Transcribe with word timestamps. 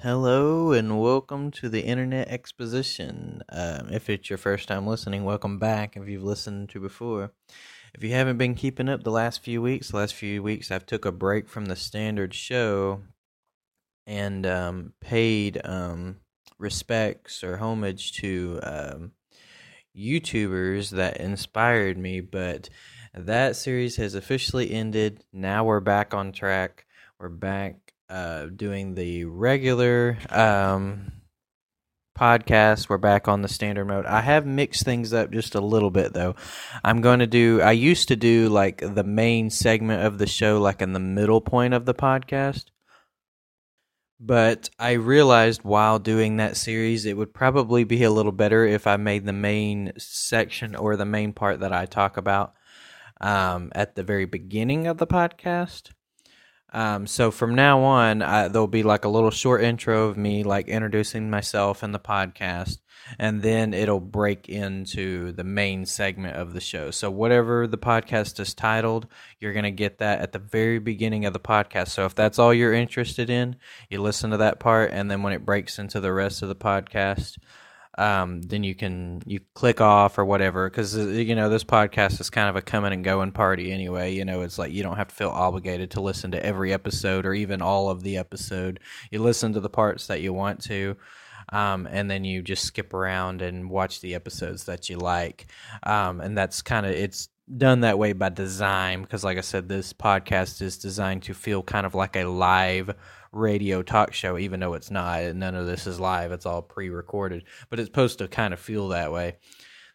Hello 0.00 0.72
and 0.72 1.00
welcome 1.00 1.50
to 1.52 1.70
the 1.70 1.80
Internet 1.80 2.28
Exposition. 2.28 3.40
Um, 3.48 3.88
if 3.90 4.10
it's 4.10 4.28
your 4.28 4.36
first 4.36 4.68
time 4.68 4.86
listening, 4.86 5.24
welcome 5.24 5.58
back. 5.58 5.96
If 5.96 6.06
you've 6.06 6.22
listened 6.22 6.68
to 6.70 6.80
before, 6.80 7.32
if 7.94 8.04
you 8.04 8.10
haven't 8.10 8.36
been 8.36 8.54
keeping 8.54 8.90
up 8.90 9.04
the 9.04 9.10
last 9.10 9.42
few 9.42 9.62
weeks, 9.62 9.94
last 9.94 10.12
few 10.12 10.42
weeks 10.42 10.70
I've 10.70 10.84
took 10.84 11.06
a 11.06 11.12
break 11.12 11.48
from 11.48 11.64
the 11.64 11.76
standard 11.76 12.34
show 12.34 13.04
and 14.06 14.46
um, 14.46 14.92
paid 15.00 15.62
um, 15.64 16.16
respects 16.58 17.42
or 17.42 17.56
homage 17.56 18.12
to 18.20 18.60
um, 18.64 19.12
YouTubers 19.96 20.90
that 20.90 21.16
inspired 21.16 21.96
me. 21.96 22.20
But 22.20 22.68
that 23.14 23.56
series 23.56 23.96
has 23.96 24.14
officially 24.14 24.72
ended. 24.72 25.24
Now 25.32 25.64
we're 25.64 25.80
back 25.80 26.12
on 26.12 26.32
track. 26.32 26.84
We're 27.18 27.30
back 27.30 27.85
uh, 28.08 28.46
doing 28.46 28.94
the 28.94 29.24
regular 29.24 30.18
um, 30.30 31.12
podcast. 32.16 32.88
We're 32.88 32.98
back 32.98 33.28
on 33.28 33.42
the 33.42 33.48
standard 33.48 33.86
mode. 33.86 34.06
I 34.06 34.20
have 34.20 34.46
mixed 34.46 34.84
things 34.84 35.12
up 35.12 35.30
just 35.30 35.54
a 35.54 35.60
little 35.60 35.90
bit 35.90 36.12
though. 36.12 36.34
I'm 36.84 37.00
going 37.00 37.20
to 37.20 37.26
do. 37.26 37.60
I 37.60 37.72
used 37.72 38.08
to 38.08 38.16
do 38.16 38.48
like 38.48 38.78
the 38.78 39.04
main 39.04 39.50
segment 39.50 40.04
of 40.04 40.18
the 40.18 40.26
show, 40.26 40.60
like 40.60 40.82
in 40.82 40.92
the 40.92 41.00
middle 41.00 41.40
point 41.40 41.74
of 41.74 41.84
the 41.84 41.94
podcast. 41.94 42.66
But 44.18 44.70
I 44.78 44.92
realized 44.92 45.62
while 45.62 45.98
doing 45.98 46.38
that 46.38 46.56
series, 46.56 47.04
it 47.04 47.18
would 47.18 47.34
probably 47.34 47.84
be 47.84 48.02
a 48.02 48.10
little 48.10 48.32
better 48.32 48.64
if 48.64 48.86
I 48.86 48.96
made 48.96 49.26
the 49.26 49.34
main 49.34 49.92
section 49.98 50.74
or 50.74 50.96
the 50.96 51.04
main 51.04 51.34
part 51.34 51.60
that 51.60 51.72
I 51.72 51.84
talk 51.84 52.16
about 52.16 52.54
um, 53.20 53.70
at 53.74 53.94
the 53.94 54.02
very 54.02 54.24
beginning 54.24 54.86
of 54.86 54.96
the 54.96 55.06
podcast. 55.06 55.90
Um, 56.76 57.06
so 57.06 57.30
from 57.30 57.54
now 57.54 57.80
on, 57.84 58.20
I, 58.20 58.48
there'll 58.48 58.66
be 58.66 58.82
like 58.82 59.06
a 59.06 59.08
little 59.08 59.30
short 59.30 59.64
intro 59.64 60.08
of 60.08 60.18
me, 60.18 60.42
like 60.42 60.68
introducing 60.68 61.30
myself 61.30 61.82
and 61.82 61.94
the 61.94 61.98
podcast, 61.98 62.80
and 63.18 63.40
then 63.40 63.72
it'll 63.72 63.98
break 63.98 64.50
into 64.50 65.32
the 65.32 65.42
main 65.42 65.86
segment 65.86 66.36
of 66.36 66.52
the 66.52 66.60
show. 66.60 66.90
So 66.90 67.10
whatever 67.10 67.66
the 67.66 67.78
podcast 67.78 68.38
is 68.40 68.52
titled, 68.52 69.06
you're 69.40 69.54
gonna 69.54 69.70
get 69.70 70.00
that 70.00 70.20
at 70.20 70.32
the 70.32 70.38
very 70.38 70.78
beginning 70.78 71.24
of 71.24 71.32
the 71.32 71.40
podcast. 71.40 71.88
So 71.88 72.04
if 72.04 72.14
that's 72.14 72.38
all 72.38 72.52
you're 72.52 72.74
interested 72.74 73.30
in, 73.30 73.56
you 73.88 74.02
listen 74.02 74.30
to 74.32 74.36
that 74.36 74.60
part, 74.60 74.90
and 74.92 75.10
then 75.10 75.22
when 75.22 75.32
it 75.32 75.46
breaks 75.46 75.78
into 75.78 75.98
the 75.98 76.12
rest 76.12 76.42
of 76.42 76.50
the 76.50 76.54
podcast, 76.54 77.38
um, 77.98 78.42
then 78.42 78.62
you 78.62 78.74
can 78.74 79.22
you 79.26 79.40
click 79.54 79.80
off 79.80 80.18
or 80.18 80.24
whatever 80.24 80.68
because 80.68 80.96
uh, 80.96 81.02
you 81.02 81.34
know 81.34 81.48
this 81.48 81.64
podcast 81.64 82.20
is 82.20 82.30
kind 82.30 82.48
of 82.48 82.56
a 82.56 82.62
coming 82.62 82.92
and 82.92 83.04
going 83.04 83.32
party 83.32 83.72
anyway 83.72 84.12
you 84.12 84.24
know 84.24 84.42
it's 84.42 84.58
like 84.58 84.72
you 84.72 84.82
don't 84.82 84.96
have 84.96 85.08
to 85.08 85.14
feel 85.14 85.30
obligated 85.30 85.90
to 85.90 86.00
listen 86.00 86.30
to 86.30 86.44
every 86.44 86.72
episode 86.72 87.24
or 87.24 87.34
even 87.34 87.62
all 87.62 87.88
of 87.88 88.02
the 88.02 88.16
episode. 88.16 88.80
You 89.10 89.22
listen 89.22 89.52
to 89.54 89.60
the 89.60 89.70
parts 89.70 90.06
that 90.06 90.20
you 90.20 90.32
want 90.32 90.62
to 90.64 90.96
um, 91.50 91.86
and 91.90 92.10
then 92.10 92.24
you 92.24 92.42
just 92.42 92.64
skip 92.64 92.92
around 92.92 93.42
and 93.42 93.70
watch 93.70 94.00
the 94.00 94.14
episodes 94.14 94.64
that 94.64 94.88
you 94.88 94.96
like. 94.96 95.46
Um, 95.82 96.20
and 96.20 96.36
that's 96.36 96.62
kind 96.62 96.86
of 96.86 96.92
it's 96.92 97.28
done 97.56 97.80
that 97.80 97.98
way 97.98 98.12
by 98.12 98.28
design 98.28 99.02
because 99.02 99.22
like 99.22 99.38
i 99.38 99.40
said 99.40 99.68
this 99.68 99.92
podcast 99.92 100.60
is 100.60 100.76
designed 100.76 101.22
to 101.22 101.32
feel 101.32 101.62
kind 101.62 101.86
of 101.86 101.94
like 101.94 102.16
a 102.16 102.24
live 102.24 102.92
radio 103.36 103.82
talk 103.82 104.12
show, 104.12 104.38
even 104.38 104.60
though 104.60 104.74
it's 104.74 104.90
not. 104.90 105.34
None 105.34 105.54
of 105.54 105.66
this 105.66 105.86
is 105.86 106.00
live; 106.00 106.32
it's 106.32 106.46
all 106.46 106.62
pre-recorded, 106.62 107.44
but 107.70 107.78
it's 107.78 107.88
supposed 107.88 108.18
to 108.18 108.28
kind 108.28 108.52
of 108.52 108.60
feel 108.60 108.88
that 108.88 109.12
way. 109.12 109.36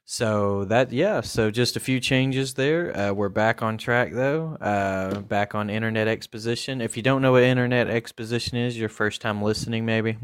So 0.06 0.66
that 0.66 0.92
yeah, 0.92 1.22
so 1.22 1.52
just 1.52 1.76
a 1.76 1.80
few 1.80 2.00
changes 2.00 2.56
there. 2.56 2.98
Uh, 2.98 3.14
we're 3.14 3.30
back 3.30 3.62
on 3.62 3.78
track 3.78 4.12
though. 4.14 4.58
Uh, 4.60 5.20
back 5.22 5.56
on 5.56 5.70
Internet 5.70 6.08
Exposition. 6.08 6.82
If 6.82 6.98
you 6.98 7.04
don't 7.04 7.22
know 7.22 7.32
what 7.32 7.44
Internet 7.44 7.90
Exposition 7.90 8.58
is, 8.58 8.78
your 8.78 8.90
first 8.90 9.22
time 9.22 9.42
listening, 9.42 9.86
maybe. 9.86 10.18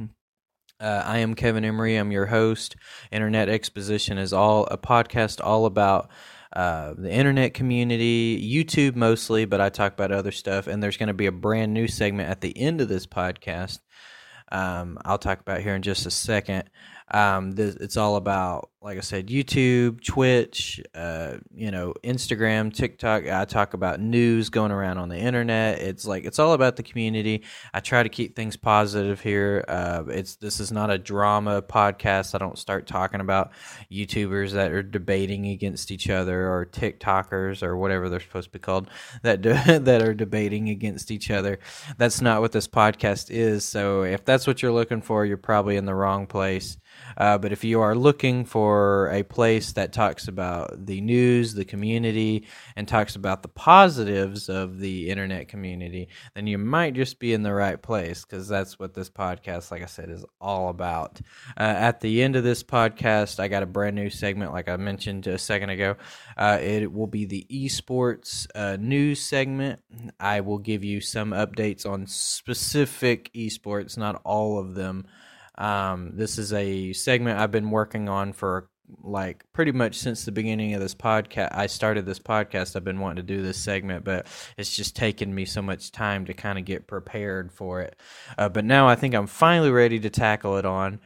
Uh, 0.79 1.03
I 1.05 1.19
am 1.19 1.33
Kevin 1.33 1.65
Emery. 1.65 1.95
I'm 1.95 2.11
your 2.11 2.27
host. 2.27 2.75
Internet 3.11 3.49
Exposition 3.49 4.17
is 4.17 4.33
all 4.33 4.65
a 4.65 4.77
podcast 4.77 5.43
all 5.43 5.65
about 5.65 6.09
uh, 6.53 6.93
the 6.97 7.11
internet 7.11 7.53
community, 7.53 8.41
YouTube 8.41 8.95
mostly, 8.95 9.45
but 9.45 9.61
I 9.61 9.69
talk 9.69 9.93
about 9.93 10.11
other 10.11 10.31
stuff. 10.31 10.67
And 10.67 10.81
there's 10.81 10.97
going 10.97 11.07
to 11.07 11.13
be 11.13 11.25
a 11.25 11.31
brand 11.31 11.73
new 11.73 11.87
segment 11.87 12.29
at 12.29 12.41
the 12.41 12.57
end 12.57 12.81
of 12.81 12.89
this 12.89 13.05
podcast. 13.05 13.79
Um, 14.51 14.97
I'll 15.03 15.17
talk 15.17 15.41
about 15.41 15.61
here 15.61 15.75
in 15.75 15.81
just 15.81 16.05
a 16.05 16.11
second. 16.11 16.69
Um, 17.11 17.51
this, 17.51 17.75
it's 17.75 17.97
all 17.97 18.15
about, 18.15 18.69
like 18.87 18.97
I 18.97 19.01
said, 19.01 19.27
YouTube, 19.27 20.01
Twitch, 20.01 20.81
uh, 20.95 21.39
you 21.53 21.71
know, 21.71 21.93
Instagram, 22.05 22.73
TikTok. 22.73 23.27
I 23.27 23.43
talk 23.43 23.73
about 23.73 23.99
news 23.99 24.49
going 24.49 24.71
around 24.71 24.97
on 24.97 25.09
the 25.09 25.17
internet. 25.17 25.79
It's 25.79 26.05
like 26.05 26.23
it's 26.23 26.39
all 26.39 26.53
about 26.53 26.77
the 26.77 26.83
community. 26.83 27.43
I 27.73 27.81
try 27.81 28.01
to 28.01 28.07
keep 28.07 28.33
things 28.33 28.55
positive 28.55 29.19
here. 29.19 29.65
Uh, 29.67 30.03
it's 30.07 30.37
this 30.37 30.61
is 30.61 30.71
not 30.71 30.89
a 30.89 30.97
drama 30.97 31.61
podcast. 31.61 32.33
I 32.33 32.37
don't 32.37 32.57
start 32.57 32.87
talking 32.87 33.19
about 33.19 33.51
YouTubers 33.91 34.53
that 34.53 34.71
are 34.71 34.83
debating 34.83 35.47
against 35.47 35.91
each 35.91 36.09
other 36.09 36.49
or 36.49 36.65
TikTokers 36.65 37.63
or 37.63 37.75
whatever 37.75 38.07
they're 38.07 38.21
supposed 38.21 38.53
to 38.53 38.57
be 38.57 38.59
called 38.59 38.89
that 39.21 39.41
de- 39.41 39.79
that 39.79 40.01
are 40.01 40.13
debating 40.13 40.69
against 40.69 41.11
each 41.11 41.29
other. 41.29 41.59
That's 41.97 42.21
not 42.21 42.39
what 42.39 42.53
this 42.53 42.69
podcast 42.69 43.31
is. 43.31 43.65
So 43.65 44.03
if 44.03 44.23
that's 44.23 44.47
what 44.47 44.61
you're 44.61 44.71
looking 44.71 45.01
for, 45.01 45.25
you're 45.25 45.35
probably 45.35 45.75
in 45.75 45.83
the 45.83 45.93
wrong 45.93 46.25
place. 46.25 46.77
Uh, 47.17 47.37
but 47.37 47.51
if 47.51 47.63
you 47.63 47.81
are 47.81 47.95
looking 47.95 48.45
for 48.45 49.09
a 49.11 49.23
place 49.23 49.73
that 49.73 49.91
talks 49.91 50.27
about 50.27 50.85
the 50.85 51.01
news, 51.01 51.53
the 51.53 51.65
community, 51.65 52.45
and 52.75 52.87
talks 52.87 53.15
about 53.15 53.41
the 53.41 53.47
positives 53.47 54.49
of 54.49 54.79
the 54.79 55.09
internet 55.09 55.47
community, 55.47 56.07
then 56.35 56.47
you 56.47 56.57
might 56.57 56.93
just 56.93 57.19
be 57.19 57.33
in 57.33 57.43
the 57.43 57.53
right 57.53 57.81
place 57.81 58.23
because 58.23 58.47
that's 58.47 58.77
what 58.79 58.93
this 58.93 59.09
podcast, 59.09 59.71
like 59.71 59.81
I 59.81 59.87
said, 59.87 60.09
is 60.09 60.25
all 60.39 60.69
about. 60.69 61.19
Uh, 61.57 61.63
at 61.63 62.01
the 62.01 62.21
end 62.21 62.35
of 62.35 62.43
this 62.43 62.63
podcast, 62.63 63.39
I 63.39 63.47
got 63.47 63.63
a 63.63 63.67
brand 63.67 63.95
new 63.95 64.09
segment, 64.09 64.53
like 64.53 64.69
I 64.69 64.77
mentioned 64.77 65.27
a 65.27 65.37
second 65.37 65.71
ago. 65.71 65.95
Uh, 66.37 66.59
it 66.61 66.91
will 66.91 67.07
be 67.07 67.25
the 67.25 67.45
esports 67.49 68.47
uh, 68.53 68.77
news 68.79 69.21
segment. 69.21 69.79
I 70.19 70.41
will 70.41 70.59
give 70.59 70.83
you 70.83 71.01
some 71.01 71.31
updates 71.31 71.85
on 71.85 72.05
specific 72.07 73.31
esports, 73.33 73.97
not 73.97 74.21
all 74.23 74.59
of 74.59 74.75
them. 74.75 75.05
Um, 75.57 76.11
this 76.13 76.37
is 76.37 76.53
a 76.53 76.93
segment 76.93 77.39
I've 77.39 77.51
been 77.51 77.71
working 77.71 78.09
on 78.09 78.33
for 78.33 78.69
like 79.03 79.43
pretty 79.53 79.71
much 79.71 79.95
since 79.95 80.23
the 80.23 80.31
beginning 80.31 80.73
of 80.73 80.79
this 80.79 80.95
podcast. 80.95 81.49
I 81.51 81.67
started 81.67 82.05
this 82.05 82.19
podcast. 82.19 82.75
I've 82.75 82.83
been 82.83 82.99
wanting 82.99 83.25
to 83.25 83.35
do 83.35 83.41
this 83.41 83.57
segment, 83.57 84.05
but 84.05 84.27
it's 84.57 84.75
just 84.75 84.95
taken 84.95 85.33
me 85.33 85.45
so 85.45 85.61
much 85.61 85.91
time 85.91 86.25
to 86.25 86.33
kind 86.33 86.57
of 86.57 86.65
get 86.65 86.87
prepared 86.87 87.51
for 87.51 87.81
it. 87.81 87.99
Uh, 88.37 88.49
but 88.49 88.65
now 88.65 88.87
I 88.87 88.95
think 88.95 89.13
I'm 89.13 89.27
finally 89.27 89.71
ready 89.71 89.99
to 89.99 90.09
tackle 90.09 90.57
it 90.57 90.65
on. 90.65 90.99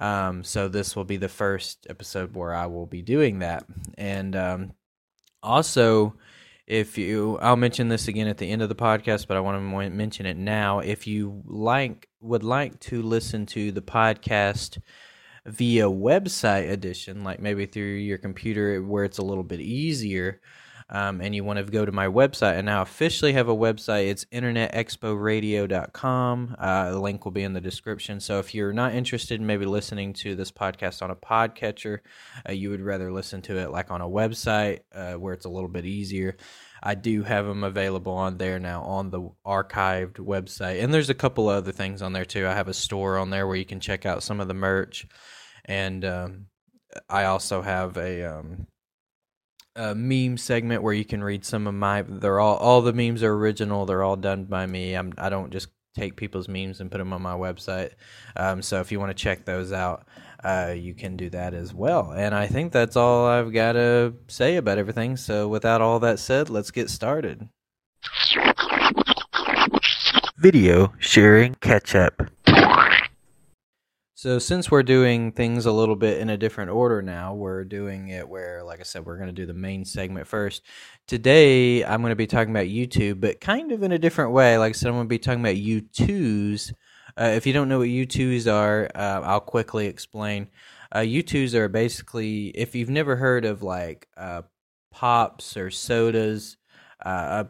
Um, 0.00 0.44
so 0.44 0.68
this 0.68 0.94
will 0.94 1.04
be 1.04 1.16
the 1.16 1.28
first 1.28 1.86
episode 1.90 2.34
where 2.34 2.54
I 2.54 2.66
will 2.66 2.86
be 2.86 3.02
doing 3.02 3.40
that. 3.40 3.64
And 3.96 4.34
um, 4.36 4.72
also, 5.42 6.14
if 6.68 6.98
you 6.98 7.38
i'll 7.40 7.56
mention 7.56 7.88
this 7.88 8.08
again 8.08 8.28
at 8.28 8.36
the 8.36 8.48
end 8.48 8.60
of 8.60 8.68
the 8.68 8.74
podcast 8.74 9.26
but 9.26 9.38
i 9.38 9.40
want 9.40 9.56
to 9.56 9.90
mention 9.90 10.26
it 10.26 10.36
now. 10.36 10.80
If 10.80 11.06
you 11.06 11.42
like 11.46 12.08
would 12.20 12.44
like 12.44 12.78
to 12.80 13.02
listen 13.02 13.46
to 13.46 13.72
the 13.72 13.80
podcast 13.80 14.78
via 15.46 15.84
website 15.84 16.70
edition 16.70 17.24
like 17.24 17.40
maybe 17.40 17.64
through 17.64 17.94
your 17.94 18.18
computer 18.18 18.82
where 18.82 19.04
it's 19.04 19.18
a 19.18 19.22
little 19.22 19.44
bit 19.44 19.60
easier 19.60 20.42
um, 20.90 21.20
and 21.20 21.34
you 21.34 21.44
want 21.44 21.58
to 21.58 21.64
go 21.64 21.84
to 21.84 21.92
my 21.92 22.06
website 22.06 22.56
and 22.56 22.64
now 22.66 22.80
officially 22.82 23.32
have 23.32 23.48
a 23.48 23.56
website 23.56 24.08
it's 24.08 24.24
internetexporadio.com 24.26 26.56
uh, 26.58 26.90
the 26.90 27.00
link 27.00 27.24
will 27.24 27.32
be 27.32 27.42
in 27.42 27.52
the 27.52 27.60
description 27.60 28.20
so 28.20 28.38
if 28.38 28.54
you're 28.54 28.72
not 28.72 28.94
interested 28.94 29.40
in 29.40 29.46
maybe 29.46 29.66
listening 29.66 30.12
to 30.12 30.34
this 30.34 30.50
podcast 30.50 31.02
on 31.02 31.10
a 31.10 31.16
podcatcher 31.16 31.98
uh, 32.48 32.52
you 32.52 32.70
would 32.70 32.80
rather 32.80 33.12
listen 33.12 33.42
to 33.42 33.58
it 33.58 33.70
like 33.70 33.90
on 33.90 34.00
a 34.00 34.08
website 34.08 34.80
uh, 34.94 35.14
where 35.14 35.34
it's 35.34 35.46
a 35.46 35.50
little 35.50 35.68
bit 35.68 35.84
easier 35.84 36.36
I 36.82 36.94
do 36.94 37.22
have 37.22 37.46
them 37.46 37.64
available 37.64 38.12
on 38.12 38.38
there 38.38 38.58
now 38.58 38.82
on 38.82 39.10
the 39.10 39.30
archived 39.44 40.18
website. 40.18 40.82
And 40.82 40.92
there's 40.92 41.10
a 41.10 41.14
couple 41.14 41.48
other 41.48 41.72
things 41.72 42.02
on 42.02 42.12
there 42.12 42.24
too. 42.24 42.46
I 42.46 42.54
have 42.54 42.68
a 42.68 42.74
store 42.74 43.18
on 43.18 43.30
there 43.30 43.46
where 43.46 43.56
you 43.56 43.64
can 43.64 43.80
check 43.80 44.06
out 44.06 44.22
some 44.22 44.40
of 44.40 44.48
the 44.48 44.54
merch. 44.54 45.06
And 45.64 46.04
um, 46.04 46.46
I 47.08 47.24
also 47.24 47.62
have 47.62 47.96
a 47.96 48.38
um, 48.38 48.66
a 49.78 49.94
meme 49.94 50.36
segment 50.36 50.82
where 50.82 50.92
you 50.92 51.04
can 51.04 51.22
read 51.22 51.44
some 51.44 51.66
of 51.66 51.74
my. 51.74 52.02
They're 52.02 52.40
all 52.40 52.56
all 52.56 52.82
the 52.82 52.92
memes 52.92 53.22
are 53.22 53.32
original. 53.32 53.86
They're 53.86 54.02
all 54.02 54.16
done 54.16 54.44
by 54.44 54.66
me. 54.66 54.94
I'm 54.94 55.14
I 55.16 55.30
don't 55.30 55.50
just 55.50 55.68
take 55.94 56.16
people's 56.16 56.48
memes 56.48 56.80
and 56.80 56.90
put 56.90 56.98
them 56.98 57.12
on 57.12 57.22
my 57.22 57.34
website. 57.34 57.92
Um, 58.36 58.62
so 58.62 58.80
if 58.80 58.92
you 58.92 59.00
want 59.00 59.10
to 59.10 59.22
check 59.22 59.44
those 59.44 59.72
out, 59.72 60.06
uh, 60.44 60.74
you 60.76 60.94
can 60.94 61.16
do 61.16 61.30
that 61.30 61.54
as 61.54 61.74
well. 61.74 62.12
And 62.12 62.34
I 62.34 62.46
think 62.46 62.72
that's 62.72 62.96
all 62.96 63.26
I've 63.26 63.52
got 63.52 63.72
to 63.72 64.14
say 64.28 64.56
about 64.56 64.78
everything. 64.78 65.16
So 65.16 65.48
without 65.48 65.80
all 65.80 65.98
that 66.00 66.18
said, 66.18 66.50
let's 66.50 66.70
get 66.70 66.90
started. 66.90 67.48
Video 70.38 70.92
sharing 70.98 71.54
catch 71.56 71.94
up. 71.94 72.30
So 74.18 74.40
since 74.40 74.68
we're 74.68 74.82
doing 74.82 75.30
things 75.30 75.64
a 75.64 75.70
little 75.70 75.94
bit 75.94 76.18
in 76.18 76.28
a 76.28 76.36
different 76.36 76.72
order 76.72 77.00
now, 77.00 77.34
we're 77.34 77.62
doing 77.62 78.08
it 78.08 78.28
where, 78.28 78.64
like 78.64 78.80
I 78.80 78.82
said, 78.82 79.06
we're 79.06 79.16
going 79.16 79.28
to 79.28 79.32
do 79.32 79.46
the 79.46 79.54
main 79.54 79.84
segment 79.84 80.26
first. 80.26 80.62
Today, 81.06 81.84
I'm 81.84 82.00
going 82.00 82.10
to 82.10 82.16
be 82.16 82.26
talking 82.26 82.50
about 82.50 82.66
YouTube, 82.66 83.20
but 83.20 83.40
kind 83.40 83.70
of 83.70 83.84
in 83.84 83.92
a 83.92 83.98
different 83.98 84.32
way. 84.32 84.58
Like 84.58 84.70
I 84.70 84.72
said, 84.72 84.88
I'm 84.88 84.94
going 84.94 85.04
to 85.04 85.08
be 85.08 85.20
talking 85.20 85.38
about 85.38 85.54
Youtooz 85.54 86.72
Uh, 87.16 87.32
if 87.36 87.46
you 87.46 87.52
don't 87.52 87.68
know 87.68 87.78
what 87.78 87.86
Youtooz 87.90 88.52
are, 88.52 88.90
uh, 88.92 89.20
I'll 89.22 89.38
quickly 89.38 89.86
explain. 89.86 90.48
Uh, 90.90 90.98
Youtooz 90.98 91.54
are 91.54 91.68
basically, 91.68 92.48
if 92.48 92.74
you've 92.74 92.90
never 92.90 93.14
heard 93.14 93.44
of 93.44 93.62
like 93.62 94.08
uh, 94.16 94.42
pops 94.90 95.56
or 95.56 95.70
sodas, 95.70 96.56
uh, 97.06 97.44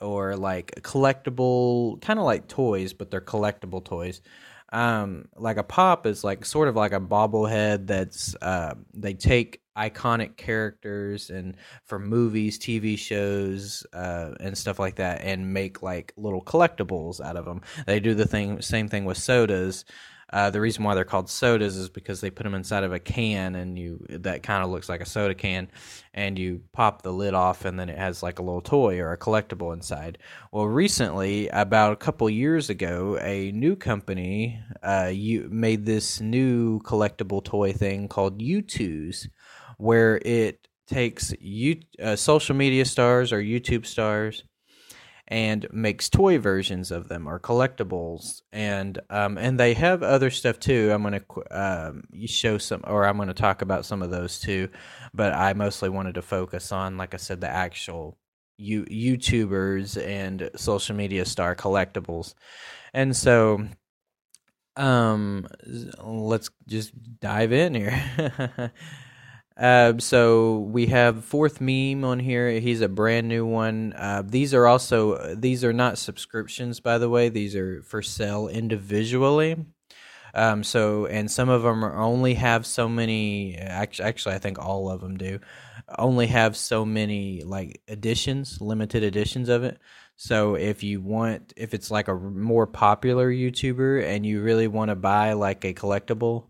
or 0.00 0.36
like 0.36 0.72
collectible, 0.82 2.00
kind 2.00 2.18
of 2.18 2.24
like 2.24 2.48
toys, 2.48 2.92
but 2.92 3.12
they're 3.12 3.20
collectible 3.20 3.84
toys. 3.84 4.20
Um, 4.70 5.28
like 5.36 5.56
a 5.56 5.62
pop 5.62 6.06
is 6.06 6.24
like 6.24 6.44
sort 6.44 6.68
of 6.68 6.76
like 6.76 6.92
a 6.92 7.00
bobblehead 7.00 7.86
that's 7.86 8.34
uh, 8.42 8.74
they 8.92 9.14
take 9.14 9.62
iconic 9.76 10.36
characters 10.36 11.30
and 11.30 11.56
for 11.84 11.98
movies, 11.98 12.58
TV 12.58 12.98
shows, 12.98 13.86
uh, 13.92 14.32
and 14.40 14.58
stuff 14.58 14.78
like 14.78 14.96
that, 14.96 15.22
and 15.22 15.52
make 15.52 15.82
like 15.82 16.12
little 16.16 16.42
collectibles 16.42 17.20
out 17.20 17.36
of 17.36 17.44
them. 17.44 17.62
They 17.86 18.00
do 18.00 18.14
the 18.14 18.26
thing, 18.26 18.60
same 18.60 18.88
thing 18.88 19.04
with 19.04 19.18
sodas. 19.18 19.84
Uh, 20.30 20.50
the 20.50 20.60
reason 20.60 20.84
why 20.84 20.94
they're 20.94 21.04
called 21.04 21.30
sodas 21.30 21.76
is 21.76 21.88
because 21.88 22.20
they 22.20 22.30
put 22.30 22.44
them 22.44 22.54
inside 22.54 22.84
of 22.84 22.92
a 22.92 22.98
can, 22.98 23.54
and 23.54 23.78
you 23.78 24.04
that 24.08 24.42
kind 24.42 24.62
of 24.62 24.70
looks 24.70 24.88
like 24.88 25.00
a 25.00 25.06
soda 25.06 25.34
can, 25.34 25.68
and 26.12 26.38
you 26.38 26.62
pop 26.72 27.02
the 27.02 27.12
lid 27.12 27.34
off, 27.34 27.64
and 27.64 27.78
then 27.78 27.88
it 27.88 27.98
has 27.98 28.22
like 28.22 28.38
a 28.38 28.42
little 28.42 28.60
toy 28.60 28.98
or 28.98 29.12
a 29.12 29.18
collectible 29.18 29.72
inside. 29.72 30.18
Well, 30.52 30.66
recently, 30.66 31.48
about 31.48 31.92
a 31.92 31.96
couple 31.96 32.28
years 32.28 32.68
ago, 32.70 33.18
a 33.20 33.52
new 33.52 33.76
company 33.76 34.60
uh, 34.82 35.10
you 35.12 35.48
made 35.50 35.86
this 35.86 36.20
new 36.20 36.80
collectible 36.80 37.42
toy 37.42 37.72
thing 37.72 38.08
called 38.08 38.40
Youtooz, 38.40 39.28
where 39.78 40.20
it 40.24 40.68
takes 40.86 41.34
you 41.40 41.80
uh, 42.02 42.16
social 42.16 42.56
media 42.56 42.84
stars 42.84 43.32
or 43.32 43.40
YouTube 43.42 43.86
stars 43.86 44.44
and 45.28 45.66
makes 45.70 46.08
toy 46.08 46.38
versions 46.38 46.90
of 46.90 47.08
them 47.08 47.28
or 47.28 47.38
collectibles. 47.38 48.40
And 48.50 48.98
um, 49.10 49.36
and 49.36 49.60
they 49.60 49.74
have 49.74 50.02
other 50.02 50.30
stuff 50.30 50.58
too. 50.58 50.90
I'm 50.92 51.02
going 51.02 51.20
to 51.20 51.58
um, 51.58 52.04
show 52.26 52.58
some 52.58 52.82
or 52.84 53.06
i'm 53.06 53.16
going 53.16 53.28
to 53.28 53.34
talk 53.34 53.62
about 53.62 53.84
some 53.84 54.02
of 54.02 54.10
those 54.10 54.40
too. 54.40 54.68
But 55.14 55.34
i 55.34 55.52
mostly 55.52 55.90
wanted 55.90 56.14
to 56.14 56.22
focus 56.22 56.72
on 56.72 56.96
like 56.96 57.14
i 57.14 57.18
said 57.18 57.40
the 57.40 57.48
actual 57.48 58.16
you 58.56 58.84
youtubers 58.86 60.02
and 60.02 60.50
social 60.56 60.96
media 60.96 61.24
star 61.24 61.54
collectibles. 61.54 62.34
And 62.94 63.14
so 63.14 63.66
um 64.76 65.46
let's 65.98 66.50
just 66.66 66.92
dive 67.20 67.52
in 67.52 67.74
here 67.74 68.72
Uh, 69.58 69.94
so 69.98 70.58
we 70.58 70.86
have 70.86 71.24
fourth 71.24 71.60
meme 71.60 72.04
on 72.04 72.20
here. 72.20 72.60
He's 72.60 72.80
a 72.80 72.88
brand 72.88 73.28
new 73.28 73.44
one. 73.44 73.92
Uh, 73.96 74.22
these 74.24 74.54
are 74.54 74.66
also 74.66 75.34
these 75.34 75.64
are 75.64 75.72
not 75.72 75.98
subscriptions, 75.98 76.78
by 76.78 76.98
the 76.98 77.08
way. 77.08 77.28
These 77.28 77.56
are 77.56 77.82
for 77.82 78.00
sale 78.00 78.46
individually. 78.46 79.56
Um, 80.34 80.62
so 80.62 81.06
and 81.06 81.28
some 81.28 81.48
of 81.48 81.62
them 81.62 81.82
only 81.82 82.34
have 82.34 82.66
so 82.66 82.88
many. 82.88 83.56
Actually, 83.56 84.08
actually, 84.08 84.34
I 84.36 84.38
think 84.38 84.58
all 84.60 84.90
of 84.90 85.00
them 85.00 85.16
do. 85.16 85.40
Only 85.98 86.28
have 86.28 86.56
so 86.56 86.84
many 86.84 87.42
like 87.42 87.80
editions, 87.88 88.60
limited 88.60 89.02
editions 89.02 89.48
of 89.48 89.64
it. 89.64 89.78
So 90.14 90.54
if 90.54 90.84
you 90.84 91.00
want, 91.00 91.52
if 91.56 91.74
it's 91.74 91.90
like 91.90 92.08
a 92.08 92.14
more 92.14 92.66
popular 92.66 93.30
YouTuber 93.30 94.04
and 94.04 94.24
you 94.24 94.42
really 94.42 94.68
want 94.68 94.90
to 94.90 94.96
buy 94.96 95.32
like 95.32 95.64
a 95.64 95.74
collectible 95.74 96.46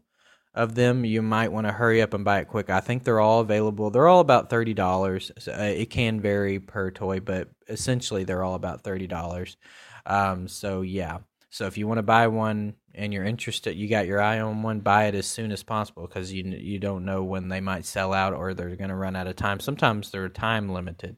of 0.59 0.75
them, 0.75 1.05
you 1.05 1.23
might 1.23 1.53
want 1.53 1.67
to 1.69 1.73
hurry 1.73 2.03
up 2.03 2.15
and 2.15 2.25
buy 2.25 2.41
it 2.41 2.49
quick. 2.49 2.69
I 2.69 2.81
think 2.81 3.05
they're 3.05 3.21
all 3.21 3.41
available. 3.41 3.91
They're 3.91 4.09
all 4.09 4.21
about 4.21 4.51
thirty 4.51 4.75
dollars. 4.75 5.31
So, 5.39 5.53
uh, 5.53 5.63
it 5.63 5.89
can 5.91 6.21
vary 6.21 6.59
per 6.59 6.91
toy, 6.91 7.21
but 7.21 7.49
essentially 7.69 8.25
they're 8.25 8.43
all 8.43 8.57
about 8.57 8.83
thirty 8.83 9.07
dollars. 9.07 9.57
Um, 10.05 10.49
so 10.49 10.83
yeah. 10.83 11.19
So 11.51 11.67
if 11.67 11.79
you 11.79 11.87
want 11.87 11.99
to 11.99 12.03
buy 12.03 12.27
one 12.27 12.75
and 12.95 13.15
you're 13.15 13.25
interested, 13.25 13.77
you 13.77 13.89
got 13.89 14.07
your 14.07 14.21
eye 14.21 14.41
on 14.41 14.63
one, 14.63 14.81
buy 14.81 15.05
it 15.07 15.15
as 15.15 15.27
soon 15.27 15.53
as 15.53 15.63
possible 15.63 16.07
because 16.07 16.33
you 16.33 16.45
you 16.45 16.79
don't 16.79 17.05
know 17.05 17.23
when 17.23 17.49
they 17.49 17.61
might 17.61 17.85
sell 17.85 18.13
out 18.13 18.35
or 18.35 18.53
they're 18.53 18.77
going 18.77 18.91
to 18.91 18.97
run 18.97 19.17
out 19.17 19.29
of 19.29 19.37
time. 19.37 19.61
Sometimes 19.61 20.11
they're 20.11 20.29
time 20.29 20.69
limited. 20.69 21.17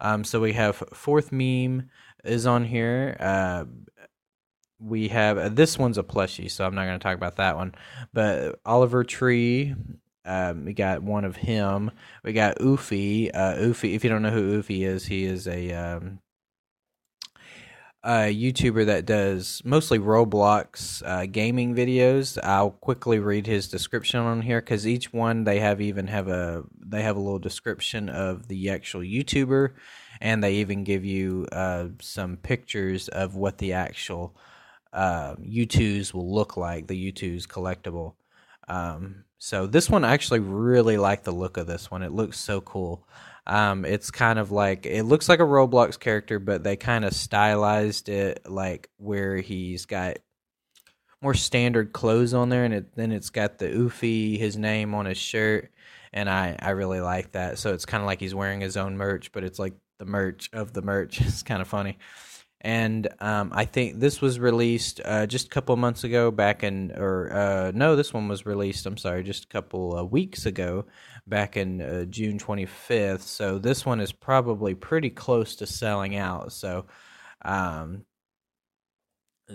Um, 0.00 0.24
so 0.24 0.40
we 0.40 0.54
have 0.54 0.82
fourth 0.94 1.30
meme 1.30 1.90
is 2.24 2.46
on 2.46 2.64
here. 2.64 3.16
Uh, 3.20 3.64
we 4.80 5.08
have 5.08 5.38
uh, 5.38 5.48
this 5.48 5.78
one's 5.78 5.98
a 5.98 6.02
plushie, 6.02 6.50
so 6.50 6.64
I'm 6.64 6.74
not 6.74 6.86
going 6.86 6.98
to 6.98 7.02
talk 7.02 7.16
about 7.16 7.36
that 7.36 7.56
one. 7.56 7.74
But 8.12 8.60
Oliver 8.64 9.04
Tree, 9.04 9.74
um, 10.24 10.64
we 10.64 10.72
got 10.72 11.02
one 11.02 11.24
of 11.24 11.36
him. 11.36 11.90
We 12.24 12.32
got 12.32 12.58
Oofy. 12.58 13.30
Uh, 13.32 13.54
Oofy, 13.56 13.94
if 13.94 14.04
you 14.04 14.10
don't 14.10 14.22
know 14.22 14.30
who 14.30 14.60
Oofy 14.62 14.86
is, 14.86 15.06
he 15.06 15.24
is 15.24 15.46
a 15.46 15.72
um, 15.72 16.20
a 18.02 18.34
YouTuber 18.34 18.86
that 18.86 19.04
does 19.04 19.60
mostly 19.62 19.98
Roblox 19.98 21.02
uh, 21.04 21.26
gaming 21.26 21.74
videos. 21.74 22.38
I'll 22.42 22.70
quickly 22.70 23.18
read 23.18 23.46
his 23.46 23.68
description 23.68 24.20
on 24.20 24.40
here 24.40 24.60
because 24.60 24.86
each 24.86 25.12
one 25.12 25.44
they 25.44 25.60
have 25.60 25.80
even 25.80 26.06
have 26.06 26.28
a 26.28 26.64
they 26.78 27.02
have 27.02 27.16
a 27.16 27.20
little 27.20 27.38
description 27.38 28.08
of 28.08 28.48
the 28.48 28.70
actual 28.70 29.02
YouTuber, 29.02 29.72
and 30.20 30.42
they 30.42 30.54
even 30.54 30.84
give 30.84 31.04
you 31.04 31.46
uh, 31.52 31.88
some 32.00 32.38
pictures 32.38 33.08
of 33.08 33.34
what 33.36 33.58
the 33.58 33.74
actual 33.74 34.34
uh, 34.92 35.36
Youtooz 35.36 36.12
will 36.12 36.32
look 36.32 36.56
like, 36.56 36.86
the 36.86 37.12
Youtooz 37.12 37.46
collectible. 37.46 38.14
Um, 38.68 39.24
so 39.38 39.66
this 39.66 39.88
one 39.88 40.04
I 40.04 40.12
actually 40.12 40.40
really 40.40 40.96
like 40.96 41.24
the 41.24 41.32
look 41.32 41.56
of 41.56 41.66
this 41.66 41.90
one. 41.90 42.02
It 42.02 42.12
looks 42.12 42.38
so 42.38 42.60
cool. 42.60 43.06
Um, 43.46 43.84
it's 43.84 44.10
kind 44.10 44.38
of 44.38 44.52
like 44.52 44.86
it 44.86 45.04
looks 45.04 45.28
like 45.28 45.40
a 45.40 45.44
Roblox 45.44 45.98
character, 45.98 46.38
but 46.38 46.62
they 46.62 46.76
kind 46.76 47.04
of 47.04 47.12
stylized 47.12 48.08
it 48.08 48.42
like 48.48 48.88
where 48.98 49.38
he's 49.38 49.86
got 49.86 50.18
more 51.22 51.34
standard 51.34 51.92
clothes 51.92 52.34
on 52.34 52.48
there, 52.48 52.64
and 52.64 52.74
it, 52.74 52.94
then 52.94 53.12
it's 53.12 53.30
got 53.30 53.58
the 53.58 53.66
Oofy 53.66 54.38
his 54.38 54.56
name 54.56 54.94
on 54.94 55.06
his 55.06 55.18
shirt, 55.18 55.70
and 56.12 56.28
I 56.28 56.56
I 56.60 56.70
really 56.70 57.00
like 57.00 57.32
that. 57.32 57.58
So 57.58 57.72
it's 57.72 57.86
kind 57.86 58.02
of 58.02 58.06
like 58.06 58.20
he's 58.20 58.34
wearing 58.34 58.60
his 58.60 58.76
own 58.76 58.96
merch, 58.96 59.32
but 59.32 59.42
it's 59.42 59.58
like 59.58 59.74
the 59.98 60.04
merch 60.04 60.50
of 60.52 60.72
the 60.74 60.82
merch. 60.82 61.20
it's 61.22 61.42
kind 61.42 61.62
of 61.62 61.68
funny 61.68 61.98
and 62.62 63.08
um, 63.20 63.52
I 63.54 63.64
think 63.64 64.00
this 64.00 64.20
was 64.20 64.38
released 64.38 65.00
uh, 65.04 65.26
just 65.26 65.46
a 65.46 65.48
couple 65.48 65.74
months 65.76 66.04
ago, 66.04 66.30
back 66.30 66.62
in 66.62 66.92
or 66.92 67.32
uh, 67.32 67.72
no, 67.74 67.96
this 67.96 68.12
one 68.12 68.28
was 68.28 68.44
released. 68.44 68.84
I'm 68.84 68.98
sorry, 68.98 69.22
just 69.22 69.44
a 69.44 69.48
couple 69.48 69.96
of 69.96 70.12
weeks 70.12 70.44
ago, 70.44 70.84
back 71.26 71.56
in 71.56 71.80
uh, 71.80 72.04
June 72.04 72.38
25th. 72.38 73.22
So 73.22 73.58
this 73.58 73.86
one 73.86 74.00
is 74.00 74.12
probably 74.12 74.74
pretty 74.74 75.08
close 75.08 75.56
to 75.56 75.66
selling 75.66 76.16
out. 76.16 76.52
So, 76.52 76.84
um, 77.42 78.04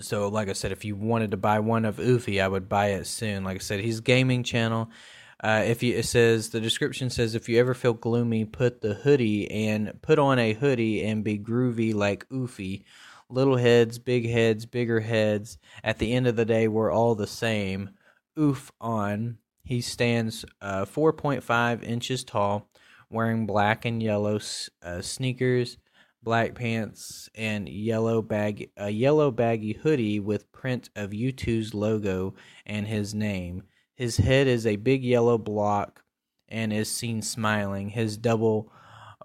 so 0.01 0.30
like 0.30 0.50
I 0.50 0.54
said, 0.54 0.72
if 0.72 0.84
you 0.84 0.96
wanted 0.96 1.31
to 1.31 1.38
buy 1.38 1.60
one 1.60 1.86
of 1.86 1.98
Oofy, 1.98 2.42
I 2.42 2.48
would 2.48 2.68
buy 2.68 2.88
it 2.94 3.06
soon. 3.06 3.44
Like 3.44 3.58
I 3.58 3.60
said, 3.60 3.82
he's 3.82 4.00
gaming 4.00 4.44
channel. 4.44 4.89
Uh, 5.44 5.63
if 5.65 5.84
you 5.84 5.96
it 5.96 6.06
says 6.06 6.50
the 6.50 6.62
description 6.62 7.10
says 7.10 7.36
if 7.36 7.50
you 7.50 7.60
ever 7.60 7.74
feel 7.74 7.94
gloomy, 7.94 8.46
put 8.46 8.82
the 8.82 8.94
hoodie 8.94 9.50
and 9.51 10.01
put 10.01 10.18
on 10.18 10.39
a 10.39 10.54
hoodie 10.54 11.04
and 11.04 11.24
be 11.24 11.38
groovy 11.38 11.94
like 11.94 12.27
Oofy. 12.30 12.84
Little 13.30 13.58
heads, 13.58 13.98
big 13.98 14.30
heads, 14.30 14.65
bigger 14.65 15.00
heads. 15.01 15.58
At 15.84 15.98
the 15.98 16.13
end 16.13 16.27
of 16.27 16.36
the 16.36 16.46
day, 16.46 16.68
we're 16.68 16.92
all 16.92 17.15
the 17.15 17.27
same. 17.27 17.92
Oof 18.39 18.72
on. 18.80 19.39
He 19.63 19.82
stands 19.82 20.46
uh, 20.62 20.86
4.5 20.86 21.84
inches 21.84 22.24
tall, 22.24 22.70
wearing 23.10 23.48
black 23.48 23.84
and 23.84 24.01
yellow 24.01 24.39
uh, 24.84 25.01
sneakers, 25.01 25.77
black 26.22 26.54
pants, 26.54 27.30
and 27.34 27.68
yellow 27.68 28.22
bag 28.22 28.70
a 28.77 28.92
yellow 28.92 29.32
baggy 29.32 29.74
hoodie 29.74 30.20
with 30.20 30.51
print 30.51 30.89
of 30.96 31.12
Youtooz 31.12 31.74
logo 31.74 32.36
and 32.65 32.88
his 32.88 33.15
name. 33.15 33.63
His 33.96 34.18
head 34.18 34.48
is 34.48 34.66
a 34.66 34.75
big 34.75 35.04
yellow 35.04 35.38
block 35.38 36.04
and 36.50 36.74
is 36.74 36.92
seen 36.92 37.22
smiling. 37.22 37.90
His 37.90 38.18
double 38.18 38.72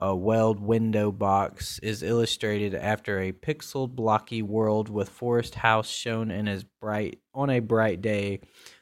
uh, 0.02 0.14
weld 0.14 0.60
window 0.60 1.12
box 1.12 1.78
is 1.80 2.02
illustrated 2.02 2.74
after 2.74 3.20
a 3.20 3.32
pixeled 3.32 3.94
blocky 3.94 4.42
world 4.42 4.88
with 4.88 5.08
forest 5.08 5.56
house 5.56 5.88
shown 5.88 6.30
in 6.30 6.48
as 6.48 6.64
bright 6.64 7.18
on 7.34 7.50
a 7.50 7.60
bright 7.60 8.00
day. 8.00 8.40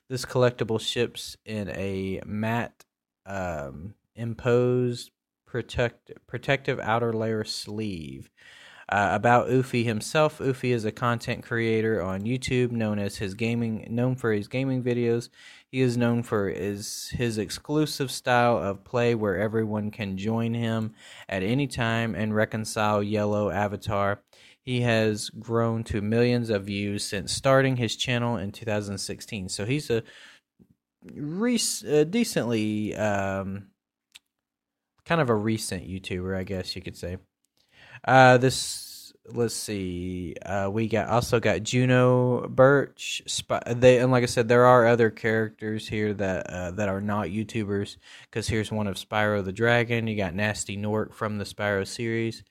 This 0.08 0.24
collectible 0.24 0.80
ships 0.80 1.36
in 1.44 1.68
a 1.70 2.20
matte 2.24 2.84
um, 3.26 3.94
imposed 4.14 5.10
protect, 5.46 6.12
protective 6.26 6.78
outer 6.78 7.12
layer 7.12 7.44
sleeve. 7.44 8.30
Uh, 8.90 9.10
about 9.12 9.48
Oofy 9.48 9.84
himself, 9.84 10.38
Oofy 10.38 10.72
is 10.72 10.86
a 10.86 10.92
content 10.92 11.42
creator 11.42 12.02
on 12.02 12.22
YouTube, 12.22 12.70
known 12.70 12.98
as 12.98 13.18
his 13.18 13.34
gaming, 13.34 13.86
known 13.90 14.16
for 14.16 14.32
his 14.32 14.48
gaming 14.48 14.82
videos. 14.82 15.28
He 15.70 15.82
is 15.82 15.98
known 15.98 16.22
for 16.22 16.48
his 16.48 17.10
his 17.10 17.36
exclusive 17.36 18.10
style 18.10 18.56
of 18.56 18.84
play, 18.84 19.14
where 19.14 19.36
everyone 19.36 19.90
can 19.90 20.16
join 20.16 20.54
him 20.54 20.94
at 21.28 21.42
any 21.42 21.66
time 21.66 22.14
and 22.14 22.34
reconcile 22.34 23.02
Yellow 23.02 23.50
Avatar. 23.50 24.22
He 24.62 24.80
has 24.80 25.28
grown 25.30 25.84
to 25.84 26.00
millions 26.00 26.48
of 26.48 26.64
views 26.64 27.04
since 27.04 27.32
starting 27.32 27.76
his 27.76 27.94
channel 27.94 28.38
in 28.38 28.52
2016. 28.52 29.50
So 29.50 29.66
he's 29.66 29.90
a, 29.90 30.02
rec- 31.14 31.84
a 31.86 32.04
decently 32.04 32.94
um, 32.96 33.68
kind 35.04 35.20
of 35.20 35.28
a 35.30 35.34
recent 35.34 35.86
YouTuber, 35.88 36.36
I 36.36 36.44
guess 36.44 36.74
you 36.76 36.82
could 36.82 36.96
say. 36.96 37.18
Uh, 38.04 38.38
this 38.38 38.88
let's 39.32 39.54
see. 39.54 40.34
Uh, 40.44 40.68
we 40.72 40.88
got 40.88 41.08
also 41.08 41.40
got 41.40 41.62
Juno 41.62 42.48
Birch. 42.48 43.22
Spy, 43.26 43.60
they 43.66 43.98
and 43.98 44.10
like 44.10 44.22
I 44.22 44.26
said, 44.26 44.48
there 44.48 44.66
are 44.66 44.86
other 44.86 45.10
characters 45.10 45.88
here 45.88 46.14
that 46.14 46.46
uh, 46.48 46.70
that 46.72 46.88
are 46.88 47.00
not 47.00 47.28
YouTubers. 47.28 47.96
Because 48.22 48.48
here's 48.48 48.72
one 48.72 48.86
of 48.86 48.96
Spyro 48.96 49.44
the 49.44 49.52
Dragon. 49.52 50.06
You 50.06 50.16
got 50.16 50.34
Nasty 50.34 50.76
Gnorc 50.76 51.14
from 51.14 51.38
the 51.38 51.44
Spyro 51.44 51.86
series, 51.86 52.42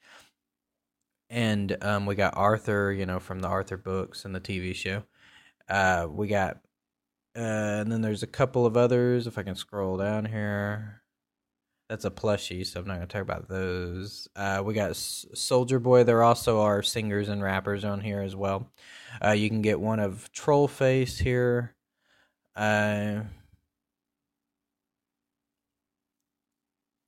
and 1.30 1.76
um, 1.82 2.06
we 2.06 2.16
got 2.16 2.38
Arthur. 2.38 2.92
You 2.92 3.06
know 3.06 3.20
from 3.20 3.40
the 3.40 3.48
Arthur 3.48 3.78
books 3.78 4.26
and 4.26 4.36
the 4.36 4.42
TV 4.42 4.76
show. 4.76 5.04
Uh, 5.70 6.08
we 6.10 6.28
got, 6.28 6.58
uh, 7.36 7.82
and 7.82 7.92
then 7.92 8.02
there's 8.02 8.24
a 8.24 8.28
couple 8.28 8.66
of 8.66 8.78
others. 8.78 9.28
If 9.28 9.38
I 9.38 9.44
can 9.44 9.56
scroll 9.56 9.98
down 9.98 10.26
here, 10.26 11.02
that's 11.90 12.06
a 12.06 12.12
plushie, 12.12 12.66
so 12.66 12.80
I'm 12.80 12.88
not 12.88 12.96
going 12.96 13.08
to 13.08 13.14
talk 13.14 13.22
about 13.22 13.48
those. 13.48 14.28
Uh, 14.36 14.62
we 14.66 14.74
got 14.74 14.96
Soldier 14.96 15.80
Boy. 15.80 16.04
There 16.04 16.22
also 16.22 16.62
are 16.62 16.84
singers 16.84 17.30
and 17.30 17.42
rappers 17.42 17.86
on 17.86 18.02
here 18.02 18.22
as 18.22 18.36
well. 18.36 18.70
Uh, 19.24 19.32
you 19.32 19.50
can 19.50 19.62
get 19.62 19.80
one 19.80 20.00
of 20.00 20.30
Trollface 20.34 21.22
here. 21.22 21.76
Uh, 22.56 23.22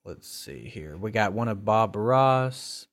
let's 0.05 0.29
see 0.29 0.69
here. 0.69 0.95
We 0.95 1.11
got 1.11 1.33
one 1.33 1.49
of 1.49 1.65
Bob 1.65 1.95
Ross. 1.95 2.87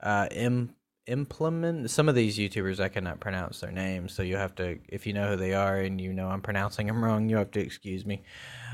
Uh, 0.00 0.28
M 0.30 0.74
implement 1.06 1.90
some 1.90 2.08
of 2.08 2.14
these 2.14 2.38
youtubers 2.38 2.78
i 2.78 2.88
cannot 2.88 3.18
pronounce 3.18 3.58
their 3.58 3.72
names 3.72 4.12
so 4.12 4.22
you 4.22 4.36
have 4.36 4.54
to 4.54 4.78
if 4.88 5.04
you 5.04 5.12
know 5.12 5.30
who 5.30 5.36
they 5.36 5.52
are 5.52 5.78
and 5.78 6.00
you 6.00 6.12
know 6.12 6.28
i'm 6.28 6.40
pronouncing 6.40 6.86
them 6.86 7.04
wrong 7.04 7.28
you 7.28 7.34
have 7.34 7.50
to 7.50 7.58
excuse 7.58 8.06
me 8.06 8.22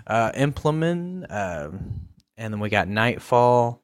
uh 0.08 0.30
implement 0.34 1.24
um 1.30 2.06
and 2.38 2.52
then 2.52 2.60
we 2.60 2.70
got 2.70 2.88
nightfall 2.88 3.82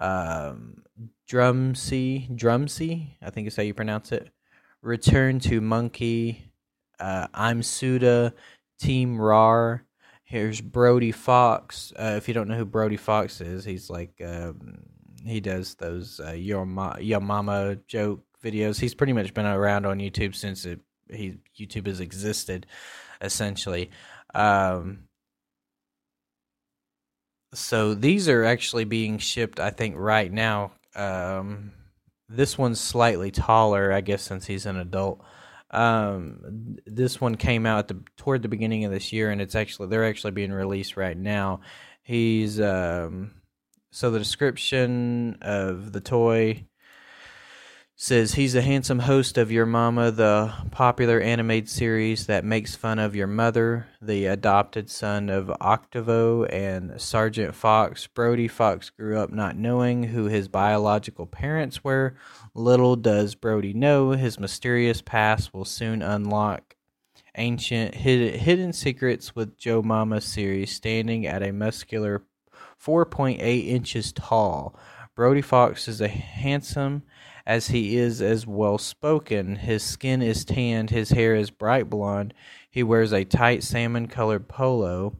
um 0.00 0.82
drumsy 1.28 2.28
drumsy 2.34 3.16
i 3.22 3.30
think 3.30 3.46
is 3.46 3.54
how 3.54 3.62
you 3.62 3.72
pronounce 3.72 4.10
it 4.10 4.30
return 4.80 5.38
to 5.38 5.60
monkey 5.60 6.50
uh 6.98 7.28
i'm 7.32 7.62
suda 7.62 8.34
team 8.80 9.20
rar 9.20 9.84
here's 10.24 10.60
brody 10.60 11.12
foxx 11.12 11.92
uh, 11.96 12.14
if 12.16 12.26
you 12.26 12.34
don't 12.34 12.48
know 12.48 12.56
who 12.56 12.64
brody 12.64 12.96
foxx 12.96 13.40
is 13.40 13.64
he's 13.64 13.88
like 13.88 14.20
um 14.26 14.78
he 15.24 15.40
does 15.40 15.76
those 15.76 16.20
uh, 16.20 16.32
your 16.32 16.66
ma- 16.66 16.98
your 16.98 17.20
mama 17.20 17.76
joke 17.86 18.24
videos. 18.42 18.80
He's 18.80 18.94
pretty 18.94 19.12
much 19.12 19.32
been 19.34 19.46
around 19.46 19.86
on 19.86 19.98
YouTube 19.98 20.34
since 20.34 20.64
it, 20.64 20.80
he 21.10 21.38
YouTube 21.58 21.86
has 21.86 22.00
existed, 22.00 22.66
essentially. 23.20 23.90
Um, 24.34 25.04
so 27.54 27.94
these 27.94 28.28
are 28.28 28.44
actually 28.44 28.84
being 28.84 29.18
shipped, 29.18 29.60
I 29.60 29.70
think, 29.70 29.94
right 29.96 30.32
now. 30.32 30.72
Um, 30.94 31.72
this 32.28 32.56
one's 32.56 32.80
slightly 32.80 33.30
taller, 33.30 33.92
I 33.92 34.00
guess, 34.00 34.22
since 34.22 34.46
he's 34.46 34.66
an 34.66 34.76
adult. 34.76 35.22
Um, 35.70 36.78
this 36.86 37.20
one 37.20 37.36
came 37.36 37.66
out 37.66 37.88
the, 37.88 38.02
toward 38.16 38.42
the 38.42 38.48
beginning 38.48 38.84
of 38.84 38.92
this 38.92 39.12
year, 39.12 39.30
and 39.30 39.40
it's 39.40 39.54
actually 39.54 39.88
they're 39.88 40.06
actually 40.06 40.32
being 40.32 40.52
released 40.52 40.96
right 40.96 41.16
now. 41.16 41.60
He's 42.02 42.60
um, 42.60 43.32
so 43.90 44.10
the 44.10 44.18
description 44.18 45.38
of 45.40 45.92
the 45.92 46.00
toy 46.00 46.66
says 48.02 48.34
he's 48.34 48.56
a 48.56 48.62
handsome 48.62 48.98
host 48.98 49.38
of 49.38 49.52
Your 49.52 49.64
Mama, 49.64 50.10
the 50.10 50.52
popular 50.72 51.20
animated 51.20 51.68
series 51.68 52.26
that 52.26 52.44
makes 52.44 52.74
fun 52.74 52.98
of 52.98 53.14
your 53.14 53.28
mother, 53.28 53.86
the 54.00 54.26
adopted 54.26 54.90
son 54.90 55.30
of 55.30 55.48
Octavo 55.60 56.42
and 56.46 57.00
Sergeant 57.00 57.54
Fox. 57.54 58.08
Brody 58.08 58.48
Foxx 58.48 58.90
grew 58.90 59.16
up 59.20 59.30
not 59.30 59.56
knowing 59.56 60.02
who 60.02 60.24
his 60.24 60.48
biological 60.48 61.26
parents 61.26 61.84
were. 61.84 62.16
Little 62.54 62.96
does 62.96 63.36
Brody 63.36 63.72
know 63.72 64.10
his 64.10 64.36
mysterious 64.36 65.00
past 65.00 65.54
will 65.54 65.64
soon 65.64 66.02
unlock 66.02 66.74
ancient 67.36 67.94
hidden 67.94 68.72
secrets 68.72 69.36
with 69.36 69.56
Joe 69.56 69.80
Mama 69.80 70.20
series 70.20 70.74
standing 70.74 71.24
at 71.24 71.44
a 71.44 71.52
muscular 71.52 72.24
4.8 72.84 73.38
inches 73.68 74.10
tall. 74.12 74.76
Brody 75.14 75.42
Foxx 75.42 75.86
is 75.86 76.00
a 76.00 76.08
handsome 76.08 77.04
as 77.46 77.68
he 77.68 77.96
is 77.96 78.22
as 78.22 78.46
well 78.46 78.78
spoken. 78.78 79.56
His 79.56 79.82
skin 79.82 80.22
is 80.22 80.44
tanned, 80.44 80.90
his 80.90 81.10
hair 81.10 81.34
is 81.34 81.50
bright 81.50 81.88
blonde. 81.90 82.34
He 82.70 82.82
wears 82.82 83.12
a 83.12 83.24
tight 83.24 83.62
salmon 83.62 84.08
colored 84.08 84.48
polo, 84.48 85.16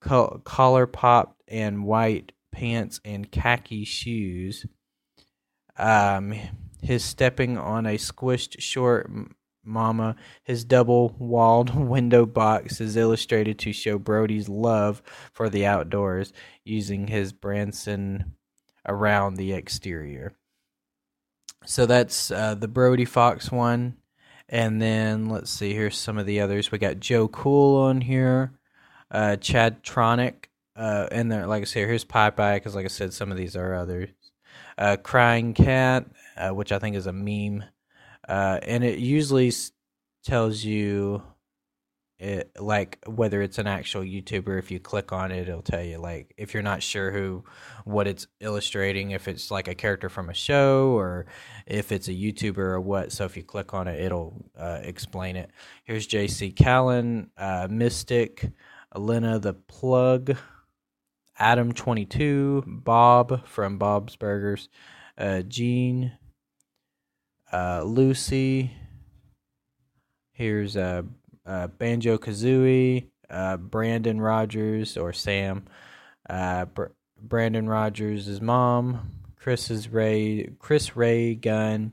collar 0.00 0.86
popped, 0.86 1.42
and 1.48 1.84
white 1.84 2.32
pants 2.52 3.00
and 3.04 3.30
khaki 3.30 3.84
shoes. 3.84 4.66
Um, 5.78 6.34
his 6.82 7.04
stepping 7.04 7.56
on 7.58 7.86
a 7.86 7.96
squished 7.96 8.60
short 8.60 9.10
Mama. 9.64 10.16
His 10.42 10.64
double 10.64 11.14
walled 11.18 11.74
window 11.88 12.26
box 12.26 12.80
is 12.80 12.96
illustrated 12.96 13.58
to 13.60 13.72
show 13.72 13.98
Brody's 13.98 14.48
love 14.48 15.02
for 15.32 15.48
the 15.48 15.66
outdoors, 15.66 16.32
using 16.64 17.06
his 17.06 17.32
Branson 17.32 18.36
around 18.86 19.36
the 19.36 19.52
exterior. 19.52 20.34
So 21.64 21.86
that's 21.86 22.30
uh, 22.30 22.54
the 22.54 22.68
Brody 22.68 23.04
Foxx 23.04 23.50
one. 23.50 23.96
And 24.48 24.80
then 24.82 25.28
let's 25.28 25.50
see, 25.50 25.74
here's 25.74 25.96
some 25.96 26.18
of 26.18 26.26
the 26.26 26.40
others. 26.40 26.72
We 26.72 26.78
got 26.78 26.98
Joe 26.98 27.28
Cool 27.28 27.76
on 27.82 28.00
here, 28.00 28.52
uh, 29.10 29.36
Chadtronic, 29.38 30.46
uh, 30.74 31.06
and 31.12 31.30
there, 31.30 31.46
like 31.46 31.62
I 31.62 31.64
said, 31.66 31.86
here's 31.86 32.04
Popeye, 32.04 32.56
because 32.56 32.74
like 32.74 32.84
I 32.84 32.88
said, 32.88 33.12
some 33.12 33.30
of 33.30 33.38
these 33.38 33.54
are 33.54 33.74
others. 33.74 34.08
Uh, 34.76 34.96
Crying 34.96 35.54
Cat, 35.54 36.06
uh, 36.36 36.50
which 36.50 36.72
I 36.72 36.80
think 36.80 36.96
is 36.96 37.06
a 37.06 37.12
meme 37.12 37.64
uh, 38.30 38.60
and 38.62 38.84
it 38.84 39.00
usually 39.00 39.52
tells 40.24 40.62
you 40.62 41.20
it 42.20 42.52
like 42.60 42.98
whether 43.06 43.40
it's 43.40 43.58
an 43.58 43.66
actual 43.66 44.02
YouTuber. 44.02 44.58
If 44.58 44.70
you 44.70 44.78
click 44.78 45.10
on 45.10 45.32
it, 45.32 45.48
it'll 45.48 45.62
tell 45.62 45.82
you 45.82 45.98
like 45.98 46.34
if 46.36 46.52
you're 46.52 46.62
not 46.62 46.82
sure 46.82 47.10
who 47.10 47.44
what 47.84 48.06
it's 48.06 48.26
illustrating, 48.40 49.12
if 49.12 49.26
it's 49.26 49.50
like 49.50 49.68
a 49.68 49.74
character 49.74 50.10
from 50.10 50.28
a 50.28 50.34
show 50.34 50.90
or 50.90 51.26
if 51.66 51.90
it's 51.90 52.08
a 52.08 52.12
YouTuber 52.12 52.58
or 52.58 52.80
what. 52.80 53.10
So 53.10 53.24
if 53.24 53.36
you 53.36 53.42
click 53.42 53.72
on 53.72 53.88
it, 53.88 54.00
it'll 54.00 54.34
uh, 54.56 54.80
explain 54.82 55.36
it. 55.36 55.50
Here's 55.84 56.06
JC 56.06 56.54
Caylen, 56.54 57.28
uh, 57.38 57.68
Mystic, 57.70 58.50
Elena 58.94 59.38
the 59.38 59.54
Plug. 59.54 60.36
Adam 61.38 61.72
twenty 61.72 62.04
two, 62.04 62.62
Bob 62.66 63.46
from 63.46 63.78
Bob's 63.78 64.14
Burgers, 64.14 64.68
uh, 65.16 65.40
Gene, 65.40 66.12
uh, 67.50 67.82
Lucy. 67.82 68.72
Here's 70.32 70.76
uh, 70.76 71.02
uh, 71.46 71.66
Banjo 71.68 72.18
Kazooie, 72.18 73.08
uh, 73.28 73.56
Brandon 73.56 74.20
Rogers 74.20 74.96
or 74.96 75.12
Sam, 75.12 75.64
uh, 76.28 76.66
Br- 76.66 76.86
Brandon 77.20 77.68
Rogers' 77.68 78.40
mom, 78.40 79.10
Chris's 79.36 79.88
Ray, 79.88 80.50
Chris 80.58 80.96
Ray 80.96 81.34
Gun, 81.34 81.92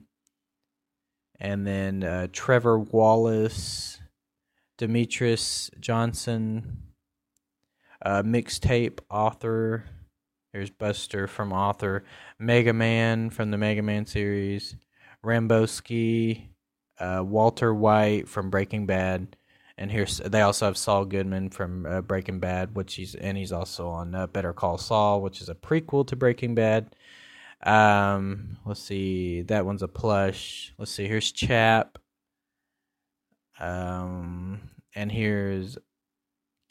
and 1.39 1.66
then 1.66 2.04
uh, 2.04 2.27
Trevor 2.32 2.80
Wallace, 2.80 4.00
Demetrius 4.77 5.70
Johnson, 5.80 6.84
uh, 8.04 8.24
mixtape 8.24 9.00
author. 9.10 9.86
There's 10.54 10.70
Buster 10.70 11.27
from 11.27 11.54
Arthur, 11.54 12.04
Mega 12.39 12.74
Man 12.74 13.30
from 13.30 13.51
the 13.51 13.58
Mega 13.58 13.82
Man 13.82 14.06
series, 14.06 14.75
Rambowski, 15.24 16.48
uh, 17.00 17.24
Walter 17.25 17.74
White 17.74 18.27
from 18.27 18.50
Breaking 18.50 18.86
Bad, 18.86 19.36
and 19.77 19.92
here's 19.92 20.18
they 20.18 20.42
also 20.42 20.66
have 20.66 20.77
Saul 20.77 21.06
Goodman 21.06 21.50
from 21.50 21.86
uh, 21.86 22.01
Breaking 22.01 22.39
Bad, 22.39 22.75
which 22.75 22.96
he's 22.96 23.16
and 23.16 23.38
he's 23.38 23.51
also 23.51 23.89
on 23.89 24.16
uh, 24.16 24.27
Better 24.27 24.54
Call 24.54 24.77
Saul, 24.77 25.22
which 25.22 25.42
is 25.42 25.50
a 25.50 25.56
prequel 25.56 26.06
to 26.08 26.16
Breaking 26.16 26.56
Bad. 26.56 26.96
Um, 27.63 28.58
let's 28.66 28.82
see, 28.82 29.42
that 29.44 29.66
one's 29.66 29.84
a 29.84 29.88
plush. 29.88 30.74
Let's 30.77 30.92
see, 30.92 31.08
here's 31.08 31.32
Chap. 31.32 31.98
Um, 33.60 34.62
and 34.96 35.12
here's 35.12 35.77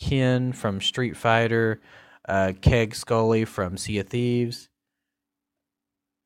Ken 0.01 0.53
from 0.53 0.81
Street 0.81 1.17
Fighter, 1.17 1.81
uh, 2.29 2.53
Keg 2.61 2.95
Scully 2.95 3.45
from 3.45 3.77
Sea 3.77 3.99
of 3.99 4.09
Thieves. 4.09 4.69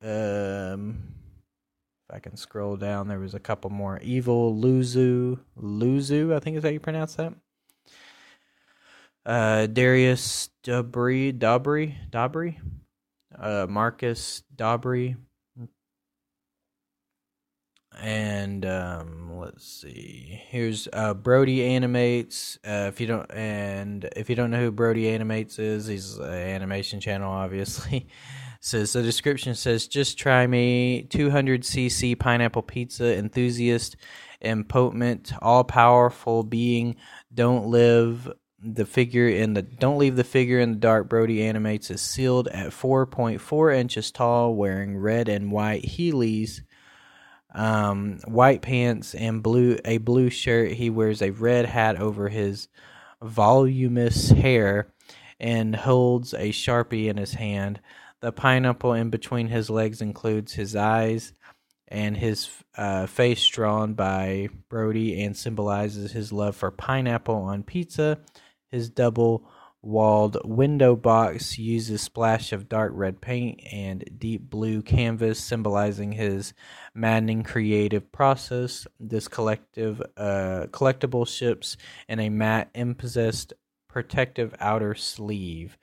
Um, 0.03 1.15
I 2.13 2.19
can 2.19 2.37
scroll 2.37 2.77
down, 2.77 3.09
there 3.09 3.19
was 3.19 3.35
a 3.35 3.41
couple 3.41 3.71
more. 3.71 3.99
Evil 4.03 4.55
Luzu, 4.55 5.39
Luzu, 5.61 6.35
I 6.35 6.41
think 6.41 6.57
is 6.57 6.65
how 6.65 6.71
you 6.71 6.81
pronounce 6.81 7.15
that. 7.15 7.35
Uh, 9.25 9.67
Darius 9.67 10.49
Dabry, 10.65 11.39
Dabry, 11.39 11.95
Dabry, 12.11 12.57
uh, 13.39 13.67
Marcus 13.69 14.43
Dabry, 14.57 15.17
and 17.99 18.65
um, 18.65 19.37
let's 19.39 19.67
see. 19.67 20.41
Here's 20.49 20.89
uh, 20.93 21.15
Brody 21.15 21.65
animates. 21.65 22.59
Uh, 22.67 22.87
if 22.89 23.01
you 23.01 23.07
don't, 23.07 23.31
and 23.33 24.09
if 24.17 24.31
you 24.31 24.37
don't 24.37 24.51
know 24.51 24.61
who 24.61 24.71
Brody 24.71 25.09
animates 25.09 25.59
is, 25.59 25.87
he's 25.87 26.17
an 26.17 26.33
animation 26.33 27.01
channel, 27.01 27.31
obviously. 27.31 28.07
says 28.61 28.93
the 28.93 29.03
description 29.03 29.55
says 29.55 29.89
just 29.89 30.19
try 30.19 30.47
me. 30.47 31.07
200cc 31.11 32.19
pineapple 32.19 32.63
pizza 32.63 33.17
enthusiast 33.17 33.97
impotent 34.41 35.33
all 35.43 35.65
powerful 35.65 36.43
being. 36.43 36.97
Don't 37.33 37.67
live 37.67 38.31
the 38.63 38.85
figure 38.85 39.29
in 39.29 39.55
the 39.55 39.63
don't 39.63 39.99
leave 39.99 40.17
the 40.17 40.25
figure 40.25 40.61
in 40.61 40.73
the 40.73 40.79
dark. 40.79 41.09
Brody 41.09 41.43
animates 41.43 41.91
is 41.91 42.03
sealed 42.03 42.49
at 42.49 42.69
4.4 42.69 43.75
inches 43.77 44.11
tall 44.11 44.55
wearing 44.55 44.97
red 44.99 45.29
and 45.29 45.51
white 45.51 45.83
heelys 45.83 46.61
um, 47.55 48.21
white 48.27 48.63
pants 48.63 49.15
and 49.15 49.43
blue 49.43 49.79
a 49.85 49.99
blue 49.99 50.31
shirt. 50.31 50.73
He 50.73 50.91
wears 50.91 51.23
a 51.23 51.31
red 51.31 51.67
hat 51.67 51.97
over 51.97 52.29
his 52.29 52.69
voluminous 53.23 54.31
hair 54.31 54.93
and 55.39 55.75
holds 55.75 56.35
a 56.35 56.51
sharpie 56.51 57.09
in 57.09 57.17
his 57.17 57.35
hand 57.35 57.81
the 58.21 58.33
pineapple 58.33 58.93
in 58.93 59.11
between 59.11 59.49
his 59.49 59.71
legs 59.71 60.01
includes 60.01 60.53
his 60.53 60.77
eyes 60.77 61.33
and 61.89 62.17
his 62.17 62.49
uh, 62.77 63.07
face 63.07 63.47
drawn 63.49 63.95
by 63.95 64.49
Brody 64.69 65.23
and 65.23 65.37
symbolizes 65.37 66.13
his 66.13 66.33
love 66.33 66.55
for 66.55 66.71
pineapple 66.71 67.35
on 67.35 67.63
pizza. 67.63 68.19
His 68.71 68.89
double 68.89 69.51
walled 69.83 70.37
window 70.45 70.95
box 70.95 71.59
uses 71.59 72.03
splash 72.03 72.53
of 72.53 72.69
dark 72.69 72.93
red 72.95 73.21
paint 73.21 73.61
and 73.73 74.05
deep 74.19 74.49
blue 74.51 74.83
canvas 74.83 75.43
symbolizing 75.43 76.13
his 76.13 76.53
maddening 76.95 77.43
creative 77.43 78.13
process 78.13 78.87
this 78.99 79.27
collective 79.27 80.03
uh, 80.19 80.67
collectible 80.71 81.27
ships 81.27 81.79
in 82.09 82.21
a 82.21 82.29
matte 82.29 82.69
impossessed 82.75 83.55
protective 83.89 84.55
outer 84.61 84.95
sleeve 84.95 85.79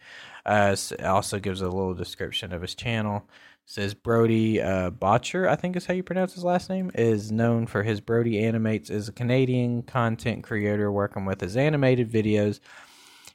uh, 0.47 0.75
also 1.03 1.39
gives 1.39 1.61
a 1.61 1.65
little 1.65 1.93
description 1.93 2.53
of 2.53 2.61
his 2.61 2.73
channel. 2.75 3.27
Says 3.65 3.93
Brody 3.93 4.61
uh, 4.61 4.91
Botcher, 4.91 5.49
I 5.49 5.57
think 5.57 5.75
is 5.75 5.85
how 5.85 5.93
you 5.93 6.01
pronounce 6.01 6.33
his 6.33 6.45
last 6.45 6.69
name, 6.69 6.89
is 6.95 7.33
known 7.33 7.67
for 7.67 7.83
his 7.83 7.99
Brody 7.99 8.41
Animates, 8.41 8.89
is 8.89 9.09
a 9.09 9.11
Canadian 9.11 9.83
content 9.83 10.45
creator 10.45 10.89
working 10.89 11.25
with 11.25 11.41
his 11.41 11.57
animated 11.57 12.09
videos. 12.09 12.61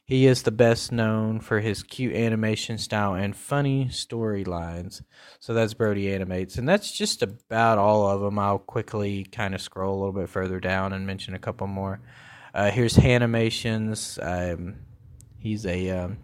He 0.05 0.25
is 0.25 0.41
the 0.41 0.51
best 0.51 0.91
known 0.91 1.39
for 1.39 1.59
his 1.59 1.83
cute 1.83 2.15
animation 2.15 2.79
style 2.79 3.13
and 3.13 3.35
funny 3.35 3.85
storylines. 3.85 5.03
So 5.39 5.53
that's 5.53 5.75
Brody 5.75 6.11
Animates. 6.11 6.57
And 6.57 6.67
that's 6.67 6.91
just 6.91 7.21
about 7.21 7.77
all 7.77 8.09
of 8.09 8.21
them. 8.21 8.37
I'll 8.39 8.57
quickly 8.57 9.23
kind 9.23 9.53
of 9.53 9.61
scroll 9.61 9.95
a 9.95 9.99
little 9.99 10.19
bit 10.19 10.29
further 10.29 10.59
down 10.59 10.93
and 10.93 11.05
mention 11.05 11.35
a 11.35 11.39
couple 11.39 11.67
more. 11.67 12.01
Uh, 12.53 12.71
here's 12.71 12.97
Hanimations. 12.97 14.19
Um, 14.21 14.77
he's 15.37 15.65
a 15.65 15.89
um, 15.91 16.17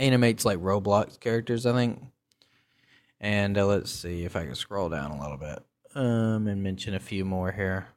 animates 0.00 0.44
like 0.44 0.58
Roblox 0.58 1.20
characters, 1.20 1.66
I 1.66 1.72
think. 1.72 2.02
And 3.20 3.56
uh, 3.58 3.66
let's 3.66 3.90
see 3.90 4.24
if 4.24 4.34
I 4.34 4.46
can 4.46 4.54
scroll 4.54 4.88
down 4.88 5.10
a 5.10 5.20
little 5.20 5.36
bit 5.36 5.62
um, 5.94 6.46
and 6.46 6.62
mention 6.62 6.94
a 6.94 7.00
few 7.00 7.24
more 7.24 7.52
here. 7.52 7.88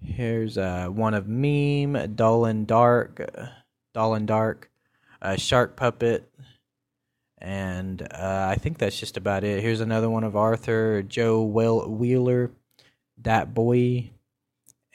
Here's 0.00 0.58
uh, 0.58 0.86
one 0.88 1.14
of 1.14 1.28
Meme, 1.28 2.14
Dull 2.16 2.46
and 2.46 2.66
Dark, 2.66 3.20
Dull 3.94 4.14
and 4.14 4.26
Dark, 4.26 4.70
uh, 5.20 5.36
Shark 5.36 5.76
Puppet, 5.76 6.28
and 7.38 8.02
uh, 8.02 8.46
I 8.50 8.56
think 8.56 8.78
that's 8.78 8.98
just 8.98 9.16
about 9.16 9.44
it. 9.44 9.62
Here's 9.62 9.80
another 9.80 10.10
one 10.10 10.24
of 10.24 10.34
Arthur, 10.34 11.02
Joe 11.02 11.42
Wheeler, 11.42 12.50
Dat 13.20 13.54
Boy, 13.54 14.10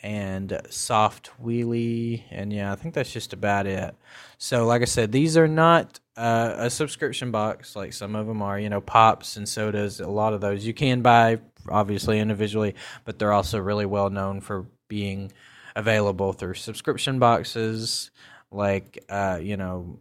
and 0.03 0.61
soft 0.69 1.31
wheelie 1.43 2.23
and 2.29 2.53
yeah 2.53 2.71
i 2.71 2.75
think 2.75 2.93
that's 2.93 3.11
just 3.11 3.33
about 3.33 3.65
it. 3.65 3.95
So 4.37 4.65
like 4.65 4.81
i 4.81 4.85
said 4.85 5.11
these 5.11 5.37
are 5.37 5.47
not 5.47 5.99
uh, 6.15 6.55
a 6.57 6.69
subscription 6.69 7.31
box 7.31 7.75
like 7.75 7.93
some 7.93 8.15
of 8.15 8.27
them 8.27 8.41
are 8.41 8.59
you 8.59 8.69
know 8.69 8.81
pops 8.81 9.37
and 9.37 9.47
sodas 9.47 9.99
a 9.99 10.07
lot 10.07 10.33
of 10.33 10.41
those. 10.41 10.65
You 10.65 10.73
can 10.73 11.01
buy 11.01 11.39
obviously 11.69 12.19
individually 12.19 12.75
but 13.05 13.19
they're 13.19 13.33
also 13.33 13.59
really 13.59 13.85
well 13.85 14.09
known 14.09 14.41
for 14.41 14.67
being 14.87 15.31
available 15.75 16.33
through 16.33 16.55
subscription 16.55 17.19
boxes 17.19 18.11
like 18.51 19.03
uh, 19.09 19.39
you 19.41 19.57
know 19.57 19.99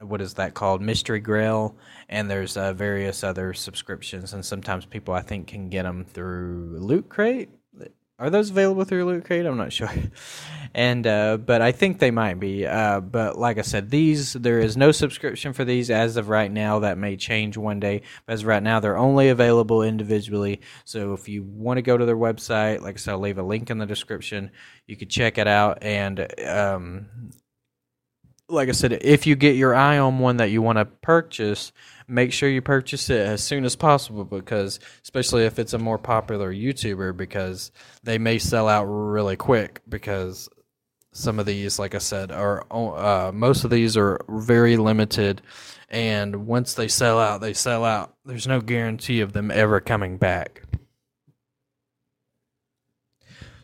what 0.00 0.22
is 0.22 0.34
that 0.34 0.54
called? 0.54 0.80
Mystery 0.80 1.20
grail 1.20 1.76
and 2.08 2.30
there's 2.30 2.56
uh, 2.56 2.72
various 2.72 3.22
other 3.22 3.52
subscriptions 3.52 4.32
and 4.32 4.44
sometimes 4.44 4.86
people 4.86 5.14
i 5.14 5.20
think 5.20 5.46
can 5.46 5.68
get 5.68 5.84
them 5.84 6.04
through 6.04 6.76
loot 6.80 7.08
crate 7.08 7.50
are 8.20 8.30
those 8.30 8.50
available 8.50 8.84
through 8.84 9.06
Loot 9.06 9.24
Crate? 9.24 9.46
I'm 9.46 9.56
not 9.56 9.72
sure. 9.72 9.90
And 10.72 11.04
uh, 11.06 11.38
but 11.38 11.62
I 11.62 11.72
think 11.72 11.98
they 11.98 12.12
might 12.12 12.38
be. 12.38 12.66
Uh, 12.66 13.00
but 13.00 13.36
like 13.38 13.58
I 13.58 13.62
said, 13.62 13.90
these 13.90 14.34
there 14.34 14.60
is 14.60 14.76
no 14.76 14.92
subscription 14.92 15.52
for 15.52 15.64
these 15.64 15.90
as 15.90 16.16
of 16.16 16.28
right 16.28 16.52
now. 16.52 16.78
That 16.80 16.98
may 16.98 17.16
change 17.16 17.56
one 17.56 17.80
day. 17.80 18.02
But 18.26 18.34
as 18.34 18.42
of 18.42 18.46
right 18.46 18.62
now, 18.62 18.78
they're 18.78 18.96
only 18.96 19.30
available 19.30 19.82
individually. 19.82 20.60
So 20.84 21.12
if 21.14 21.28
you 21.28 21.42
want 21.42 21.78
to 21.78 21.82
go 21.82 21.96
to 21.96 22.04
their 22.04 22.16
website, 22.16 22.82
like 22.82 22.96
I 22.96 22.98
said, 22.98 23.12
I'll 23.12 23.18
leave 23.18 23.38
a 23.38 23.42
link 23.42 23.70
in 23.70 23.78
the 23.78 23.86
description. 23.86 24.50
You 24.86 24.96
could 24.96 25.10
check 25.10 25.38
it 25.38 25.48
out 25.48 25.82
and 25.82 26.28
um, 26.46 27.32
like 28.50 28.68
I 28.68 28.72
said, 28.72 28.92
if 29.02 29.26
you 29.26 29.36
get 29.36 29.56
your 29.56 29.74
eye 29.74 29.98
on 29.98 30.18
one 30.18 30.38
that 30.38 30.50
you 30.50 30.60
want 30.62 30.78
to 30.78 30.84
purchase, 30.84 31.72
make 32.10 32.32
sure 32.32 32.48
you 32.48 32.60
purchase 32.60 33.08
it 33.08 33.20
as 33.20 33.42
soon 33.42 33.64
as 33.64 33.76
possible 33.76 34.24
because, 34.24 34.80
especially 35.02 35.44
if 35.44 35.58
it's 35.58 35.72
a 35.72 35.78
more 35.78 35.98
popular 35.98 36.52
YouTuber, 36.52 37.16
because 37.16 37.70
they 38.02 38.18
may 38.18 38.38
sell 38.38 38.68
out 38.68 38.84
really 38.84 39.36
quick. 39.36 39.80
Because 39.88 40.48
some 41.12 41.38
of 41.38 41.46
these, 41.46 41.78
like 41.78 41.94
I 41.94 41.98
said, 41.98 42.32
are 42.32 42.66
uh, 42.70 43.32
most 43.32 43.64
of 43.64 43.70
these 43.70 43.96
are 43.96 44.20
very 44.28 44.76
limited, 44.76 45.42
and 45.88 46.46
once 46.46 46.74
they 46.74 46.88
sell 46.88 47.18
out, 47.18 47.40
they 47.40 47.54
sell 47.54 47.84
out. 47.84 48.14
There's 48.24 48.46
no 48.46 48.60
guarantee 48.60 49.20
of 49.20 49.32
them 49.32 49.50
ever 49.50 49.80
coming 49.80 50.18
back. 50.18 50.62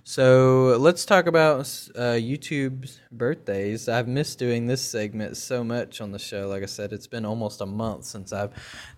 So 0.09 0.77
let's 0.79 1.05
talk 1.05 1.27
about 1.27 1.63
uh, 1.97 2.15
YouTube's 2.15 3.01
birthdays. 3.11 3.89
I've 3.89 4.07
missed 4.07 4.39
doing 4.39 4.69
this 4.69 4.81
segment 4.81 5.37
so 5.37 5.65
much 5.65 6.01
on 6.01 6.13
the 6.13 6.19
show. 6.21 6.47
Like 6.47 6.63
I 6.63 6.67
said, 6.67 6.93
it's 6.93 7.09
been 7.09 7.25
almost 7.25 7.61
a 7.61 7.67
month 7.67 8.05
since 8.05 8.33
I've 8.33 8.53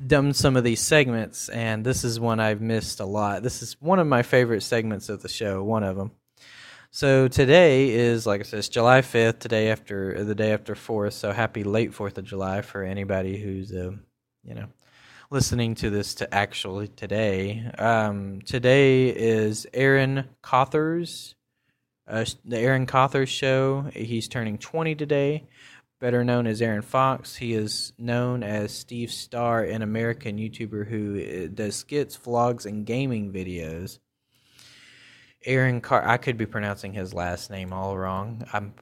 done 0.06 0.34
some 0.34 0.54
of 0.54 0.64
these 0.64 0.82
segments, 0.82 1.48
and 1.48 1.82
this 1.82 2.04
is 2.04 2.20
one 2.20 2.40
I've 2.40 2.60
missed 2.60 3.00
a 3.00 3.06
lot. 3.06 3.42
This 3.42 3.62
is 3.62 3.80
one 3.80 4.00
of 4.00 4.06
my 4.06 4.22
favorite 4.22 4.62
segments 4.62 5.08
of 5.08 5.22
the 5.22 5.30
show, 5.30 5.62
one 5.62 5.82
of 5.82 5.96
them. 5.96 6.10
So 6.90 7.26
today 7.26 7.88
is, 7.88 8.26
like 8.26 8.42
I 8.42 8.44
said, 8.44 8.58
it's 8.58 8.68
July 8.68 9.00
5th, 9.00 9.38
today 9.38 9.70
after 9.70 10.22
the 10.22 10.34
day 10.34 10.52
after 10.52 10.74
4th. 10.74 11.14
So 11.14 11.32
happy 11.32 11.64
late 11.64 11.92
4th 11.92 12.18
of 12.18 12.24
July 12.24 12.60
for 12.60 12.82
anybody 12.82 13.38
who's, 13.38 13.72
uh, 13.72 13.92
you 14.44 14.54
know, 14.54 14.66
listening 15.30 15.74
to 15.74 15.90
this 15.90 16.14
to 16.14 16.34
actually 16.34 16.88
today. 16.88 17.70
Um, 17.76 18.40
today 18.40 19.08
is 19.08 19.66
Aaron 19.74 20.24
Cothers, 20.40 21.34
uh, 22.06 22.24
the 22.46 22.58
Aaron 22.58 22.86
Cothers 22.86 23.28
show. 23.28 23.90
He's 23.92 24.26
turning 24.26 24.56
20 24.56 24.94
today. 24.94 25.44
Better 26.00 26.24
known 26.24 26.46
as 26.46 26.62
Aaron 26.62 26.82
Fox, 26.82 27.36
he 27.36 27.54
is 27.54 27.92
known 27.98 28.42
as 28.44 28.72
Steve 28.72 29.10
Starr, 29.10 29.64
an 29.64 29.82
American 29.82 30.38
YouTuber 30.38 30.86
who 30.86 31.20
uh, 31.20 31.48
does 31.52 31.74
skits, 31.74 32.16
vlogs, 32.16 32.66
and 32.66 32.86
gaming 32.86 33.32
videos. 33.32 33.98
Aaron 35.44 35.80
Car 35.80 36.06
I 36.06 36.16
could 36.16 36.38
be 36.38 36.46
pronouncing 36.46 36.92
his 36.92 37.12
last 37.12 37.50
name 37.50 37.72
all 37.72 37.98
wrong. 37.98 38.46
I'm 38.52 38.74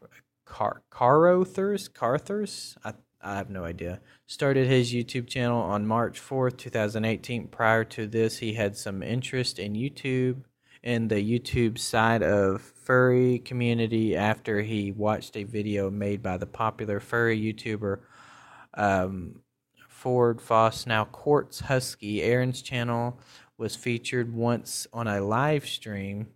Car 0.45 0.83
Carothers 0.93 1.91
Carthers. 1.93 2.77
I 2.85 2.93
I 3.27 3.37
have 3.37 3.51
no 3.51 3.65
idea. 3.65 4.01
Started 4.27 4.69
his 4.69 4.95
YouTube 4.95 5.27
channel 5.27 5.61
on 5.61 5.87
March 5.87 6.21
4th, 6.21 6.57
2018. 6.59 7.49
Prior 7.49 7.83
to 7.85 8.07
this, 8.07 8.39
he 8.39 8.55
had 8.55 8.77
some 8.77 9.03
interest 9.03 9.59
in 9.59 9.75
YouTube 9.75 10.45
in 10.83 11.09
the 11.09 11.17
YouTube 11.17 11.77
side 11.77 12.23
of 12.23 12.63
furry 12.63 13.41
community 13.41 14.15
after 14.17 14.63
he 14.63 14.93
watched 14.93 15.37
a 15.37 15.43
video 15.43 15.91
made 15.91 16.23
by 16.23 16.37
the 16.37 16.47
popular 16.47 17.01
furry 17.01 17.41
YouTuber 17.41 17.99
um, 18.75 19.41
Ford 19.89 20.41
Foss, 20.41 20.87
now 20.87 21.05
Quartz 21.05 21.61
Husky. 21.61 22.23
Aaron's 22.23 22.63
channel 22.63 23.19
was 23.59 23.75
featured 23.75 24.33
once 24.33 24.87
on 24.93 25.09
a 25.09 25.21
live 25.21 25.67
stream. 25.67 26.29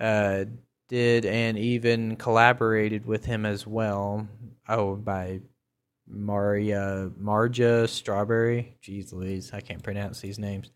Uh, 0.00 0.46
did 0.88 1.24
and 1.24 1.56
even 1.56 2.16
collaborated 2.16 3.06
with 3.06 3.26
him 3.26 3.46
as 3.46 3.64
well. 3.64 4.26
Oh, 4.68 4.96
by 4.96 5.40
Maria 6.10 7.10
Marja 7.20 7.88
Strawberry. 7.88 8.76
Jeez 8.82 9.12
Louise, 9.12 9.52
I 9.52 9.60
can't 9.60 9.82
pronounce 9.82 10.20
these 10.20 10.38
names. 10.38 10.70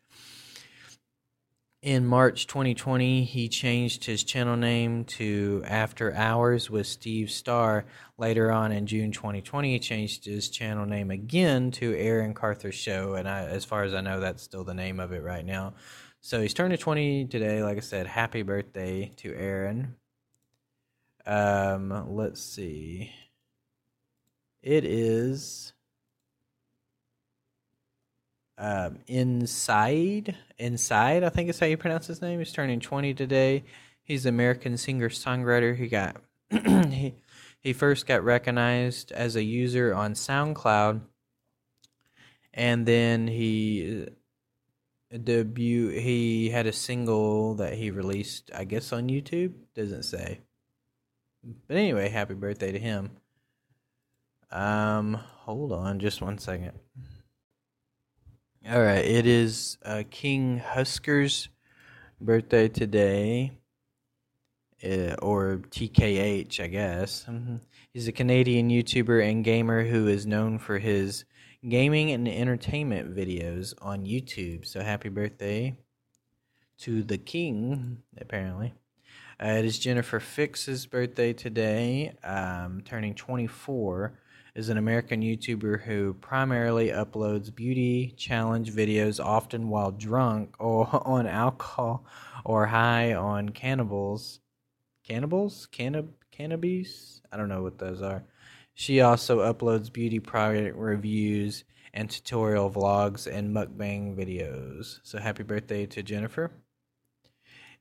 In 1.85 2.07
March 2.07 2.47
2020, 2.47 3.25
he 3.25 3.47
changed 3.47 4.07
his 4.07 4.25
channel 4.25 4.57
name 4.57 5.05
to 5.05 5.63
After 5.67 6.15
Hours 6.15 6.71
with 6.71 6.87
Steve 6.87 7.31
Starr. 7.31 7.85
Later 8.17 8.51
on 8.51 8.73
in 8.73 8.87
June 8.87 9.13
2020, 9.13 9.73
he 9.73 9.79
changed 9.79 10.25
his 10.25 10.49
channel 10.49 10.87
name 10.87 11.11
again 11.11 11.71
to 11.73 11.95
Aaron 11.95 12.33
Carther 12.33 12.73
Show, 12.73 13.17
and 13.17 13.29
I, 13.29 13.45
as 13.45 13.67
far 13.67 13.83
as 13.83 13.93
I 13.93 14.01
know, 14.01 14.19
that's 14.19 14.43
still 14.43 14.65
the 14.65 14.73
name 14.73 14.99
of 14.99 15.13
it 15.13 15.23
right 15.23 15.45
now. 15.45 15.75
So 16.23 16.41
he's 16.41 16.55
turning 16.55 16.79
20 16.79 17.27
today. 17.27 17.63
Like 17.63 17.77
I 17.77 17.81
said, 17.81 18.07
happy 18.07 18.41
birthday 18.41 19.13
to 19.17 19.35
Aaron. 19.35 19.97
Um, 21.27 22.17
let's 22.17 22.43
see. 22.43 23.13
It 24.65 24.87
is 24.87 25.75
um, 28.57 28.99
Inside. 29.07 30.39
Inside, 30.57 31.23
I 31.23 31.29
think 31.29 31.51
is 31.51 31.61
how 31.61 31.67
you 31.67 31.77
pronounce 31.77 32.07
his 32.07 32.23
name. 32.23 32.39
He's 32.39 32.51
turning 32.51 32.81
20 32.81 33.13
today. 33.13 33.65
He's 34.03 34.25
an 34.25 34.35
American 34.35 34.79
singer 34.79 35.11
songwriter. 35.11 35.77
He 35.77 35.89
got 35.89 36.17
he 36.51 37.15
he 37.61 37.73
first 37.75 38.07
got 38.07 38.25
recognized 38.25 39.13
as 39.13 39.37
a 39.37 39.43
user 39.43 39.95
on 39.95 40.15
SoundCloud, 40.15 41.03
and 42.55 42.87
then 42.87 43.29
he 43.29 44.07
uh, 45.13 45.19
debut. 45.23 45.89
He 45.91 46.49
had 46.49 46.67
a 46.67 46.73
single 46.73 47.55
that 47.57 47.75
he 47.75 47.91
released, 47.91 48.51
I 48.55 48.65
guess, 48.65 48.95
on 48.95 49.09
YouTube. 49.09 49.53
Doesn't 49.75 50.05
say. 50.05 50.41
But 51.69 51.77
anyway, 51.77 52.09
happy 52.09 52.33
birthday 52.33 52.73
to 52.73 52.79
him. 52.79 53.11
Um, 54.51 55.15
hold 55.15 55.73
on, 55.73 55.99
just 55.99 56.23
one 56.23 56.39
second. 56.39 56.73
All 58.71 58.83
right, 58.83 59.05
it 59.05 59.27
is 59.27 59.77
uh, 59.85 60.05
King 60.11 60.59
Husker's 60.59 61.49
birthday 62.21 62.69
today, 62.69 63.59
uh, 64.83 65.15
or 65.21 65.61
TKH, 65.71 66.61
I 66.61 66.67
guess. 66.69 67.27
Mm-hmm. 67.29 67.57
He's 67.93 68.09
a 68.09 68.13
Canadian 68.13 68.71
YouTuber 68.71 69.23
and 69.29 69.45
gamer 69.45 69.85
who 69.85 70.07
is 70.09 70.27
known 70.27 70.59
for 70.59 70.79
his 70.79 71.25
gaming 71.69 72.11
and 72.11 72.27
entertainment 72.27 73.15
videos 73.15 73.75
on 73.83 74.05
YouTube. 74.05 74.67
So 74.67 74.81
happy 74.81 75.09
birthday 75.09 75.77
to 76.79 77.03
the 77.03 77.19
King, 77.19 77.99
apparently. 78.19 78.75
Uh, 79.43 79.49
it 79.49 79.65
is 79.65 79.79
Jennifer 79.79 80.21
Fix's 80.21 80.87
birthday 80.87 81.33
today, 81.33 82.15
um, 82.23 82.83
turning 82.85 83.15
24 83.15 84.19
is 84.55 84.69
an 84.69 84.79
American 84.79 85.21
YouTuber 85.21 85.83
who 85.83 86.15
primarily 86.15 86.89
uploads 86.89 87.53
beauty 87.53 88.15
challenge 88.17 88.73
videos, 88.73 89.23
often 89.23 89.69
while 89.69 89.91
drunk 89.91 90.55
or 90.61 90.89
on 91.07 91.27
alcohol 91.27 92.05
or 92.45 92.67
high 92.67 93.15
on 93.15 93.49
cannibals. 93.49 94.41
Cannibals? 95.05 95.69
Cannab- 95.73 96.15
cannabis? 96.31 97.21
I 97.33 97.37
don't 97.37 97.49
know 97.49 97.63
what 97.63 97.79
those 97.79 98.01
are. 98.01 98.25
She 98.75 99.01
also 99.01 99.41
uploads 99.41 99.93
beauty 99.93 100.21
product 100.21 100.77
reviews 100.77 101.65
and 101.93 102.09
tutorial 102.11 102.71
vlogs 102.71 103.27
and 103.33 103.55
mukbang 103.55 104.17
videos. 104.17 105.01
So 105.03 105.19
happy 105.19 105.43
birthday 105.43 105.87
to 105.87 106.03
Jennifer. 106.03 106.51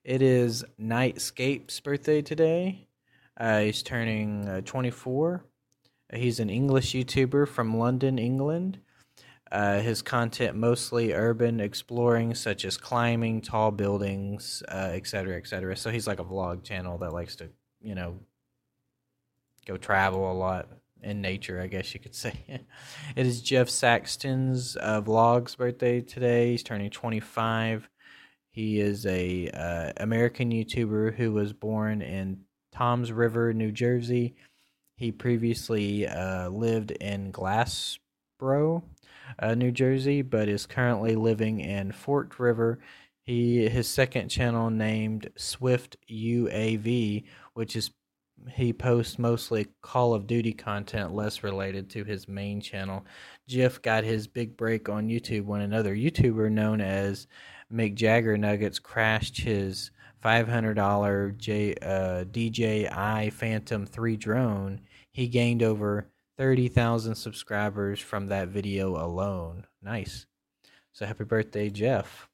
It 0.03 0.21
is 0.21 0.65
Nightscape's 0.79 1.79
birthday 1.79 2.21
today. 2.21 2.87
Uh, 3.39 3.61
he's 3.61 3.81
turning 3.81 4.47
uh, 4.47 4.61
24. 4.61 5.45
He's 6.13 6.39
an 6.39 6.49
English 6.49 6.93
YouTuber 6.93 7.47
from 7.47 7.77
London, 7.77 8.19
England. 8.19 8.79
Uh, 9.51 9.79
his 9.79 10.01
content 10.01 10.57
mostly 10.57 11.13
urban 11.13 11.59
exploring, 11.59 12.33
such 12.33 12.65
as 12.65 12.75
climbing 12.75 13.41
tall 13.41 13.71
buildings, 13.71 14.63
uh, 14.67 14.91
etc., 14.93 15.37
etc. 15.37 15.77
So 15.77 15.91
he's 15.91 16.07
like 16.07 16.19
a 16.19 16.23
vlog 16.23 16.63
channel 16.63 16.97
that 16.99 17.13
likes 17.13 17.35
to, 17.35 17.49
you 17.81 17.93
know, 17.93 18.19
go 19.65 19.77
travel 19.77 20.31
a 20.31 20.33
lot 20.33 20.69
in 21.03 21.21
nature, 21.21 21.61
I 21.61 21.67
guess 21.67 21.93
you 21.93 21.99
could 21.99 22.15
say. 22.15 22.33
it 22.47 23.25
is 23.25 23.41
Jeff 23.41 23.69
Saxton's 23.69 24.75
uh, 24.77 25.01
vlog's 25.01 25.55
birthday 25.55 26.01
today. 26.01 26.51
He's 26.51 26.63
turning 26.63 26.89
25. 26.89 27.89
He 28.49 28.79
is 28.79 29.05
a 29.05 29.49
uh, 29.49 29.93
American 29.97 30.51
YouTuber 30.51 31.15
who 31.15 31.31
was 31.31 31.53
born 31.53 32.01
in 32.01 32.41
Toms 32.71 33.11
River, 33.11 33.53
New 33.53 33.71
Jersey 33.71 34.35
he 34.95 35.11
previously 35.11 36.07
uh, 36.07 36.49
lived 36.49 36.91
in 36.91 37.31
Glassboro, 37.31 38.83
uh, 39.39 39.55
New 39.55 39.71
Jersey, 39.71 40.21
but 40.21 40.47
is 40.47 40.65
currently 40.65 41.15
living 41.15 41.59
in 41.59 41.91
Forked 41.91 42.39
River. 42.39 42.79
He 43.23 43.67
his 43.69 43.87
second 43.87 44.29
channel 44.29 44.69
named 44.69 45.29
Swift 45.35 45.97
UAV, 46.11 47.23
which 47.53 47.75
is 47.75 47.91
he 48.51 48.73
posts 48.73 49.17
mostly 49.17 49.67
Call 49.81 50.13
of 50.13 50.27
Duty 50.27 50.53
content, 50.53 51.13
less 51.13 51.43
related 51.43 51.89
to 51.91 52.03
his 52.03 52.27
main 52.27 52.59
channel. 52.59 53.05
Jeff 53.47 53.81
got 53.81 54.03
his 54.03 54.27
big 54.27 54.57
break 54.57 54.89
on 54.89 55.07
YouTube 55.07 55.45
when 55.45 55.61
another 55.61 55.95
YouTuber 55.95 56.51
known 56.51 56.81
as 56.81 57.27
McJuggerNuggets 57.71 58.81
crashed 58.81 59.39
his 59.39 59.91
$500 60.23 61.37
J, 61.37 61.75
uh, 61.81 62.23
DJI 62.25 63.29
Phantom 63.31 63.85
3 63.85 64.17
drone, 64.17 64.81
he 65.11 65.27
gained 65.27 65.61
over 65.61 66.07
30,000 66.37 67.15
subscribers 67.15 67.99
from 67.99 68.27
that 68.27 68.47
video 68.47 68.95
alone. 68.95 69.65
Nice. 69.81 70.25
So 70.91 71.05
happy 71.05 71.23
birthday, 71.23 71.69
Jeff. 71.69 72.29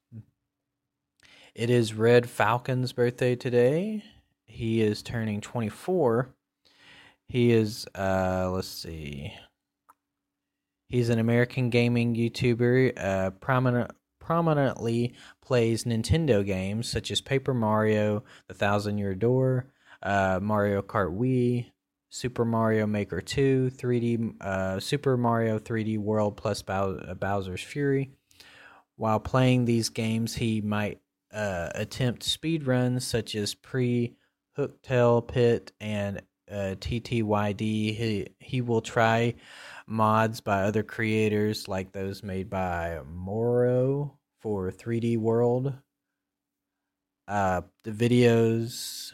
It 1.54 1.68
is 1.68 1.94
Red 1.94 2.30
Falcon's 2.30 2.92
birthday 2.92 3.34
today. 3.34 4.04
He 4.44 4.80
is 4.80 5.02
turning 5.02 5.40
24. 5.40 6.28
He 7.28 7.52
is, 7.52 7.86
uh, 7.94 8.50
let's 8.52 8.68
see. 8.68 9.32
He's 10.88 11.08
an 11.08 11.18
American 11.18 11.70
gaming 11.70 12.14
YouTuber, 12.14 12.92
uh, 12.96 13.30
prominent 13.30 13.92
prominently 14.30 15.12
plays 15.40 15.82
Nintendo 15.82 16.46
games 16.46 16.88
such 16.88 17.10
as 17.10 17.20
Paper 17.20 17.52
Mario, 17.52 18.22
The 18.46 18.54
Thousand 18.54 18.96
Year 18.96 19.12
Door, 19.12 19.66
uh, 20.04 20.38
Mario 20.40 20.82
Kart 20.82 21.12
Wii, 21.18 21.66
Super 22.10 22.44
Mario 22.44 22.86
Maker 22.86 23.20
2, 23.20 23.72
3D 23.74 24.40
uh, 24.40 24.78
Super 24.78 25.16
Mario 25.16 25.58
3D 25.58 25.98
World 25.98 26.36
plus 26.36 26.62
uh, 26.68 27.14
Bowser's 27.18 27.60
Fury. 27.60 28.12
While 28.94 29.18
playing 29.18 29.64
these 29.64 29.88
games, 29.88 30.36
he 30.36 30.60
might 30.60 31.00
uh, 31.34 31.70
attempt 31.74 32.22
speed 32.22 32.68
runs 32.68 33.04
such 33.04 33.34
as 33.34 33.56
pre 33.56 34.14
Hooktail 34.56 35.26
Pit 35.26 35.72
and 35.80 36.18
uh, 36.48 36.76
TTYD. 36.78 37.58
He 37.58 38.28
he 38.38 38.60
will 38.60 38.80
try 38.80 39.34
mods 39.88 40.40
by 40.40 40.62
other 40.62 40.84
creators 40.84 41.66
like 41.66 41.90
those 41.90 42.22
made 42.22 42.48
by 42.48 43.00
Moro 43.12 44.18
for 44.40 44.70
3D 44.70 45.18
World. 45.18 45.74
Uh, 47.28 47.62
the 47.84 47.92
videos 47.92 49.12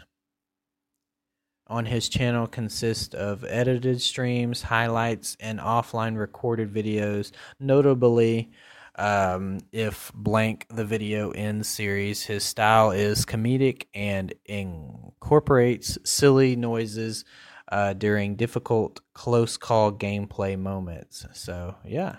on 1.66 1.84
his 1.86 2.08
channel 2.08 2.46
consist 2.46 3.14
of 3.14 3.44
edited 3.44 4.00
streams, 4.00 4.62
highlights, 4.62 5.36
and 5.40 5.58
offline 5.58 6.16
recorded 6.16 6.72
videos. 6.72 7.32
Notably, 7.58 8.50
um, 8.94 9.58
if 9.72 10.10
blank 10.14 10.66
the 10.70 10.84
video 10.84 11.30
ends 11.30 11.68
series, 11.68 12.24
his 12.24 12.44
style 12.44 12.90
is 12.92 13.26
comedic 13.26 13.86
and 13.94 14.32
incorporates 14.46 15.98
silly 16.04 16.56
noises 16.56 17.24
uh, 17.70 17.92
during 17.92 18.36
difficult 18.36 19.00
close 19.12 19.56
call 19.56 19.92
gameplay 19.92 20.58
moments. 20.58 21.26
So, 21.32 21.74
yeah. 21.84 22.16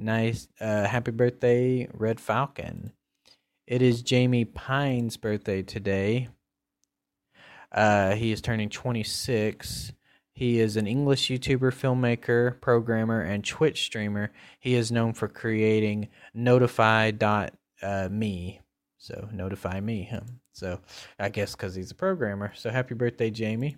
Nice. 0.00 0.48
Uh, 0.58 0.86
happy 0.86 1.10
birthday, 1.10 1.86
Red 1.92 2.20
Falcon. 2.20 2.92
It 3.66 3.82
is 3.82 4.00
Jamie 4.00 4.46
Pine's 4.46 5.18
birthday 5.18 5.62
today. 5.62 6.28
Uh, 7.70 8.14
he 8.14 8.32
is 8.32 8.40
turning 8.40 8.70
26. 8.70 9.92
He 10.32 10.58
is 10.58 10.78
an 10.78 10.86
English 10.86 11.28
YouTuber, 11.28 11.70
filmmaker, 11.72 12.58
programmer, 12.62 13.20
and 13.20 13.44
Twitch 13.44 13.84
streamer. 13.84 14.32
He 14.58 14.74
is 14.74 14.90
known 14.90 15.12
for 15.12 15.28
creating 15.28 16.08
Notify.me. 16.32 17.50
Uh, 17.82 18.62
so, 18.96 19.28
notify 19.32 19.80
me. 19.80 20.08
Huh? 20.10 20.20
So, 20.52 20.80
I 21.18 21.28
guess 21.28 21.54
because 21.54 21.74
he's 21.74 21.90
a 21.90 21.94
programmer. 21.94 22.52
So, 22.56 22.70
happy 22.70 22.94
birthday, 22.94 23.30
Jamie. 23.30 23.76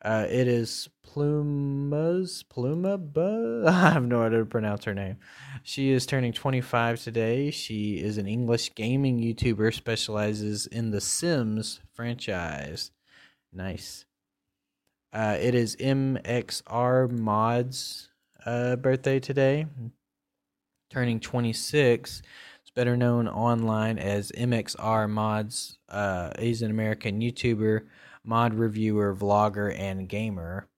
Uh, 0.00 0.26
it 0.30 0.46
is 0.46 0.88
Pluma's 1.04 2.44
Pluma. 2.48 3.66
I 3.66 3.90
have 3.90 4.04
no 4.04 4.22
idea 4.22 4.38
to 4.38 4.44
pronounce 4.44 4.84
her 4.84 4.94
name. 4.94 5.16
She 5.64 5.90
is 5.90 6.06
turning 6.06 6.32
25 6.32 7.02
today. 7.02 7.50
She 7.50 7.98
is 7.98 8.16
an 8.16 8.28
English 8.28 8.74
gaming 8.76 9.18
YouTuber, 9.18 9.74
specializes 9.74 10.66
in 10.66 10.92
the 10.92 11.00
Sims 11.00 11.80
franchise. 11.94 12.92
Nice. 13.52 14.04
Uh, 15.12 15.36
it 15.40 15.54
is 15.54 15.74
MXR 15.76 17.10
Mods' 17.10 18.10
uh, 18.46 18.76
birthday 18.76 19.18
today, 19.18 19.66
turning 20.90 21.18
26. 21.18 22.22
It's 22.60 22.70
better 22.70 22.96
known 22.96 23.26
online 23.26 23.98
as 23.98 24.30
MXR 24.32 25.10
Mods. 25.10 25.78
Uh, 25.88 26.30
he's 26.38 26.62
an 26.62 26.70
American 26.70 27.20
YouTuber 27.20 27.86
mod 28.24 28.54
reviewer, 28.54 29.14
vlogger, 29.14 29.76
and 29.78 30.08
gamer. 30.08 30.68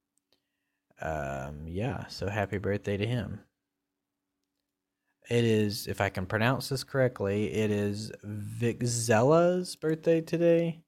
Um, 1.01 1.67
yeah, 1.67 2.07
so 2.09 2.29
happy 2.29 2.59
birthday 2.59 2.97
to 2.97 3.07
him. 3.07 3.41
It 5.29 5.45
is, 5.45 5.87
if 5.87 6.01
I 6.01 6.09
can 6.09 6.27
pronounce 6.27 6.69
this 6.69 6.83
correctly, 6.85 7.53
it 7.53 7.71
is 7.71 8.11
Vixella's 8.25 9.77
birthday 9.77 10.21
today. 10.21 10.83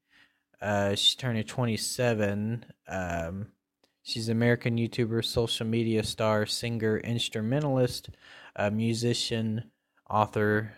Uh, 0.61 0.95
she's 0.95 1.15
turning 1.15 1.45
27. 1.45 2.65
Um, 2.89 3.49
she's 4.03 4.29
an 4.29 4.37
American 4.37 4.77
YouTuber, 4.77 5.25
social 5.25 5.67
media 5.67 6.03
star, 6.03 6.45
singer, 6.47 6.99
instrumentalist, 6.99 8.11
musician, 8.71 9.71
author 10.11 10.73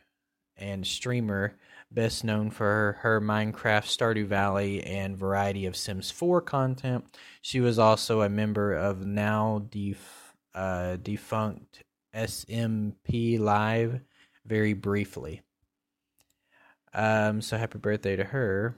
and 0.57 0.87
streamer, 0.87 1.57
best 1.95 2.25
known 2.25 2.51
for 2.51 2.99
her 3.01 3.21
Minecraft 3.21 3.87
Stardew 3.87 4.27
Valley 4.27 4.83
and 4.83 5.17
variety 5.17 5.67
of 5.67 5.77
Sims 5.77 6.11
4 6.11 6.41
content. 6.43 7.05
She 7.41 7.61
was 7.61 7.79
also 7.79 8.23
a 8.23 8.29
member 8.29 8.75
of 8.75 9.07
now 9.07 9.67
def- 9.71 10.37
uh, 10.55 10.97
defunct 10.97 11.85
SMP 12.15 13.39
Live 13.39 14.01
very 14.45 14.73
briefly. 14.73 15.43
Um, 16.93 17.41
so 17.41 17.57
happy 17.57 17.79
birthday 17.79 18.17
to 18.17 18.25
her. 18.25 18.77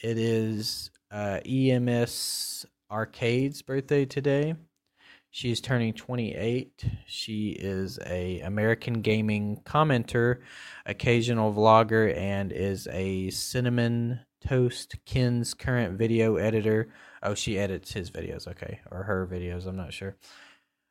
It 0.00 0.18
is 0.18 0.90
uh, 1.10 1.40
EMS 1.44 2.66
Arcade's 2.90 3.62
birthday 3.62 4.04
today. 4.04 4.54
She 5.32 5.52
is 5.52 5.60
turning 5.60 5.92
28. 5.94 6.84
She 7.06 7.50
is 7.50 8.00
a 8.04 8.40
American 8.40 9.00
gaming 9.00 9.60
commenter, 9.64 10.40
occasional 10.84 11.54
vlogger, 11.54 12.16
and 12.16 12.50
is 12.50 12.88
a 12.90 13.30
Cinnamon 13.30 14.20
Toast 14.40 14.96
Ken's 15.06 15.54
current 15.54 15.96
video 15.96 16.34
editor. 16.36 16.92
Oh, 17.22 17.34
she 17.34 17.58
edits 17.60 17.92
his 17.92 18.10
videos, 18.10 18.48
okay, 18.48 18.80
or 18.90 19.04
her 19.04 19.24
videos. 19.30 19.66
I'm 19.66 19.76
not 19.76 19.92
sure. 19.92 20.16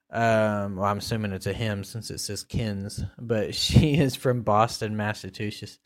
Um, 0.10 0.78
well, 0.78 0.86
I'm 0.86 1.00
assuming 1.00 1.34
it's 1.34 1.46
a 1.46 1.54
him 1.54 1.84
since 1.84 2.10
it 2.10 2.20
says 2.20 2.44
Ken's, 2.44 3.04
but 3.18 3.54
she 3.56 3.98
is 3.98 4.16
from 4.16 4.44
Boston, 4.44 4.96
Massachusetts. 4.96 5.80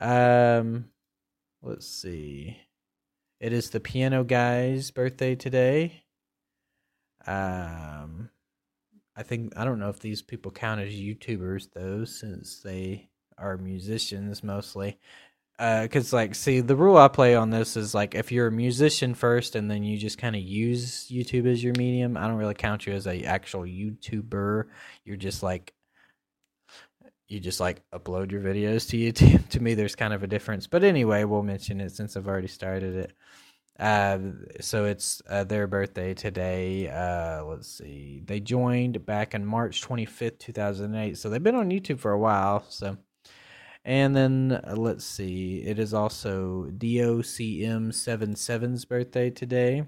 Um, 0.00 0.86
let's 1.62 1.86
see. 1.86 2.58
It 3.38 3.52
is 3.52 3.70
the 3.70 3.80
piano 3.80 4.24
guy's 4.24 4.90
birthday 4.90 5.36
today. 5.36 6.03
Um, 7.26 8.30
I 9.16 9.22
think 9.22 9.56
I 9.56 9.64
don't 9.64 9.78
know 9.78 9.88
if 9.88 10.00
these 10.00 10.22
people 10.22 10.50
count 10.50 10.80
as 10.80 10.92
YouTubers 10.92 11.68
though, 11.72 12.04
since 12.04 12.60
they 12.60 13.08
are 13.38 13.56
musicians 13.56 14.42
mostly. 14.42 14.98
Because 15.56 16.12
uh, 16.12 16.16
like, 16.16 16.34
see, 16.34 16.60
the 16.60 16.74
rule 16.74 16.96
I 16.96 17.06
play 17.06 17.36
on 17.36 17.50
this 17.50 17.76
is 17.76 17.94
like, 17.94 18.16
if 18.16 18.32
you're 18.32 18.48
a 18.48 18.52
musician 18.52 19.14
first 19.14 19.54
and 19.54 19.70
then 19.70 19.84
you 19.84 19.96
just 19.96 20.18
kind 20.18 20.34
of 20.34 20.42
use 20.42 21.08
YouTube 21.08 21.46
as 21.46 21.62
your 21.62 21.74
medium, 21.78 22.16
I 22.16 22.26
don't 22.26 22.38
really 22.38 22.54
count 22.54 22.86
you 22.86 22.92
as 22.92 23.06
a 23.06 23.22
actual 23.22 23.62
YouTuber. 23.62 24.64
You're 25.04 25.16
just 25.16 25.44
like, 25.44 25.72
you 27.28 27.38
just 27.38 27.60
like 27.60 27.82
upload 27.92 28.32
your 28.32 28.40
videos 28.40 28.88
to 28.90 28.96
YouTube. 28.96 29.48
to 29.50 29.60
me, 29.60 29.74
there's 29.74 29.94
kind 29.94 30.12
of 30.12 30.24
a 30.24 30.28
difference. 30.28 30.66
But 30.66 30.82
anyway, 30.82 31.22
we'll 31.22 31.44
mention 31.44 31.80
it 31.80 31.92
since 31.92 32.16
I've 32.16 32.26
already 32.26 32.48
started 32.48 32.96
it. 32.96 33.12
Uh, 33.78 34.18
so 34.60 34.84
it's 34.84 35.22
uh, 35.28 35.44
their 35.44 35.66
birthday 35.66 36.14
today. 36.14 36.88
Uh, 36.88 37.44
let's 37.44 37.68
see. 37.68 38.22
They 38.24 38.40
joined 38.40 39.04
back 39.04 39.34
in 39.34 39.44
March 39.44 39.82
25th, 39.82 40.38
2008. 40.38 41.18
So 41.18 41.28
they've 41.28 41.42
been 41.42 41.56
on 41.56 41.70
YouTube 41.70 41.98
for 41.98 42.12
a 42.12 42.18
while. 42.18 42.64
So, 42.68 42.96
and 43.84 44.14
then 44.14 44.60
uh, 44.64 44.76
let's 44.76 45.04
see. 45.04 45.58
It 45.58 45.78
is 45.78 45.92
also 45.92 46.68
DOCM77's 46.70 48.84
birthday 48.84 49.30
today. 49.30 49.84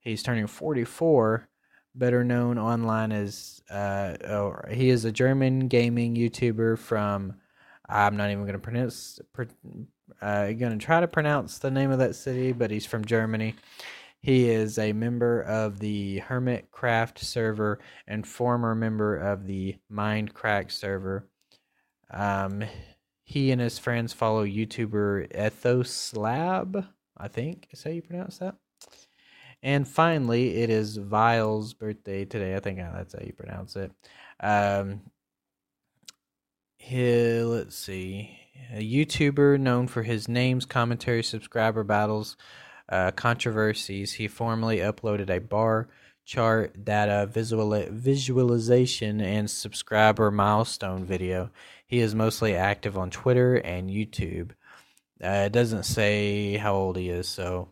He's 0.00 0.22
turning 0.22 0.46
44, 0.46 1.48
better 1.94 2.24
known 2.24 2.58
online 2.58 3.12
as, 3.12 3.62
uh, 3.70 4.16
oh, 4.24 4.56
he 4.70 4.88
is 4.88 5.04
a 5.04 5.12
German 5.12 5.68
gaming 5.68 6.16
YouTuber 6.16 6.78
from, 6.78 7.34
I'm 7.88 8.16
not 8.16 8.30
even 8.30 8.42
going 8.42 8.54
to 8.54 8.58
pronounce, 8.58 9.20
uh, 10.22 10.52
going 10.52 10.78
to 10.78 10.84
try 10.84 11.00
to 11.00 11.08
pronounce 11.08 11.58
the 11.58 11.70
name 11.70 11.90
of 11.90 11.98
that 11.98 12.14
city, 12.14 12.52
but 12.52 12.70
he's 12.70 12.86
from 12.86 13.04
Germany. 13.04 13.56
He 14.20 14.48
is 14.48 14.78
a 14.78 14.92
member 14.92 15.42
of 15.42 15.80
the 15.80 16.20
Hermitcraft 16.20 17.18
server 17.18 17.80
and 18.06 18.26
former 18.26 18.74
member 18.76 19.16
of 19.16 19.48
the 19.48 19.78
Mindcrack 19.92 20.70
server. 20.70 21.26
Um, 22.08 22.62
he 23.24 23.50
and 23.50 23.60
his 23.60 23.80
friends 23.80 24.12
follow 24.12 24.46
YouTuber 24.46 25.34
Ethos 25.34 26.14
Lab, 26.14 26.86
I 27.16 27.26
think 27.26 27.66
is 27.72 27.82
how 27.82 27.90
you 27.90 28.02
pronounce 28.02 28.38
that. 28.38 28.54
And 29.60 29.88
finally, 29.88 30.56
it 30.56 30.70
is 30.70 30.96
Vile's 30.96 31.74
birthday 31.74 32.24
today. 32.24 32.54
I 32.54 32.60
think 32.60 32.78
that's 32.78 33.14
how 33.14 33.24
you 33.24 33.32
pronounce 33.32 33.74
it. 33.74 33.90
Um, 34.38 35.02
he, 36.76 37.42
let's 37.42 37.76
see 37.76 38.41
a 38.72 38.82
YouTuber 38.82 39.58
known 39.58 39.86
for 39.86 40.02
his 40.02 40.28
names, 40.28 40.64
commentary, 40.64 41.22
subscriber 41.22 41.84
battles, 41.84 42.36
uh, 42.88 43.10
controversies. 43.12 44.14
He 44.14 44.28
formerly 44.28 44.78
uploaded 44.78 45.30
a 45.30 45.40
bar 45.40 45.88
chart 46.24 46.84
data 46.84 47.26
visual 47.26 47.84
visualization 47.90 49.20
and 49.20 49.50
subscriber 49.50 50.30
milestone 50.30 51.04
video. 51.04 51.50
He 51.86 51.98
is 51.98 52.14
mostly 52.14 52.54
active 52.54 52.96
on 52.96 53.10
Twitter 53.10 53.56
and 53.56 53.90
YouTube. 53.90 54.52
Uh, 55.22 55.44
it 55.46 55.52
doesn't 55.52 55.84
say 55.84 56.56
how 56.56 56.74
old 56.74 56.96
he 56.96 57.08
is, 57.08 57.28
so 57.28 57.68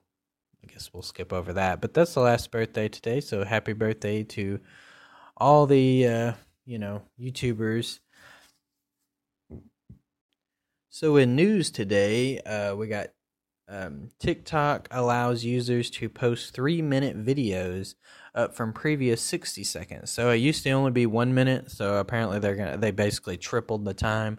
I 0.63 0.73
guess 0.73 0.91
we'll 0.93 1.03
skip 1.03 1.33
over 1.33 1.53
that. 1.55 1.81
But 1.81 1.95
that's 1.95 2.15
the 2.15 2.21
last 2.21 2.51
birthday 2.51 2.89
today, 2.89 3.21
so 3.21 3.45
happy 3.45 3.73
birthday 3.73 4.23
to 4.25 4.61
all 5.37 5.67
the 5.67 6.07
uh, 6.07 6.33
you 6.65 6.79
know 6.79 7.03
YouTubers 7.21 8.01
so 10.91 11.17
in 11.17 11.37
news 11.37 11.71
today, 11.71 12.41
uh, 12.41 12.75
we 12.75 12.89
got 12.89 13.09
um, 13.71 14.11
TikTok 14.19 14.89
allows 14.91 15.45
users 15.45 15.91
to 15.91 16.09
post 16.09 16.53
three 16.53 16.83
minute 16.83 17.17
videos 17.25 17.95
up 18.35 18.55
from 18.55 18.73
previous 18.73 19.23
60 19.23 19.63
seconds. 19.63 20.11
So 20.11 20.31
it 20.31 20.37
used 20.37 20.65
to 20.65 20.71
only 20.71 20.91
be 20.91 21.07
one 21.07 21.33
minute. 21.33 21.71
So 21.71 21.97
apparently 21.97 22.41
they're 22.41 22.57
gonna 22.57 22.77
they 22.77 22.91
basically 22.91 23.37
tripled 23.37 23.85
the 23.85 23.95
time. 23.95 24.39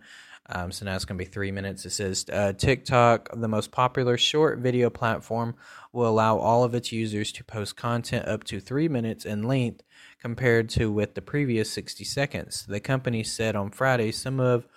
Um, 0.54 0.74
so 0.74 0.84
now 0.84 0.96
it's 0.96 1.06
gonna 1.06 1.18
be 1.18 1.24
three 1.24 1.52
minutes. 1.52 1.86
It 1.86 1.92
says 1.92 2.26
uh, 2.32 2.52
TikTok, 2.52 3.30
the 3.34 3.48
most 3.48 3.72
popular 3.72 4.18
short 4.18 4.60
video 4.60 4.90
platform, 4.90 5.56
will 5.94 6.10
allow 6.10 6.38
all 6.38 6.66
of 6.66 6.76
its 6.76 6.92
users 6.92 7.32
to 7.34 7.44
post 7.46 7.78
content 7.78 8.28
up 8.28 8.44
to 8.46 8.60
three 8.60 8.90
minutes 8.90 9.24
in 9.24 9.44
length 9.44 9.84
compared 10.20 10.68
to 10.72 10.92
with 10.92 11.16
the 11.16 11.22
previous 11.22 11.72
60 11.72 12.04
seconds. 12.04 12.66
The 12.66 12.82
company 12.82 13.24
said 13.24 13.56
on 13.56 13.72
Friday 13.72 14.12
some 14.12 14.42
of 14.42 14.68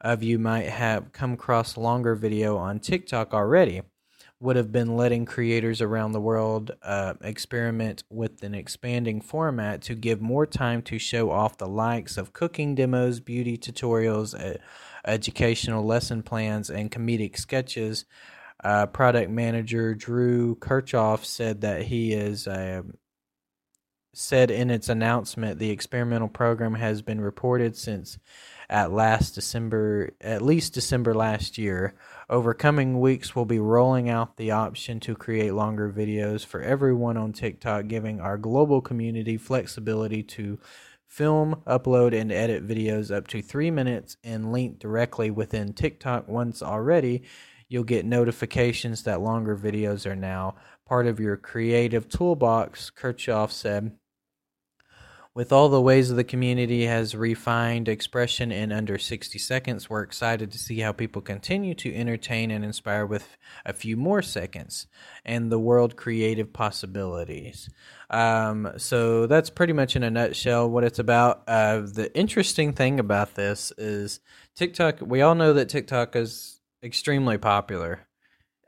of 0.00 0.22
you 0.22 0.38
might 0.38 0.68
have 0.68 1.12
come 1.12 1.32
across 1.32 1.76
longer 1.76 2.14
video 2.14 2.56
on 2.56 2.80
TikTok 2.80 3.32
already 3.34 3.82
would 4.38 4.56
have 4.56 4.70
been 4.70 4.96
letting 4.96 5.24
creators 5.24 5.80
around 5.80 6.12
the 6.12 6.20
world 6.20 6.70
uh, 6.82 7.14
experiment 7.22 8.04
with 8.10 8.42
an 8.42 8.54
expanding 8.54 9.20
format 9.20 9.80
to 9.80 9.94
give 9.94 10.20
more 10.20 10.46
time 10.46 10.82
to 10.82 10.98
show 10.98 11.30
off 11.30 11.56
the 11.56 11.66
likes 11.66 12.18
of 12.18 12.34
cooking 12.34 12.74
demos, 12.74 13.18
beauty 13.18 13.56
tutorials, 13.56 14.38
uh, 14.38 14.58
educational 15.06 15.84
lesson 15.84 16.22
plans, 16.22 16.68
and 16.68 16.90
comedic 16.90 17.38
sketches. 17.38 18.04
Uh, 18.62 18.86
product 18.86 19.30
manager 19.30 19.94
Drew 19.94 20.56
Kirchhoff 20.56 21.24
said 21.24 21.62
that 21.62 21.82
he 21.82 22.12
is 22.12 22.46
uh, 22.46 22.82
said 24.18 24.50
in 24.50 24.70
its 24.70 24.88
announcement 24.88 25.58
the 25.58 25.70
experimental 25.70 26.28
program 26.28 26.74
has 26.74 27.02
been 27.02 27.20
reported 27.20 27.76
since 27.76 28.18
at 28.68 28.90
last 28.90 29.34
December, 29.34 30.10
at 30.20 30.42
least 30.42 30.74
December 30.74 31.14
last 31.14 31.58
year. 31.58 31.94
Over 32.28 32.54
coming 32.54 33.00
weeks, 33.00 33.36
we'll 33.36 33.44
be 33.44 33.58
rolling 33.58 34.08
out 34.08 34.36
the 34.36 34.50
option 34.50 34.98
to 35.00 35.14
create 35.14 35.52
longer 35.52 35.92
videos 35.92 36.44
for 36.44 36.60
everyone 36.60 37.16
on 37.16 37.32
TikTok, 37.32 37.86
giving 37.88 38.20
our 38.20 38.38
global 38.38 38.80
community 38.80 39.36
flexibility 39.36 40.22
to 40.22 40.58
film, 41.06 41.62
upload, 41.66 42.18
and 42.18 42.32
edit 42.32 42.66
videos 42.66 43.14
up 43.14 43.28
to 43.28 43.42
three 43.42 43.70
minutes 43.70 44.16
in 44.24 44.50
length 44.50 44.80
directly 44.80 45.30
within 45.30 45.72
TikTok. 45.72 46.26
Once 46.26 46.62
already, 46.62 47.22
you'll 47.68 47.84
get 47.84 48.04
notifications 48.04 49.02
that 49.04 49.20
longer 49.20 49.56
videos 49.56 50.06
are 50.06 50.16
now 50.16 50.56
part 50.86 51.06
of 51.06 51.20
your 51.20 51.36
creative 51.36 52.08
toolbox, 52.08 52.90
Kirchhoff 52.90 53.50
said. 53.50 53.92
With 55.36 55.52
all 55.52 55.68
the 55.68 55.82
ways 55.82 56.08
the 56.08 56.24
community 56.24 56.86
has 56.86 57.14
refined 57.14 57.88
expression 57.88 58.50
in 58.50 58.72
under 58.72 58.96
60 58.96 59.38
seconds, 59.38 59.90
we're 59.90 60.00
excited 60.00 60.50
to 60.50 60.58
see 60.58 60.80
how 60.80 60.92
people 60.92 61.20
continue 61.20 61.74
to 61.74 61.94
entertain 61.94 62.50
and 62.50 62.64
inspire 62.64 63.04
with 63.04 63.36
a 63.66 63.74
few 63.74 63.98
more 63.98 64.22
seconds 64.22 64.86
and 65.26 65.52
the 65.52 65.58
world 65.58 65.94
creative 65.94 66.54
possibilities. 66.54 67.68
Um, 68.08 68.72
so 68.78 69.26
that's 69.26 69.50
pretty 69.50 69.74
much 69.74 69.94
in 69.94 70.04
a 70.04 70.10
nutshell 70.10 70.70
what 70.70 70.84
it's 70.84 70.98
about. 70.98 71.42
Uh, 71.46 71.80
the 71.80 72.10
interesting 72.14 72.72
thing 72.72 72.98
about 72.98 73.34
this 73.34 73.74
is 73.76 74.20
TikTok, 74.54 75.02
we 75.02 75.20
all 75.20 75.34
know 75.34 75.52
that 75.52 75.68
TikTok 75.68 76.16
is 76.16 76.62
extremely 76.82 77.36
popular 77.36 78.08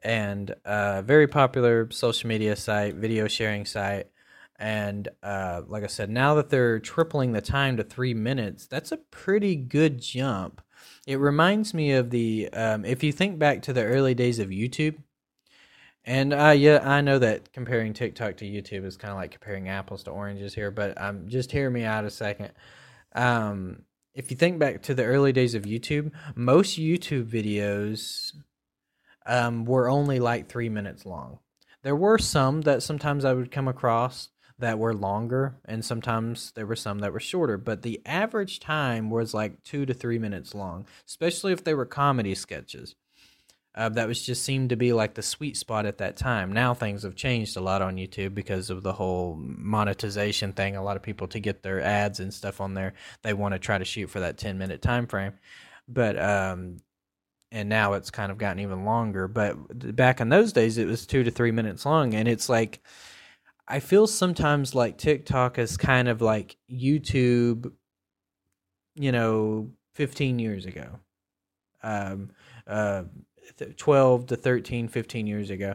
and 0.04 0.54
a 0.66 1.00
very 1.00 1.28
popular 1.28 1.90
social 1.90 2.28
media 2.28 2.56
site, 2.56 2.94
video 2.94 3.26
sharing 3.26 3.64
site 3.64 4.08
and 4.58 5.08
uh, 5.22 5.62
like 5.66 5.84
I 5.84 5.86
said, 5.86 6.10
now 6.10 6.34
that 6.34 6.50
they're 6.50 6.80
tripling 6.80 7.32
the 7.32 7.40
time 7.40 7.76
to 7.76 7.84
three 7.84 8.14
minutes, 8.14 8.66
that's 8.66 8.92
a 8.92 8.96
pretty 8.96 9.54
good 9.54 10.00
jump. 10.00 10.60
It 11.06 11.16
reminds 11.16 11.72
me 11.74 11.92
of 11.92 12.10
the 12.10 12.48
um, 12.52 12.84
if 12.84 13.02
you 13.02 13.12
think 13.12 13.38
back 13.38 13.62
to 13.62 13.72
the 13.72 13.84
early 13.84 14.14
days 14.14 14.38
of 14.38 14.48
YouTube, 14.48 14.96
and 16.04 16.32
uh, 16.32 16.54
yeah, 16.56 16.80
I 16.82 17.00
know 17.02 17.18
that 17.18 17.52
comparing 17.52 17.92
TikTok 17.92 18.38
to 18.38 18.44
YouTube 18.44 18.84
is 18.84 18.96
kind 18.96 19.12
of 19.12 19.18
like 19.18 19.30
comparing 19.30 19.68
apples 19.68 20.04
to 20.04 20.10
oranges 20.10 20.54
here, 20.54 20.70
but 20.70 21.00
um, 21.00 21.28
just 21.28 21.52
hear 21.52 21.70
me 21.70 21.84
out 21.84 22.04
a 22.04 22.10
second. 22.10 22.50
Um, 23.14 23.82
if 24.14 24.30
you 24.30 24.36
think 24.36 24.58
back 24.58 24.82
to 24.84 24.94
the 24.94 25.04
early 25.04 25.32
days 25.32 25.54
of 25.54 25.62
YouTube, 25.62 26.10
most 26.34 26.78
YouTube 26.78 27.26
videos 27.26 28.32
um, 29.26 29.64
were 29.64 29.88
only 29.88 30.18
like 30.18 30.48
three 30.48 30.68
minutes 30.68 31.06
long. 31.06 31.38
There 31.82 31.94
were 31.96 32.18
some 32.18 32.62
that 32.62 32.82
sometimes 32.82 33.24
I 33.24 33.34
would 33.34 33.52
come 33.52 33.68
across 33.68 34.30
that 34.58 34.78
were 34.78 34.94
longer, 34.94 35.56
and 35.64 35.84
sometimes 35.84 36.52
there 36.52 36.66
were 36.66 36.76
some 36.76 36.98
that 37.00 37.12
were 37.12 37.20
shorter. 37.20 37.56
But 37.56 37.82
the 37.82 38.00
average 38.04 38.60
time 38.60 39.10
was 39.10 39.34
like 39.34 39.62
two 39.62 39.86
to 39.86 39.94
three 39.94 40.18
minutes 40.18 40.54
long, 40.54 40.86
especially 41.06 41.52
if 41.52 41.64
they 41.64 41.74
were 41.74 41.86
comedy 41.86 42.34
sketches. 42.34 42.94
Uh, 43.74 43.88
that 43.88 44.08
was 44.08 44.24
just 44.24 44.42
seemed 44.42 44.70
to 44.70 44.76
be 44.76 44.92
like 44.92 45.14
the 45.14 45.22
sweet 45.22 45.56
spot 45.56 45.86
at 45.86 45.98
that 45.98 46.16
time. 46.16 46.52
Now 46.52 46.74
things 46.74 47.04
have 47.04 47.14
changed 47.14 47.56
a 47.56 47.60
lot 47.60 47.80
on 47.80 47.96
YouTube 47.96 48.34
because 48.34 48.70
of 48.70 48.82
the 48.82 48.92
whole 48.92 49.36
monetization 49.38 50.52
thing. 50.52 50.74
A 50.74 50.82
lot 50.82 50.96
of 50.96 51.02
people 51.02 51.28
to 51.28 51.38
get 51.38 51.62
their 51.62 51.80
ads 51.80 52.18
and 52.18 52.34
stuff 52.34 52.60
on 52.60 52.74
there, 52.74 52.94
they 53.22 53.34
want 53.34 53.54
to 53.54 53.60
try 53.60 53.78
to 53.78 53.84
shoot 53.84 54.10
for 54.10 54.20
that 54.20 54.38
ten 54.38 54.58
minute 54.58 54.82
time 54.82 55.06
frame. 55.06 55.34
But 55.86 56.20
um, 56.20 56.78
and 57.52 57.68
now 57.68 57.92
it's 57.92 58.10
kind 58.10 58.32
of 58.32 58.38
gotten 58.38 58.58
even 58.58 58.84
longer. 58.84 59.28
But 59.28 59.94
back 59.94 60.20
in 60.20 60.28
those 60.28 60.52
days, 60.52 60.76
it 60.76 60.86
was 60.86 61.06
two 61.06 61.22
to 61.22 61.30
three 61.30 61.52
minutes 61.52 61.86
long, 61.86 62.14
and 62.14 62.26
it's 62.26 62.48
like 62.48 62.82
I 63.68 63.80
feel 63.80 64.06
sometimes 64.06 64.74
like 64.74 64.96
TikTok 64.96 65.58
is 65.58 65.76
kind 65.76 66.08
of 66.08 66.22
like 66.22 66.56
YouTube, 66.70 67.70
you 68.94 69.12
know, 69.12 69.70
15 69.94 70.38
years 70.38 70.64
ago, 70.64 70.98
um, 71.82 72.30
uh, 72.66 73.02
12 73.76 74.26
to 74.28 74.36
13, 74.36 74.88
15 74.88 75.26
years 75.26 75.50
ago. 75.50 75.74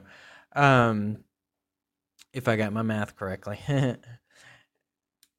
Um, 0.55 1.19
if 2.33 2.47
I 2.47 2.55
got 2.55 2.73
my 2.73 2.81
math 2.81 3.15
correctly. 3.15 3.59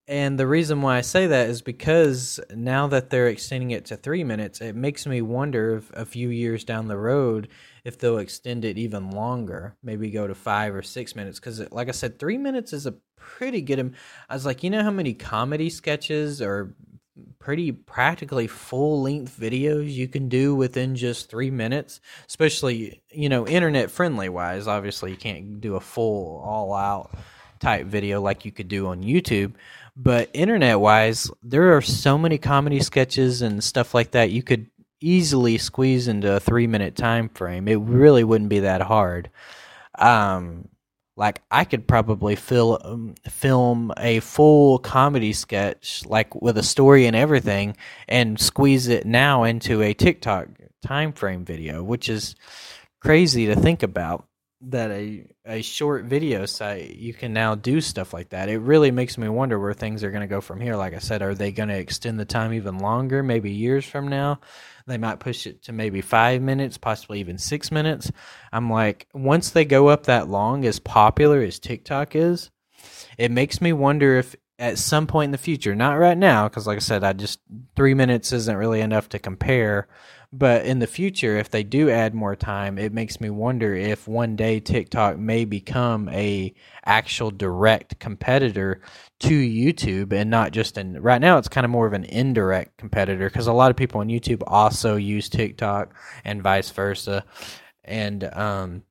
and 0.06 0.38
the 0.38 0.46
reason 0.46 0.80
why 0.80 0.98
I 0.98 1.00
say 1.00 1.26
that 1.26 1.48
is 1.50 1.60
because 1.60 2.38
now 2.54 2.86
that 2.86 3.10
they're 3.10 3.28
extending 3.28 3.72
it 3.72 3.86
to 3.86 3.96
three 3.96 4.22
minutes, 4.22 4.60
it 4.60 4.76
makes 4.76 5.06
me 5.06 5.22
wonder 5.22 5.76
if 5.76 5.90
a 5.92 6.04
few 6.04 6.28
years 6.28 6.62
down 6.62 6.86
the 6.86 6.96
road 6.96 7.48
if 7.84 7.98
they'll 7.98 8.18
extend 8.18 8.64
it 8.64 8.78
even 8.78 9.10
longer, 9.10 9.76
maybe 9.82 10.10
go 10.10 10.26
to 10.26 10.34
five 10.34 10.74
or 10.74 10.82
six 10.82 11.14
minutes. 11.14 11.38
Because, 11.38 11.70
like 11.70 11.88
I 11.88 11.92
said, 11.92 12.18
three 12.18 12.38
minutes 12.38 12.72
is 12.72 12.86
a 12.86 12.94
pretty 13.16 13.60
good. 13.60 13.94
I 14.28 14.34
was 14.34 14.46
like, 14.46 14.62
you 14.62 14.70
know 14.70 14.82
how 14.82 14.90
many 14.90 15.14
comedy 15.14 15.70
sketches 15.70 16.40
or 16.40 16.74
pretty 17.38 17.72
practically 17.72 18.46
full 18.46 19.02
length 19.02 19.38
videos 19.38 19.92
you 19.92 20.08
can 20.08 20.28
do 20.28 20.54
within 20.54 20.96
just 20.96 21.30
three 21.30 21.50
minutes, 21.50 22.00
especially, 22.26 23.02
you 23.10 23.28
know, 23.28 23.46
internet 23.46 23.90
friendly 23.90 24.28
wise. 24.28 24.66
Obviously, 24.66 25.10
you 25.10 25.16
can't 25.16 25.60
do 25.60 25.76
a 25.76 25.80
full, 25.80 26.40
all 26.44 26.74
out 26.74 27.10
type 27.60 27.86
video 27.86 28.20
like 28.20 28.44
you 28.44 28.52
could 28.52 28.68
do 28.68 28.86
on 28.86 29.02
YouTube. 29.02 29.52
But 29.96 30.28
internet 30.32 30.80
wise, 30.80 31.30
there 31.42 31.76
are 31.76 31.82
so 31.82 32.18
many 32.18 32.36
comedy 32.36 32.80
sketches 32.80 33.42
and 33.42 33.62
stuff 33.62 33.94
like 33.94 34.10
that 34.12 34.30
you 34.30 34.42
could 34.42 34.66
easily 35.00 35.58
squeeze 35.58 36.08
into 36.08 36.34
a 36.34 36.40
three 36.40 36.66
minute 36.66 36.96
time 36.96 37.28
frame. 37.28 37.68
It 37.68 37.80
really 37.80 38.24
wouldn't 38.24 38.50
be 38.50 38.60
that 38.60 38.80
hard. 38.82 39.30
Um, 39.98 40.68
like 41.16 41.42
I 41.50 41.64
could 41.64 41.86
probably 41.86 42.36
um, 42.50 43.14
film 43.28 43.92
a 43.96 44.20
full 44.20 44.78
comedy 44.78 45.32
sketch, 45.32 46.04
like 46.06 46.34
with 46.34 46.58
a 46.58 46.62
story 46.62 47.06
and 47.06 47.14
everything, 47.14 47.76
and 48.08 48.40
squeeze 48.40 48.88
it 48.88 49.06
now 49.06 49.44
into 49.44 49.82
a 49.82 49.94
TikTok 49.94 50.48
time 50.82 51.12
frame 51.12 51.44
video, 51.44 51.82
which 51.82 52.08
is 52.08 52.34
crazy 53.00 53.46
to 53.46 53.54
think 53.54 53.82
about. 53.82 54.26
That 54.68 54.90
a 54.90 55.26
a 55.44 55.62
short 55.62 56.04
video 56.04 56.46
site 56.46 56.96
you 56.96 57.12
can 57.12 57.32
now 57.32 57.54
do 57.54 57.80
stuff 57.80 58.14
like 58.14 58.30
that. 58.30 58.48
It 58.48 58.58
really 58.58 58.90
makes 58.90 59.18
me 59.18 59.28
wonder 59.28 59.58
where 59.58 59.74
things 59.74 60.02
are 60.02 60.10
going 60.10 60.22
to 60.22 60.26
go 60.26 60.40
from 60.40 60.60
here. 60.60 60.76
Like 60.76 60.94
I 60.94 60.98
said, 60.98 61.22
are 61.22 61.34
they 61.34 61.52
going 61.52 61.68
to 61.68 61.78
extend 61.78 62.18
the 62.18 62.24
time 62.24 62.52
even 62.54 62.78
longer? 62.78 63.22
Maybe 63.22 63.50
years 63.50 63.84
from 63.84 64.08
now 64.08 64.40
they 64.86 64.98
might 64.98 65.20
push 65.20 65.46
it 65.46 65.62
to 65.62 65.72
maybe 65.72 66.00
five 66.00 66.42
minutes, 66.42 66.76
possibly 66.76 67.20
even 67.20 67.38
six 67.38 67.70
minutes. 67.70 68.10
I'm 68.52 68.70
like, 68.70 69.08
once 69.14 69.50
they 69.50 69.64
go 69.64 69.88
up 69.88 70.04
that 70.04 70.28
long, 70.28 70.64
as 70.66 70.78
popular 70.78 71.40
as 71.40 71.58
TikTok 71.58 72.14
is, 72.14 72.50
it 73.16 73.30
makes 73.30 73.60
me 73.60 73.72
wonder 73.72 74.18
if 74.18 74.36
at 74.58 74.78
some 74.78 75.06
point 75.06 75.28
in 75.28 75.32
the 75.32 75.38
future, 75.38 75.74
not 75.74 75.94
right 75.94 76.18
now, 76.18 76.48
because 76.48 76.66
like 76.66 76.76
I 76.76 76.80
said, 76.80 77.02
I 77.02 77.12
just 77.12 77.40
three 77.76 77.94
minutes 77.94 78.32
isn't 78.32 78.56
really 78.56 78.80
enough 78.80 79.08
to 79.10 79.18
compare 79.18 79.88
but 80.36 80.66
in 80.66 80.80
the 80.80 80.86
future, 80.88 81.36
if 81.36 81.50
they 81.50 81.62
do 81.62 81.88
add 81.88 82.12
more 82.12 82.34
time, 82.34 82.76
it 82.76 82.92
makes 82.92 83.20
me 83.20 83.30
wonder 83.30 83.72
if 83.72 84.08
one 84.08 84.34
day 84.34 84.58
TikTok 84.58 85.16
may 85.16 85.44
become 85.44 86.08
a 86.08 86.52
actual 86.84 87.30
direct 87.30 88.00
competitor 88.00 88.80
to 89.20 89.30
YouTube 89.30 90.12
and 90.12 90.30
not 90.30 90.50
just 90.52 90.76
in 90.76 91.00
right 91.00 91.20
now 91.20 91.38
it's 91.38 91.48
kind 91.48 91.64
of 91.64 91.70
more 91.70 91.86
of 91.86 91.92
an 91.92 92.04
indirect 92.04 92.76
competitor 92.76 93.28
because 93.28 93.46
a 93.46 93.52
lot 93.52 93.70
of 93.70 93.76
people 93.76 94.00
on 94.00 94.08
YouTube 94.08 94.42
also 94.46 94.96
use 94.96 95.28
TikTok 95.28 95.94
and 96.24 96.42
vice 96.42 96.70
versa. 96.70 97.24
And 97.84 98.24
um 98.24 98.82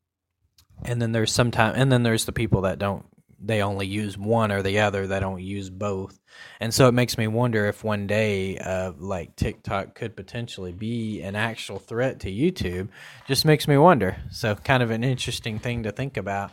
and 0.83 1.01
then 1.01 1.11
there's 1.11 1.31
sometimes 1.31 1.77
and 1.77 1.91
then 1.91 2.03
there's 2.03 2.25
the 2.25 2.31
people 2.31 2.61
that 2.61 2.79
don't 2.79 3.05
they 3.45 3.61
only 3.61 3.85
use 3.85 4.17
one 4.17 4.51
or 4.51 4.61
the 4.61 4.79
other 4.79 5.05
they 5.05 5.19
don't 5.19 5.41
use 5.41 5.69
both 5.69 6.19
and 6.59 6.73
so 6.73 6.87
it 6.87 6.93
makes 6.93 7.17
me 7.17 7.27
wonder 7.27 7.65
if 7.67 7.83
one 7.83 8.07
day 8.07 8.57
uh, 8.57 8.91
like 8.97 9.35
tiktok 9.35 9.93
could 9.93 10.15
potentially 10.15 10.71
be 10.71 11.21
an 11.21 11.35
actual 11.35 11.77
threat 11.77 12.19
to 12.19 12.31
youtube 12.31 12.87
just 13.27 13.45
makes 13.45 13.67
me 13.67 13.77
wonder 13.77 14.17
so 14.31 14.55
kind 14.55 14.81
of 14.81 14.91
an 14.91 15.03
interesting 15.03 15.59
thing 15.59 15.83
to 15.83 15.91
think 15.91 16.17
about 16.17 16.51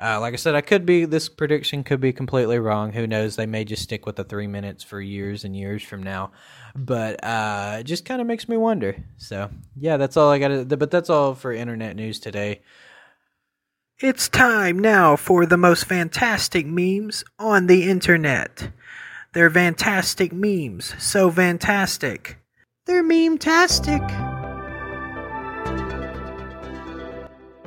uh, 0.00 0.18
like 0.18 0.32
I 0.32 0.36
said, 0.36 0.54
I 0.54 0.62
could 0.62 0.86
be 0.86 1.04
this 1.04 1.28
prediction 1.28 1.84
could 1.84 2.00
be 2.00 2.12
completely 2.12 2.58
wrong. 2.58 2.92
Who 2.92 3.06
knows? 3.06 3.36
They 3.36 3.44
may 3.44 3.66
just 3.66 3.82
stick 3.82 4.06
with 4.06 4.16
the 4.16 4.24
three 4.24 4.46
minutes 4.46 4.82
for 4.82 4.98
years 4.98 5.44
and 5.44 5.54
years 5.54 5.82
from 5.82 6.02
now. 6.02 6.32
But 6.74 7.22
uh, 7.22 7.76
it 7.80 7.84
just 7.84 8.06
kind 8.06 8.20
of 8.22 8.26
makes 8.26 8.48
me 8.48 8.56
wonder. 8.56 8.96
So 9.18 9.50
yeah, 9.78 9.98
that's 9.98 10.16
all 10.16 10.30
I 10.30 10.38
got. 10.38 10.68
But 10.68 10.90
that's 10.90 11.10
all 11.10 11.34
for 11.34 11.52
internet 11.52 11.96
news 11.96 12.18
today. 12.18 12.62
It's 14.02 14.30
time 14.30 14.78
now 14.78 15.14
for 15.14 15.44
the 15.44 15.58
most 15.58 15.84
fantastic 15.84 16.64
memes 16.64 17.22
on 17.38 17.66
the 17.66 17.86
internet. 17.86 18.70
They're 19.34 19.50
fantastic 19.50 20.32
memes, 20.32 20.94
so 20.98 21.30
fantastic. 21.30 22.38
They're 22.86 23.02
meme-tastic. 23.02 24.00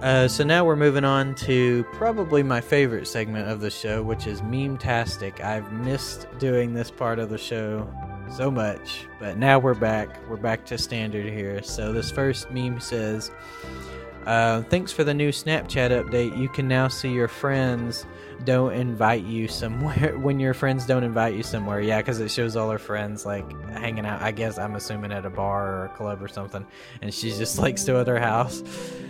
Uh, 0.02 0.28
so 0.28 0.44
now 0.44 0.66
we're 0.66 0.76
moving 0.76 1.06
on 1.06 1.36
to 1.36 1.84
probably 1.94 2.42
my 2.42 2.62
favorite 2.62 3.08
segment 3.08 3.48
of 3.48 3.62
the 3.62 3.70
show, 3.70 4.02
which 4.02 4.26
is 4.26 4.42
meme-tastic. 4.42 5.40
I've 5.40 5.72
missed 5.72 6.26
doing 6.40 6.74
this 6.74 6.90
part 6.90 7.20
of 7.20 7.30
the 7.30 7.38
show 7.38 7.88
so 8.36 8.50
much, 8.50 9.06
but 9.20 9.38
now 9.38 9.60
we're 9.60 9.76
back. 9.76 10.18
We're 10.28 10.38
back 10.38 10.66
to 10.66 10.80
standard 10.80 11.32
here. 11.32 11.62
So 11.62 11.94
this 11.94 12.10
first 12.10 12.50
meme 12.50 12.80
says, 12.80 13.30
uh, 14.26 14.64
thanks 14.64 14.92
for 14.92 15.04
the 15.04 15.14
new 15.14 15.30
Snapchat 15.30 15.90
update. 15.90 16.38
You 16.38 16.50
can 16.50 16.68
now 16.68 16.88
see 16.88 17.12
your 17.12 17.28
friends 17.28 18.06
don't 18.46 18.74
invite 18.74 19.24
you 19.24 19.48
somewhere 19.48 20.18
when 20.22 20.40
your 20.40 20.54
friends 20.54 20.86
don't 20.86 21.04
invite 21.04 21.36
you 21.36 21.44
somewhere. 21.44 21.80
Yeah, 21.82 22.00
because 22.00 22.20
it 22.20 22.30
shows 22.30 22.56
all 22.56 22.70
her 22.70 22.78
friends 22.78 23.26
like 23.26 23.50
hanging 23.70 24.06
out. 24.06 24.22
I 24.22 24.32
guess 24.32 24.58
I'm 24.58 24.76
assuming 24.76 25.12
at 25.12 25.26
a 25.26 25.30
bar 25.30 25.74
or 25.74 25.86
a 25.86 25.90
club 25.90 26.22
or 26.22 26.28
something, 26.28 26.66
and 27.02 27.14
she's 27.14 27.38
just 27.38 27.58
like 27.60 27.78
still 27.78 28.00
at 28.00 28.08
her 28.08 28.20
house. 28.20 28.62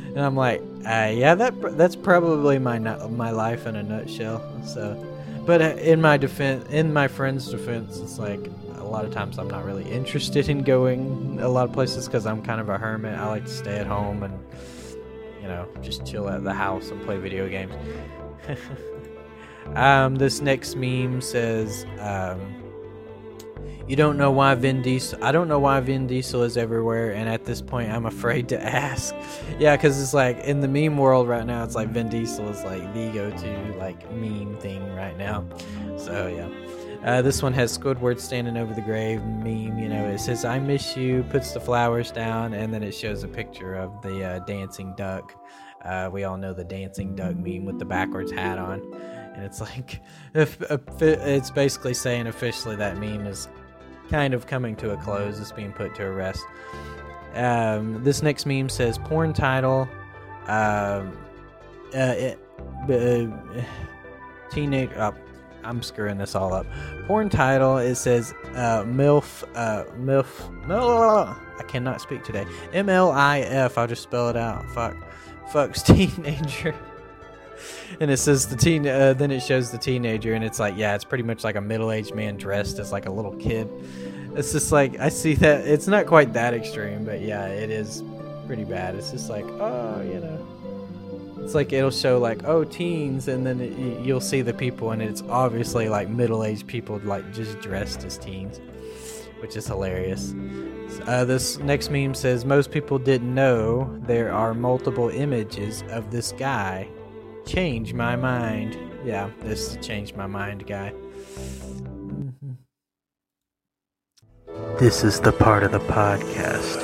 And 0.07 0.19
I'm 0.19 0.35
like, 0.35 0.61
uh, 0.85 1.11
yeah, 1.13 1.35
that 1.35 1.77
that's 1.77 1.95
probably 1.95 2.59
my 2.59 2.79
my 2.79 3.31
life 3.31 3.65
in 3.65 3.75
a 3.75 3.83
nutshell. 3.83 4.41
So, 4.65 5.43
but 5.45 5.61
uh, 5.61 5.75
in 5.77 6.01
my 6.01 6.17
defense, 6.17 6.69
in 6.69 6.93
my 6.93 7.07
friend's 7.07 7.49
defense, 7.49 7.97
it's 7.97 8.19
like 8.19 8.49
a 8.77 8.83
lot 8.83 9.05
of 9.05 9.11
times 9.11 9.39
I'm 9.39 9.47
not 9.47 9.65
really 9.65 9.89
interested 9.89 10.49
in 10.49 10.63
going 10.63 11.39
a 11.41 11.49
lot 11.49 11.67
of 11.67 11.73
places 11.73 12.05
because 12.05 12.27
I'm 12.27 12.43
kind 12.43 12.61
of 12.61 12.69
a 12.69 12.77
hermit. 12.77 13.17
I 13.17 13.27
like 13.27 13.45
to 13.45 13.51
stay 13.51 13.77
at 13.77 13.87
home 13.87 14.23
and 14.23 14.37
you 15.43 15.49
know, 15.49 15.67
just 15.81 16.05
chill 16.05 16.29
at 16.29 16.43
the 16.45 16.53
house 16.53 16.89
and 16.89 17.03
play 17.03 17.17
video 17.17 17.49
games. 17.49 17.73
um, 19.75 20.15
this 20.15 20.39
next 20.39 20.77
meme 20.77 21.19
says, 21.19 21.85
um, 21.99 22.39
"You 23.85 23.97
don't 23.97 24.17
know 24.17 24.31
why 24.31 24.55
Vin 24.55 24.81
Diesel. 24.81 25.21
I 25.21 25.33
don't 25.33 25.49
know 25.49 25.59
why 25.59 25.81
Vin 25.81 26.07
Diesel 26.07 26.43
is 26.43 26.55
everywhere, 26.55 27.11
and 27.11 27.27
at 27.27 27.43
this 27.43 27.61
point, 27.61 27.91
I'm 27.91 28.05
afraid 28.05 28.47
to 28.49 28.63
ask. 28.63 29.13
yeah, 29.59 29.75
because 29.75 30.01
it's 30.01 30.13
like 30.13 30.39
in 30.39 30.61
the 30.61 30.67
meme 30.69 30.97
world 30.97 31.27
right 31.27 31.45
now, 31.45 31.65
it's 31.65 31.75
like 31.75 31.89
Vin 31.89 32.07
Diesel 32.07 32.47
is 32.47 32.63
like 32.63 32.93
the 32.93 33.11
go-to 33.11 33.75
like 33.77 34.09
meme 34.13 34.55
thing 34.57 34.95
right 34.95 35.17
now. 35.17 35.45
So 35.97 36.27
yeah." 36.27 36.82
Uh, 37.03 37.21
this 37.21 37.43
one 37.43 37.51
has 37.53 37.77
Squidward 37.77 38.19
standing 38.19 38.55
over 38.55 38.73
the 38.73 38.81
grave 38.81 39.21
meme. 39.23 39.77
You 39.77 39.89
know, 39.89 40.05
it 40.05 40.19
says 40.19 40.45
"I 40.45 40.59
miss 40.59 40.95
you," 40.95 41.23
puts 41.29 41.51
the 41.51 41.59
flowers 41.59 42.11
down, 42.11 42.53
and 42.53 42.73
then 42.73 42.81
it 42.81 42.93
shows 42.93 43.23
a 43.23 43.27
picture 43.27 43.75
of 43.75 44.01
the 44.01 44.23
uh, 44.23 44.39
dancing 44.39 44.93
duck. 44.95 45.33
Uh, 45.83 46.09
we 46.11 46.23
all 46.23 46.37
know 46.37 46.53
the 46.53 46.63
dancing 46.63 47.13
duck 47.13 47.35
meme 47.35 47.65
with 47.65 47.77
the 47.77 47.85
backwards 47.85 48.31
hat 48.31 48.57
on, 48.57 48.81
and 49.35 49.43
it's 49.43 49.59
like, 49.69 50.01
if, 50.33 50.61
if 50.71 51.01
it's 51.01 51.51
basically 51.51 51.93
saying 51.93 52.27
officially 52.27 52.77
that 52.77 52.97
meme 52.97 53.27
is 53.27 53.49
kind 54.09 54.33
of 54.33 54.47
coming 54.47 54.75
to 54.77 54.91
a 54.91 54.97
close. 54.97 55.39
It's 55.39 55.51
being 55.51 55.73
put 55.73 55.95
to 55.95 56.05
a 56.05 56.11
rest. 56.11 56.45
Um, 57.33 58.03
this 58.03 58.21
next 58.21 58.45
meme 58.45 58.69
says 58.69 58.97
porn 58.97 59.33
title. 59.33 59.89
Um, 60.47 61.17
uh, 61.93 62.15
it, 62.15 62.39
uh, 62.89 63.63
teenage. 64.51 64.91
Uh, 64.95 65.11
I'm 65.63 65.81
screwing 65.81 66.17
this 66.17 66.35
all 66.35 66.53
up. 66.53 66.65
Porn 67.07 67.29
title 67.29 67.77
it 67.77 67.95
says 67.95 68.33
uh, 68.55 68.83
MILF 68.83 69.43
uh, 69.55 69.85
MILF 69.97 70.67
no 70.67 71.35
I 71.57 71.63
cannot 71.63 72.01
speak 72.01 72.23
today. 72.23 72.45
M 72.73 72.89
L 72.89 73.11
I 73.11 73.39
F. 73.39 73.77
I'll 73.77 73.87
just 73.87 74.03
spell 74.03 74.29
it 74.29 74.35
out. 74.35 74.67
Fuck. 74.71 74.95
Fucks 75.51 75.83
teenager. 75.85 76.75
and 77.99 78.09
it 78.09 78.17
says 78.17 78.47
the 78.47 78.55
teen. 78.55 78.87
Uh, 78.87 79.13
then 79.13 79.31
it 79.31 79.41
shows 79.41 79.71
the 79.71 79.77
teenager, 79.77 80.33
and 80.33 80.43
it's 80.43 80.59
like, 80.59 80.75
yeah, 80.75 80.95
it's 80.95 81.03
pretty 81.03 81.23
much 81.23 81.43
like 81.43 81.55
a 81.55 81.61
middle-aged 81.61 82.15
man 82.15 82.37
dressed 82.37 82.79
as 82.79 82.91
like 82.91 83.05
a 83.05 83.11
little 83.11 83.35
kid. 83.35 83.69
It's 84.35 84.51
just 84.51 84.71
like 84.71 84.99
I 84.99 85.09
see 85.09 85.35
that. 85.35 85.67
It's 85.67 85.87
not 85.87 86.07
quite 86.07 86.33
that 86.33 86.53
extreme, 86.53 87.05
but 87.05 87.21
yeah, 87.21 87.45
it 87.45 87.69
is 87.69 88.03
pretty 88.47 88.63
bad. 88.63 88.95
It's 88.95 89.11
just 89.11 89.29
like, 89.29 89.45
oh, 89.45 90.01
you 90.01 90.19
know. 90.19 90.47
It's 91.43 91.53
like 91.53 91.73
it'll 91.73 91.91
show 91.91 92.19
like 92.19 92.45
oh 92.45 92.63
teens, 92.63 93.27
and 93.27 93.45
then 93.45 93.59
it, 93.59 94.05
you'll 94.05 94.21
see 94.21 94.41
the 94.41 94.53
people, 94.53 94.91
and 94.91 95.01
it's 95.01 95.21
obviously 95.29 95.89
like 95.89 96.07
middle-aged 96.09 96.65
people 96.67 96.99
like 97.03 97.33
just 97.33 97.59
dressed 97.59 98.05
as 98.05 98.17
teens, 98.17 98.61
which 99.41 99.57
is 99.57 99.67
hilarious. 99.67 100.33
Uh, 101.05 101.25
this 101.25 101.57
next 101.59 101.89
meme 101.89 102.13
says 102.13 102.45
most 102.45 102.71
people 102.71 102.97
didn't 102.97 103.33
know 103.33 103.93
there 104.03 104.31
are 104.31 104.53
multiple 104.53 105.09
images 105.09 105.83
of 105.89 106.11
this 106.11 106.31
guy. 106.33 106.87
Change 107.45 107.93
my 107.93 108.15
mind. 108.15 108.77
Yeah, 109.03 109.29
this 109.41 109.77
changed 109.81 110.15
my 110.15 110.27
mind 110.27 110.65
guy. 110.65 110.93
This 114.79 115.03
is 115.03 115.19
the 115.19 115.33
part 115.33 115.63
of 115.63 115.71
the 115.73 115.79
podcast 115.79 116.77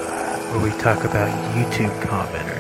where 0.51 0.64
we 0.64 0.72
talk 0.82 1.05
about 1.05 1.30
YouTube 1.55 1.97
commenters, 2.01 2.59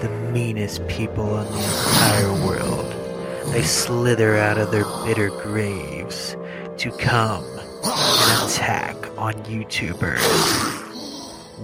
the 0.00 0.08
meanest 0.32 0.86
people 0.88 1.38
in 1.40 1.52
the 1.52 1.58
entire 1.58 2.32
world. 2.46 3.52
They 3.52 3.62
slither 3.62 4.36
out 4.36 4.58
of 4.58 4.70
their 4.70 4.84
bitter 5.04 5.30
graves 5.30 6.36
to 6.78 6.90
come 6.98 7.44
and 7.84 8.50
attack 8.50 8.96
on 9.18 9.34
YouTubers 9.44 10.18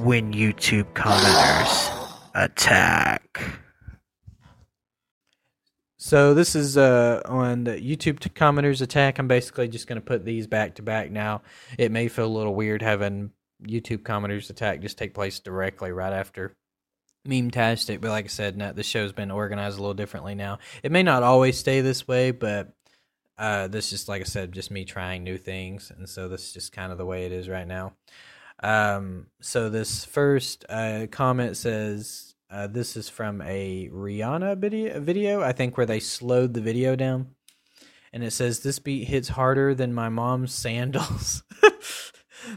when 0.04 0.32
YouTube 0.32 0.92
commenters 0.92 1.90
attack. 2.34 3.42
So 5.96 6.34
this 6.34 6.54
is 6.54 6.76
uh, 6.76 7.22
on 7.24 7.64
the 7.64 7.72
YouTube 7.72 8.18
commenters 8.34 8.80
attack. 8.82 9.18
I'm 9.18 9.28
basically 9.28 9.68
just 9.68 9.86
going 9.86 10.00
to 10.00 10.04
put 10.04 10.24
these 10.24 10.46
back 10.46 10.76
to 10.76 10.82
back 10.82 11.10
now. 11.10 11.42
It 11.78 11.92
may 11.92 12.08
feel 12.08 12.26
a 12.26 12.26
little 12.26 12.54
weird 12.54 12.82
having 12.82 13.30
YouTube 13.62 14.02
commenters 14.02 14.50
attack 14.50 14.80
just 14.80 14.98
take 14.98 15.14
place 15.14 15.40
directly 15.40 15.92
right 15.92 16.12
after 16.12 16.56
meme 17.24 17.50
tastic, 17.50 18.00
but 18.00 18.10
like 18.10 18.24
I 18.26 18.28
said, 18.28 18.56
now 18.56 18.72
the 18.72 18.82
show's 18.82 19.12
been 19.12 19.30
organized 19.30 19.78
a 19.78 19.80
little 19.80 19.94
differently 19.94 20.34
now. 20.34 20.58
It 20.82 20.92
may 20.92 21.02
not 21.02 21.22
always 21.22 21.58
stay 21.58 21.80
this 21.80 22.08
way, 22.08 22.30
but 22.30 22.72
uh, 23.38 23.68
this 23.68 23.92
is 23.92 24.08
like 24.08 24.20
I 24.20 24.24
said, 24.24 24.52
just 24.52 24.70
me 24.70 24.84
trying 24.84 25.24
new 25.24 25.38
things, 25.38 25.90
and 25.96 26.08
so 26.08 26.28
this 26.28 26.48
is 26.48 26.52
just 26.52 26.72
kind 26.72 26.92
of 26.92 26.98
the 26.98 27.06
way 27.06 27.26
it 27.26 27.32
is 27.32 27.48
right 27.48 27.66
now. 27.66 27.94
Um, 28.62 29.28
so 29.40 29.70
this 29.70 30.04
first 30.04 30.66
uh, 30.68 31.06
comment 31.10 31.56
says 31.56 32.34
uh, 32.50 32.66
this 32.66 32.96
is 32.96 33.08
from 33.08 33.40
a 33.42 33.88
Rihanna 33.92 34.58
video, 34.58 35.00
video, 35.00 35.40
I 35.42 35.52
think, 35.52 35.76
where 35.76 35.86
they 35.86 36.00
slowed 36.00 36.52
the 36.52 36.60
video 36.60 36.96
down, 36.96 37.28
and 38.12 38.22
it 38.22 38.32
says 38.32 38.60
this 38.60 38.78
beat 38.78 39.08
hits 39.08 39.28
harder 39.28 39.74
than 39.74 39.94
my 39.94 40.08
mom's 40.08 40.52
sandals. 40.52 41.42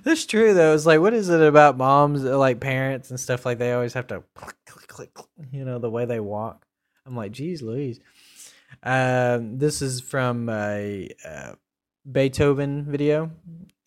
That's 0.04 0.26
true 0.26 0.54
though. 0.54 0.74
It's 0.74 0.86
like, 0.86 1.00
what 1.00 1.14
is 1.14 1.30
it 1.30 1.42
about 1.42 1.78
moms, 1.78 2.24
like 2.24 2.60
parents 2.60 3.10
and 3.10 3.20
stuff 3.20 3.46
like 3.46 3.58
they 3.58 3.74
always 3.74 3.94
have 3.94 4.08
to 4.08 4.24
click, 4.36 4.56
click, 4.66 4.88
click, 4.88 5.14
click, 5.14 5.30
you 5.52 5.66
know, 5.66 5.80
the 5.80 5.90
way 5.90 6.06
they 6.06 6.20
walk. 6.20 6.66
I'm 7.06 7.16
like, 7.16 7.32
geez, 7.32 7.62
Louise. 7.62 8.00
Um, 8.82 9.58
this 9.58 9.82
is 9.82 10.02
from 10.02 10.50
a 10.50 11.10
uh, 11.26 11.54
Beethoven 12.10 12.86
video, 12.86 13.32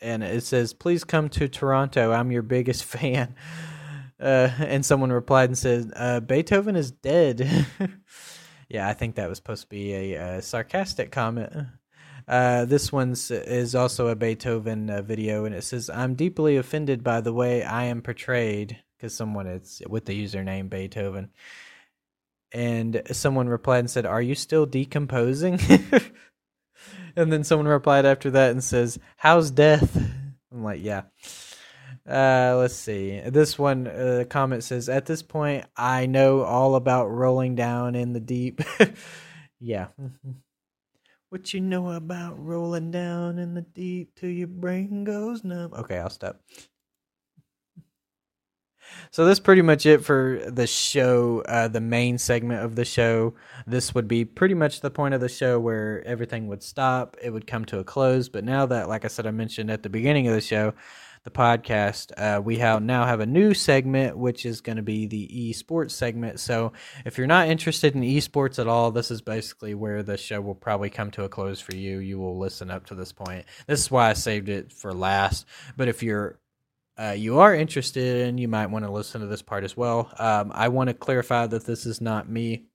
and 0.01 0.23
it 0.23 0.45
says, 0.45 0.73
"Please 0.73 1.05
come 1.05 1.29
to 1.31 1.49
Toronto. 1.49 2.13
I'm 2.13 2.31
your 2.31 2.43
biggest 2.43 2.85
fan." 2.97 3.35
Uh, 4.19 4.49
and 4.59 4.85
someone 4.85 5.13
replied 5.13 5.51
and 5.51 5.59
said, 5.59 5.93
uh, 5.97 6.21
"Beethoven 6.21 6.77
is 6.77 6.91
dead." 6.91 7.67
yeah, 8.69 8.89
I 8.89 8.95
think 8.95 9.17
that 9.17 9.29
was 9.29 9.39
supposed 9.39 9.63
to 9.63 9.69
be 9.69 9.93
a, 9.95 10.15
a 10.15 10.43
sarcastic 10.43 11.11
comment. 11.11 11.53
Uh, 12.29 12.64
this 12.64 12.93
one 12.93 13.14
is 13.31 13.74
also 13.74 14.09
a 14.09 14.16
Beethoven 14.16 14.91
uh, 14.91 15.03
video, 15.03 15.45
and 15.45 15.55
it 15.55 15.62
says, 15.62 15.89
"I'm 15.89 16.14
deeply 16.14 16.57
offended 16.57 17.05
by 17.05 17.20
the 17.20 17.33
way 17.33 17.62
I 17.62 17.85
am 17.85 18.03
portrayed." 18.03 18.79
Because 18.97 19.14
someone 19.14 19.47
it's 19.47 19.83
with 19.89 20.07
the 20.07 20.24
username 20.24 20.68
Beethoven, 20.68 21.31
and 22.53 23.03
someone 23.12 23.49
replied 23.49 23.81
and 23.81 23.91
said, 23.91 24.07
"Are 24.07 24.22
you 24.22 24.35
still 24.35 24.66
decomposing?" 24.66 25.61
and 27.16 27.33
then 27.33 27.45
someone 27.45 27.68
replied 27.68 28.07
after 28.07 28.31
that 28.33 28.51
and 28.51 28.64
says, 28.64 28.99
"How's 29.16 29.53
death?" 29.53 29.97
I'm 30.53 30.64
like, 30.64 30.83
"Yeah." 30.83 31.03
Uh, 32.09 32.57
let's 32.59 32.74
see. 32.74 33.20
This 33.20 33.59
one 33.59 33.87
uh, 33.87 34.24
comment 34.29 34.64
says, 34.64 34.89
"At 34.89 35.07
this 35.07 35.22
point, 35.22 35.64
I 35.77 36.07
know 36.07 36.43
all 36.43 36.74
about 36.74 37.07
rolling 37.07 37.55
down 37.55 37.95
in 37.95 38.12
the 38.12 38.20
deep." 38.20 38.62
yeah. 39.61 39.89
What 41.37 41.53
you 41.53 41.61
know 41.61 41.91
about 41.91 42.43
rolling 42.43 42.91
down 42.91 43.39
in 43.39 43.53
the 43.53 43.61
deep 43.61 44.14
till 44.14 44.30
your 44.30 44.47
brain 44.47 45.05
goes 45.05 45.45
numb? 45.45 45.74
Okay, 45.74 45.99
I'll 45.99 46.09
stop. 46.09 46.41
So 49.11 49.26
that's 49.26 49.39
pretty 49.39 49.61
much 49.61 49.84
it 49.84 50.03
for 50.03 50.41
the 50.47 50.66
show, 50.66 51.43
uh, 51.47 51.68
the 51.68 51.82
main 51.82 52.16
segment 52.16 52.64
of 52.64 52.74
the 52.74 52.87
show. 52.87 53.34
This 53.66 53.95
would 53.95 54.09
be 54.09 54.24
pretty 54.24 54.55
much 54.55 54.80
the 54.80 54.91
point 54.91 55.12
of 55.12 55.20
the 55.20 55.28
show 55.28 55.61
where 55.61 56.03
everything 56.07 56.47
would 56.47 56.62
stop, 56.62 57.18
it 57.22 57.34
would 57.34 57.47
come 57.47 57.66
to 57.66 57.80
a 57.80 57.84
close. 57.84 58.30
But 58.30 58.43
now 58.43 58.64
that, 58.64 58.89
like 58.89 59.05
I 59.05 59.09
said, 59.09 59.26
I 59.26 59.30
mentioned 59.30 59.70
at 59.70 59.82
the 59.82 59.91
beginning 59.91 60.28
of 60.28 60.32
the 60.32 60.41
show, 60.41 60.72
the 61.27 61.31
podcast, 61.33 62.12
uh, 62.16 62.41
we 62.41 62.59
have 62.59 62.81
now 62.85 63.05
have 63.05 63.18
a 63.18 63.27
new 63.27 63.53
segment, 63.53 64.16
which 64.16 64.47
is 64.47 64.61
going 64.61 64.77
to 64.77 64.83
be 64.83 65.07
the 65.07 65.27
esports 65.27 65.91
segment. 65.91 66.39
So 66.39 66.72
if 67.05 67.18
you're 67.18 67.27
not 67.27 67.49
interested 67.49 67.97
in 67.97 68.03
esports 68.03 68.61
at 68.61 68.68
all, 68.68 68.93
this 68.93 69.11
is 69.11 69.20
basically 69.20 69.74
where 69.74 70.05
the 70.05 70.16
show 70.16 70.41
will 70.41 70.55
probably 70.55 70.89
come 70.89 71.11
to 71.11 71.24
a 71.24 71.29
close 71.29 71.61
for 71.61 71.74
you. 71.74 71.99
You 71.99 72.20
will 72.20 72.39
listen 72.39 72.70
up 72.70 72.87
to 72.87 72.95
this 72.95 73.12
point. 73.12 73.45
This 73.66 73.81
is 73.81 73.91
why 73.91 74.09
I 74.09 74.12
saved 74.12 74.49
it 74.49 74.72
for 74.72 74.95
last. 74.95 75.47
But 75.77 75.89
if 75.89 76.01
you're 76.01 76.39
uh, 76.97 77.16
you 77.18 77.41
are 77.41 77.55
interested 77.55 78.29
in, 78.29 78.39
you 78.39 78.47
might 78.47 78.70
want 78.70 78.85
to 78.85 78.91
listen 78.91 79.20
to 79.20 79.27
this 79.27 79.43
part 79.43 79.64
as 79.64 79.77
well. 79.77 80.11
Um, 80.18 80.53
I 80.55 80.68
want 80.68 80.89
to 80.89 80.95
clarify 80.95 81.49
that 81.49 81.66
this 81.66 81.87
is 81.87 82.01
not 82.01 82.29
me 82.29 82.66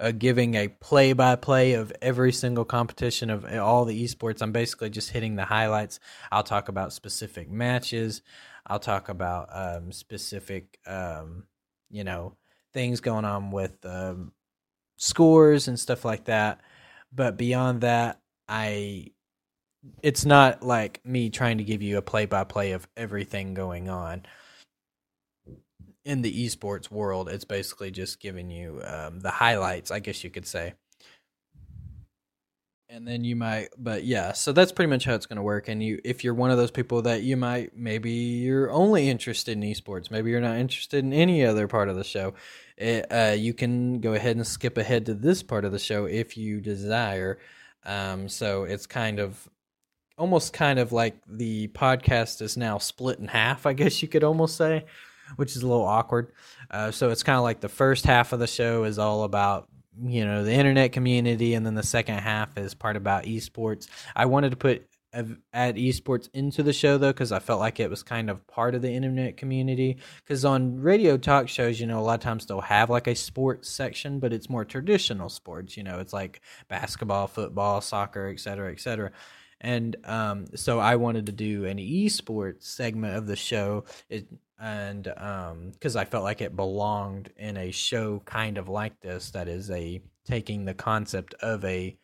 uh, 0.00 0.12
giving 0.12 0.54
a 0.54 0.68
play 0.68 1.12
by 1.12 1.36
play 1.36 1.74
of 1.74 1.92
every 2.02 2.32
single 2.32 2.64
competition 2.64 3.30
of 3.30 3.44
all 3.44 3.84
the 3.84 4.04
esports. 4.04 4.42
I'm 4.42 4.52
basically 4.52 4.90
just 4.90 5.10
hitting 5.10 5.36
the 5.36 5.44
highlights. 5.44 6.00
I'll 6.30 6.42
talk 6.42 6.68
about 6.68 6.92
specific 6.92 7.50
matches. 7.50 8.22
I'll 8.66 8.80
talk 8.80 9.08
about 9.08 9.48
um, 9.52 9.92
specific, 9.92 10.78
um, 10.86 11.44
you 11.90 12.04
know, 12.04 12.36
things 12.72 13.00
going 13.00 13.24
on 13.24 13.50
with 13.50 13.84
um, 13.84 14.32
scores 14.96 15.68
and 15.68 15.78
stuff 15.78 16.04
like 16.04 16.24
that. 16.24 16.60
But 17.12 17.36
beyond 17.36 17.82
that, 17.82 18.20
I 18.48 19.12
it's 20.02 20.24
not 20.24 20.62
like 20.62 21.04
me 21.04 21.28
trying 21.30 21.58
to 21.58 21.64
give 21.64 21.82
you 21.82 21.98
a 21.98 22.02
play 22.02 22.26
by 22.26 22.44
play 22.44 22.72
of 22.72 22.88
everything 22.96 23.54
going 23.54 23.88
on 23.88 24.24
in 26.04 26.22
the 26.22 26.46
esports 26.46 26.90
world. 26.90 27.28
It's 27.28 27.44
basically 27.44 27.90
just 27.90 28.20
giving 28.20 28.50
you 28.50 28.80
um, 28.84 29.20
the 29.20 29.30
highlights, 29.30 29.90
I 29.90 30.00
guess 30.00 30.22
you 30.22 30.30
could 30.30 30.46
say. 30.46 30.74
And 32.90 33.08
then 33.08 33.24
you 33.24 33.34
might, 33.34 33.70
but 33.76 34.04
yeah, 34.04 34.32
so 34.32 34.52
that's 34.52 34.70
pretty 34.70 34.90
much 34.90 35.04
how 35.04 35.14
it's 35.14 35.26
going 35.26 35.38
to 35.38 35.42
work. 35.42 35.68
And 35.68 35.82
you, 35.82 36.00
if 36.04 36.22
you're 36.22 36.34
one 36.34 36.50
of 36.50 36.58
those 36.58 36.70
people 36.70 37.02
that 37.02 37.22
you 37.22 37.36
might, 37.36 37.76
maybe 37.76 38.10
you're 38.10 38.70
only 38.70 39.08
interested 39.08 39.52
in 39.52 39.62
esports, 39.62 40.10
maybe 40.10 40.30
you're 40.30 40.40
not 40.40 40.58
interested 40.58 41.02
in 41.02 41.12
any 41.12 41.44
other 41.44 41.66
part 41.66 41.88
of 41.88 41.96
the 41.96 42.04
show, 42.04 42.34
it, 42.76 43.06
uh, 43.10 43.34
you 43.36 43.52
can 43.52 44.00
go 44.00 44.12
ahead 44.12 44.36
and 44.36 44.46
skip 44.46 44.78
ahead 44.78 45.06
to 45.06 45.14
this 45.14 45.42
part 45.42 45.64
of 45.64 45.72
the 45.72 45.78
show 45.78 46.04
if 46.04 46.36
you 46.36 46.60
desire. 46.60 47.38
Um, 47.84 48.28
so 48.28 48.64
it's 48.64 48.86
kind 48.86 49.18
of 49.18 49.48
almost 50.16 50.52
kind 50.52 50.78
of 50.78 50.92
like 50.92 51.16
the 51.26 51.68
podcast 51.68 52.42
is 52.42 52.56
now 52.56 52.78
split 52.78 53.18
in 53.18 53.28
half, 53.28 53.66
I 53.66 53.72
guess 53.72 54.02
you 54.02 54.08
could 54.08 54.22
almost 54.22 54.56
say, 54.56 54.84
which 55.36 55.56
is 55.56 55.62
a 55.62 55.66
little 55.66 55.84
awkward. 55.84 56.32
Uh, 56.70 56.90
so 56.90 57.10
it's 57.10 57.22
kind 57.22 57.36
of 57.36 57.42
like 57.42 57.60
the 57.60 57.68
first 57.68 58.04
half 58.04 58.32
of 58.32 58.40
the 58.40 58.46
show 58.46 58.84
is 58.84 58.98
all 58.98 59.24
about 59.24 59.68
you 60.02 60.24
know 60.24 60.44
the 60.44 60.52
internet 60.52 60.92
community, 60.92 61.54
and 61.54 61.64
then 61.64 61.74
the 61.74 61.82
second 61.82 62.18
half 62.18 62.56
is 62.58 62.74
part 62.74 62.96
about 62.96 63.24
esports. 63.24 63.88
I 64.16 64.26
wanted 64.26 64.50
to 64.50 64.56
put 64.56 64.88
add 65.52 65.76
esports 65.76 66.28
into 66.34 66.60
the 66.64 66.72
show 66.72 66.98
though 66.98 67.12
because 67.12 67.30
I 67.30 67.38
felt 67.38 67.60
like 67.60 67.78
it 67.78 67.88
was 67.88 68.02
kind 68.02 68.28
of 68.28 68.44
part 68.48 68.74
of 68.74 68.82
the 68.82 68.90
internet 68.90 69.36
community. 69.36 69.98
Because 70.16 70.44
on 70.44 70.80
radio 70.80 71.16
talk 71.16 71.48
shows, 71.48 71.78
you 71.78 71.86
know, 71.86 72.00
a 72.00 72.02
lot 72.02 72.14
of 72.14 72.20
times 72.20 72.46
they'll 72.46 72.60
have 72.60 72.90
like 72.90 73.06
a 73.06 73.14
sports 73.14 73.70
section, 73.70 74.18
but 74.18 74.32
it's 74.32 74.50
more 74.50 74.64
traditional 74.64 75.28
sports. 75.28 75.76
You 75.76 75.84
know, 75.84 76.00
it's 76.00 76.12
like 76.12 76.40
basketball, 76.68 77.28
football, 77.28 77.80
soccer, 77.80 78.28
etc., 78.30 78.38
cetera, 78.42 78.72
etc. 78.72 79.06
Cetera 79.06 79.12
and 79.64 79.96
um, 80.04 80.46
so 80.54 80.78
I 80.78 80.96
wanted 80.96 81.26
to 81.26 81.32
do 81.32 81.64
an 81.64 81.78
esports 81.78 82.64
segment 82.64 83.16
of 83.16 83.26
the 83.26 83.34
show, 83.34 83.84
it, 84.10 84.26
and 84.60 85.04
because 85.04 85.96
um, 85.96 86.00
I 86.00 86.04
felt 86.04 86.24
like 86.24 86.40
it 86.40 86.56
belonged 86.56 87.30
in 87.36 87.56
a 87.56 87.70
show 87.70 88.20
kind 88.24 88.58
of 88.58 88.68
like 88.68 89.00
this, 89.00 89.30
that 89.30 89.48
is 89.48 89.70
a 89.70 90.00
taking 90.24 90.64
the 90.64 90.74
concept 90.74 91.34
of 91.34 91.64
a 91.64 91.96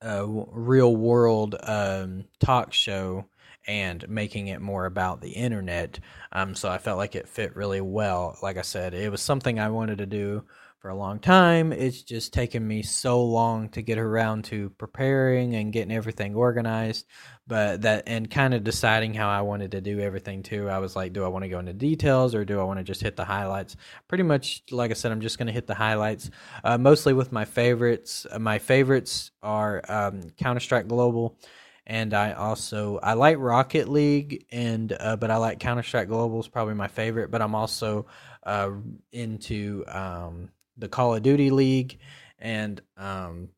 a 0.00 0.24
real 0.26 0.94
world 0.94 1.56
um, 1.62 2.24
talk 2.38 2.72
show 2.72 3.26
and 3.66 4.08
making 4.08 4.46
it 4.46 4.60
more 4.60 4.86
about 4.86 5.20
the 5.20 5.30
internet. 5.30 5.98
Um, 6.32 6.54
so 6.54 6.70
I 6.70 6.78
felt 6.78 6.98
like 6.98 7.16
it 7.16 7.28
fit 7.28 7.56
really 7.56 7.80
well. 7.80 8.38
Like 8.42 8.56
I 8.56 8.62
said, 8.62 8.94
it 8.94 9.10
was 9.10 9.20
something 9.20 9.58
I 9.58 9.70
wanted 9.70 9.98
to 9.98 10.06
do 10.06 10.44
for 10.78 10.90
a 10.90 10.94
long 10.94 11.18
time. 11.18 11.72
It's 11.72 12.02
just 12.02 12.32
taken 12.32 12.66
me 12.66 12.82
so 12.82 13.22
long 13.24 13.68
to 13.70 13.82
get 13.82 13.98
around 13.98 14.44
to 14.44 14.70
preparing 14.70 15.56
and 15.56 15.72
getting 15.72 15.92
everything 15.92 16.34
organized. 16.34 17.06
But 17.46 17.82
that 17.82 18.04
and 18.06 18.30
kind 18.30 18.54
of 18.54 18.62
deciding 18.62 19.14
how 19.14 19.28
I 19.28 19.40
wanted 19.40 19.72
to 19.72 19.80
do 19.80 20.00
everything 20.00 20.42
too. 20.42 20.68
I 20.68 20.78
was 20.78 20.94
like, 20.94 21.12
do 21.12 21.24
I 21.24 21.28
want 21.28 21.44
to 21.44 21.48
go 21.48 21.58
into 21.58 21.72
details 21.72 22.34
or 22.34 22.44
do 22.44 22.60
I 22.60 22.64
want 22.64 22.78
to 22.78 22.84
just 22.84 23.00
hit 23.00 23.16
the 23.16 23.24
highlights? 23.24 23.76
Pretty 24.06 24.24
much, 24.24 24.62
like 24.70 24.90
I 24.90 24.94
said, 24.94 25.10
I'm 25.10 25.20
just 25.20 25.38
going 25.38 25.46
to 25.46 25.52
hit 25.52 25.66
the 25.66 25.74
highlights. 25.74 26.30
Uh, 26.62 26.78
mostly 26.78 27.12
with 27.12 27.32
my 27.32 27.44
favorites. 27.44 28.26
My 28.38 28.58
favorites 28.58 29.32
are 29.42 29.82
um, 29.88 30.30
Counter 30.36 30.60
Strike 30.60 30.88
Global 30.88 31.38
and 31.88 32.12
I 32.12 32.32
also 32.32 33.00
I 33.02 33.14
like 33.14 33.38
Rocket 33.38 33.88
League 33.88 34.44
and 34.52 34.94
uh, 35.00 35.16
but 35.16 35.30
I 35.30 35.38
like 35.38 35.58
Counter 35.58 35.82
Strike 35.82 36.08
Global 36.08 36.38
is 36.38 36.46
probably 36.46 36.74
my 36.74 36.88
favorite. 36.88 37.30
But 37.30 37.40
I'm 37.40 37.54
also 37.54 38.06
uh, 38.44 38.72
into 39.10 39.84
um, 39.88 40.50
the 40.78 40.88
Call 40.88 41.14
of 41.14 41.22
Duty 41.22 41.50
League, 41.50 41.98
and 42.38 42.80
um, 42.96 43.50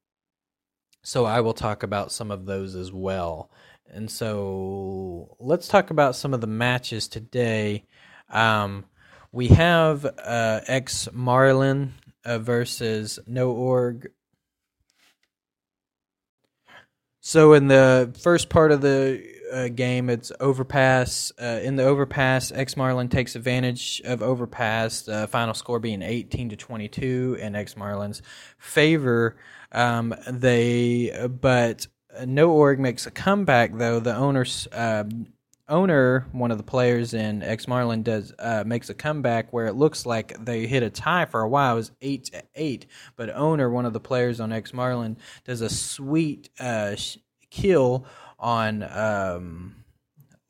so 1.03 1.25
I 1.25 1.41
will 1.41 1.55
talk 1.55 1.83
about 1.83 2.13
some 2.13 2.31
of 2.31 2.47
those 2.47 2.75
as 2.75 2.93
well. 2.93 3.51
And 3.93 4.11
so 4.11 5.37
let's 5.39 5.69
talk 5.69 5.91
about 5.91 6.17
some 6.17 6.33
of 6.33 6.41
the 6.41 6.47
matches 6.47 7.09
today. 7.09 7.85
Um, 8.29 8.85
we 9.33 9.49
have 9.49 10.05
uh, 10.05 10.61
X 10.67 11.09
Marlin 11.13 11.95
uh, 12.25 12.39
versus 12.39 13.19
No 13.27 13.51
Org. 13.51 14.11
So 17.21 17.53
in 17.53 17.69
the 17.69 18.15
first 18.23 18.49
part 18.49 18.73
of 18.73 18.81
the 18.81 19.23
game. 19.69 20.11
It's 20.11 20.33
overpass. 20.41 21.33
Uh, 21.41 21.61
in 21.63 21.77
the 21.77 21.85
overpass, 21.85 22.53
X 22.53 22.77
Marlin 22.77 23.09
takes 23.09 23.37
advantage 23.37 24.01
of 24.05 24.23
overpass. 24.23 25.03
The 25.03 25.27
final 25.29 25.55
score 25.55 25.79
being 25.79 26.03
18 26.03 26.51
to 26.51 26.57
22 26.57 27.39
in 27.41 27.55
X 27.55 27.77
Marlin's 27.77 28.23
favor. 28.59 29.37
Um, 29.73 30.15
they, 30.29 31.29
but 31.41 31.87
no 32.27 32.51
org 32.51 32.81
makes 32.81 33.07
a 33.07 33.11
comeback 33.11 33.77
though. 33.77 34.01
The 34.01 34.15
owner's 34.15 34.67
uh, 34.73 35.05
owner, 35.69 36.27
one 36.33 36.51
of 36.51 36.59
the 36.59 36.65
players 36.65 37.15
in 37.15 37.43
X 37.43 37.69
Marlin, 37.69 38.03
does 38.03 38.35
uh, 38.39 38.65
makes 38.67 38.91
a 38.91 38.95
comeback 38.95 39.53
where 39.53 39.67
it 39.67 39.75
looks 39.75 40.05
like 40.05 40.45
they 40.45 40.67
hit 40.67 40.83
a 40.83 40.91
tie 40.91 41.25
for 41.25 41.41
a 41.41 41.49
while. 41.49 41.75
It 41.75 41.77
was 41.77 41.93
eight 42.03 42.25
to 42.25 42.43
eight, 42.55 42.87
but 43.17 43.31
owner, 43.31 43.71
one 43.71 43.87
of 43.87 43.93
the 43.93 44.01
players 44.01 44.41
on 44.41 44.53
X 44.53 44.75
Marlin, 44.75 45.17
does 45.45 45.61
a 45.61 45.71
sweet 45.71 46.51
uh, 46.59 46.97
kill 47.51 48.05
on 48.41 48.83
um, 48.83 49.77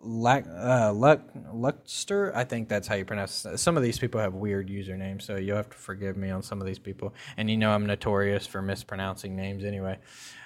Lac, 0.02 0.46
uh, 0.46 0.92
Luck, 0.94 1.20
Luckster. 1.52 2.34
I 2.34 2.44
think 2.44 2.68
that's 2.68 2.88
how 2.88 2.94
you 2.94 3.04
pronounce 3.04 3.44
it. 3.44 3.58
Some 3.58 3.76
of 3.76 3.82
these 3.82 3.98
people 3.98 4.20
have 4.20 4.34
weird 4.34 4.68
usernames, 4.68 5.22
so 5.22 5.36
you'll 5.36 5.56
have 5.56 5.70
to 5.70 5.76
forgive 5.76 6.16
me 6.16 6.30
on 6.30 6.42
some 6.42 6.60
of 6.60 6.66
these 6.66 6.78
people. 6.78 7.12
And 7.36 7.50
you 7.50 7.56
know 7.56 7.70
I'm 7.70 7.84
notorious 7.84 8.46
for 8.46 8.62
mispronouncing 8.62 9.36
names 9.36 9.64
anyway. 9.64 9.98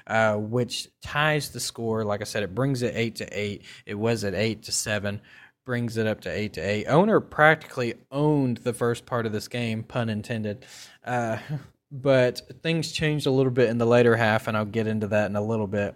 Uh, 0.06 0.36
which 0.36 0.88
ties 1.00 1.50
the 1.50 1.60
score. 1.60 2.04
Like 2.04 2.20
I 2.20 2.24
said, 2.24 2.42
it 2.42 2.54
brings 2.54 2.82
it 2.82 2.94
eight 2.94 3.16
to 3.16 3.38
eight. 3.38 3.64
It 3.86 3.94
was 3.94 4.24
at 4.24 4.34
eight 4.34 4.64
to 4.64 4.72
seven. 4.72 5.20
Brings 5.64 5.96
it 5.96 6.06
up 6.06 6.20
to 6.22 6.30
eight 6.30 6.54
to 6.54 6.60
eight. 6.60 6.86
Owner 6.86 7.20
practically 7.20 7.94
owned 8.10 8.58
the 8.58 8.74
first 8.74 9.06
part 9.06 9.24
of 9.24 9.32
this 9.32 9.48
game, 9.48 9.82
pun 9.82 10.10
intended. 10.10 10.66
Uh, 11.04 11.38
but 11.92 12.42
things 12.62 12.92
changed 12.92 13.26
a 13.26 13.30
little 13.30 13.52
bit 13.52 13.70
in 13.70 13.78
the 13.78 13.86
later 13.86 14.16
half, 14.16 14.48
and 14.48 14.56
I'll 14.56 14.64
get 14.64 14.86
into 14.86 15.06
that 15.08 15.30
in 15.30 15.36
a 15.36 15.42
little 15.42 15.68
bit. 15.68 15.94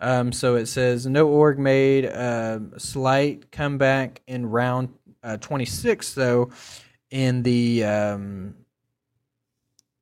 Um, 0.00 0.32
so 0.32 0.56
it 0.56 0.66
says 0.66 1.06
no 1.06 1.28
org 1.28 1.58
made 1.58 2.06
a 2.06 2.62
slight 2.78 3.52
comeback 3.52 4.22
in 4.26 4.46
round 4.46 4.90
uh, 5.22 5.36
26, 5.36 6.14
though, 6.14 6.50
in 7.10 7.42
the 7.42 7.84
um, 7.84 8.54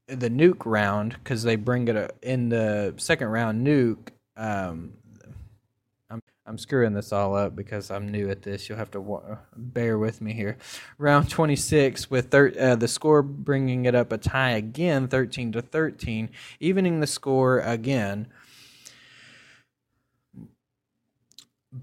the 0.06 0.30
nuke 0.30 0.64
round 0.64 1.14
because 1.14 1.42
they 1.42 1.56
bring 1.56 1.88
it 1.88 1.96
a, 1.96 2.10
in 2.22 2.48
the 2.48 2.94
second 2.96 3.28
round 3.28 3.66
nuke. 3.66 4.10
Um, 4.36 4.92
I'm 6.10 6.22
I'm 6.46 6.58
screwing 6.58 6.94
this 6.94 7.12
all 7.12 7.36
up 7.36 7.56
because 7.56 7.90
I'm 7.90 8.08
new 8.08 8.30
at 8.30 8.42
this. 8.42 8.68
You'll 8.68 8.78
have 8.78 8.90
to 8.92 9.00
wa- 9.00 9.38
bear 9.56 9.98
with 9.98 10.20
me 10.20 10.32
here. 10.32 10.56
Round 10.96 11.28
26 11.28 12.10
with 12.10 12.30
thir- 12.30 12.54
uh, 12.58 12.76
the 12.76 12.88
score 12.88 13.22
bringing 13.22 13.84
it 13.84 13.94
up 13.94 14.12
a 14.12 14.18
tie 14.18 14.52
again, 14.52 15.08
13 15.08 15.52
to 15.52 15.62
13, 15.62 16.30
evening 16.60 17.00
the 17.00 17.06
score 17.06 17.60
again. 17.60 18.28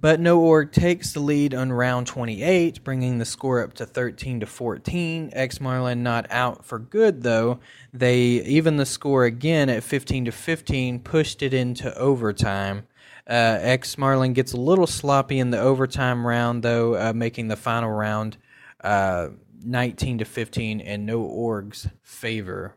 But 0.01 0.19
No 0.19 0.39
Org 0.41 0.71
takes 0.71 1.13
the 1.13 1.19
lead 1.21 1.53
on 1.53 1.71
round 1.71 2.07
28, 2.07 2.83
bringing 2.83 3.17
the 3.17 3.25
score 3.25 3.63
up 3.63 3.73
to 3.75 3.85
13 3.85 4.41
to 4.41 4.45
14. 4.45 5.29
X 5.31 5.61
Marlin 5.61 6.03
not 6.03 6.25
out 6.29 6.65
for 6.65 6.79
good 6.79 7.21
though. 7.21 7.59
They 7.93 8.17
even 8.17 8.75
the 8.75 8.85
score 8.85 9.23
again 9.23 9.69
at 9.69 9.83
15 9.83 10.25
to 10.25 10.31
15, 10.31 10.99
pushed 10.99 11.41
it 11.41 11.53
into 11.53 11.95
overtime. 11.97 12.87
Uh, 13.29 13.57
X 13.61 13.97
Marlin 13.97 14.33
gets 14.33 14.51
a 14.51 14.59
little 14.59 14.87
sloppy 14.87 15.39
in 15.39 15.51
the 15.51 15.59
overtime 15.59 16.27
round 16.27 16.63
though, 16.63 16.95
uh, 16.95 17.13
making 17.13 17.47
the 17.47 17.55
final 17.55 17.91
round 17.91 18.37
uh, 18.83 19.29
19 19.63 20.17
to 20.17 20.25
15 20.25 20.79
in 20.81 21.05
No 21.05 21.21
Org's 21.21 21.87
favor. 22.03 22.75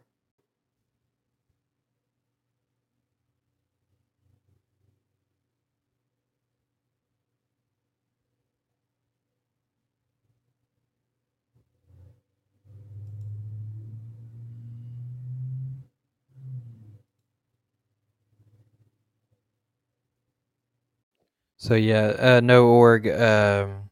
So 21.59 21.75
yeah, 21.75 22.15
uh, 22.19 22.41
no 22.43 22.67
org 22.67 23.09
um, 23.09 23.91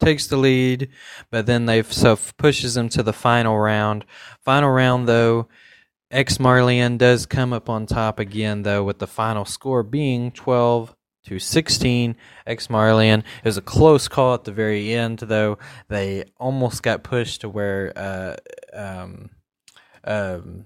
takes 0.00 0.26
the 0.26 0.38
lead, 0.38 0.88
but 1.30 1.46
then 1.46 1.66
they 1.66 1.82
so 1.82 2.18
pushes 2.38 2.74
them 2.74 2.88
to 2.90 3.02
the 3.02 3.12
final 3.12 3.58
round. 3.58 4.04
Final 4.40 4.70
round 4.70 5.06
though, 5.06 5.48
X 6.10 6.38
Marlian 6.38 6.98
does 6.98 7.26
come 7.26 7.52
up 7.52 7.68
on 7.68 7.86
top 7.86 8.18
again 8.18 8.62
though, 8.62 8.82
with 8.82 8.98
the 8.98 9.06
final 9.06 9.44
score 9.44 9.82
being 9.82 10.32
twelve 10.32 10.96
to 11.24 11.38
16 11.38 12.16
X 12.46 12.66
Marlian. 12.66 13.20
It 13.20 13.44
was 13.44 13.56
a 13.56 13.62
close 13.62 14.08
call 14.08 14.34
at 14.34 14.44
the 14.44 14.52
very 14.52 14.92
end, 14.92 15.20
though. 15.20 15.58
They 15.88 16.24
almost 16.38 16.82
got 16.82 17.04
pushed 17.04 17.42
to 17.42 17.48
where 17.48 17.92
uh, 17.94 18.36
um, 18.72 19.30
um, 20.04 20.64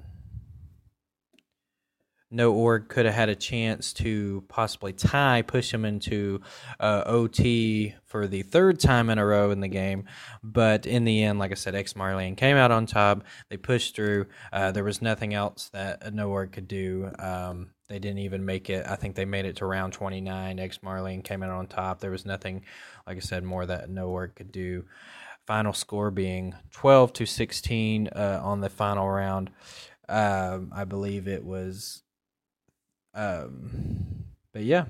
no 2.37 2.53
org 2.53 2.89
could 2.89 3.07
have 3.07 3.14
had 3.14 3.30
a 3.30 3.34
chance 3.34 3.95
to 3.95 4.45
possibly 4.49 4.93
tie, 4.93 5.41
push 5.41 5.72
him 5.72 5.87
into 5.87 6.43
uh, 6.78 7.03
OT 7.07 7.95
for 8.05 8.26
the 8.26 8.43
third 8.43 8.78
time 8.78 9.09
in 9.09 9.18
a 9.18 9.24
row 9.24 9.51
in 9.51 9.61
the 9.61 9.68
game. 9.68 10.05
But 10.43 10.84
in 10.87 11.05
the 11.05 11.22
end, 11.22 11.39
like 11.39 11.51
I 11.51 11.55
said, 11.55 11.74
X 11.74 11.95
Marlian 11.95 12.37
came 12.37 12.57
out 12.57 12.70
on 12.70 12.84
top. 12.84 13.24
They 13.49 13.57
pushed 13.57 13.97
through. 13.97 14.26
Uh, 14.53 14.70
there 14.70 14.84
was 14.84 15.01
nothing 15.01 15.32
else 15.32 15.70
that 15.72 16.12
no 16.12 16.28
org 16.28 16.53
could 16.53 16.68
do. 16.68 17.11
Um, 17.18 17.70
they 17.89 17.99
didn't 17.99 18.18
even 18.18 18.45
make 18.45 18.68
it. 18.68 18.87
I 18.87 18.97
think 18.97 19.16
they 19.16 19.24
made 19.24 19.47
it 19.47 19.57
to 19.57 19.66
round 19.66 19.95
29. 19.95 20.59
X 20.59 20.78
Marlian 20.78 21.24
came 21.24 21.43
out 21.43 21.51
on 21.51 21.66
top. 21.66 22.01
There 22.01 22.11
was 22.11 22.26
nothing, 22.26 22.64
like 23.07 23.16
I 23.16 23.20
said, 23.20 23.45
more 23.45 23.64
that 23.64 23.89
no 23.89 24.09
org 24.09 24.34
could 24.34 24.53
do. 24.53 24.84
Final 25.47 25.72
score 25.72 26.11
being 26.11 26.55
12 26.72 27.14
to 27.14 27.26
16 27.26 28.09
uh, 28.09 28.41
on 28.43 28.61
the 28.61 28.68
final 28.68 29.09
round. 29.09 29.51
Um, 30.09 30.70
I 30.74 30.84
believe 30.84 31.28
it 31.28 31.45
was 31.45 32.03
um, 33.16 34.24
but 34.52 34.62
yeah, 34.62 34.84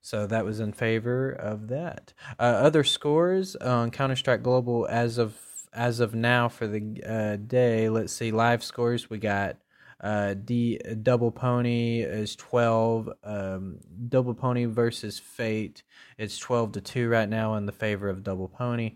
so 0.00 0.26
that 0.26 0.44
was 0.44 0.60
in 0.60 0.72
favor 0.72 1.30
of 1.30 1.68
that. 1.68 2.12
Uh, 2.38 2.42
other 2.42 2.84
scores 2.84 3.56
on 3.56 3.90
Counter 3.90 4.16
Strike 4.16 4.42
Global 4.42 4.86
as 4.90 5.18
of 5.18 5.36
as 5.72 6.00
of 6.00 6.14
now 6.14 6.48
for 6.48 6.66
the 6.66 7.02
uh, 7.06 7.36
day. 7.36 7.88
Let's 7.88 8.12
see 8.12 8.30
live 8.30 8.64
scores. 8.64 9.08
We 9.08 9.18
got 9.18 9.56
uh, 10.00 10.34
D 10.34 10.78
Double 11.02 11.30
Pony 11.30 12.00
is 12.00 12.36
twelve. 12.36 13.08
Um, 13.22 13.78
Double 14.08 14.34
Pony 14.34 14.64
versus 14.64 15.18
Fate. 15.18 15.82
It's 16.16 16.38
twelve 16.38 16.72
to 16.72 16.80
two 16.80 17.08
right 17.08 17.28
now 17.28 17.54
in 17.54 17.66
the 17.66 17.72
favor 17.72 18.08
of 18.08 18.22
Double 18.22 18.48
Pony. 18.48 18.94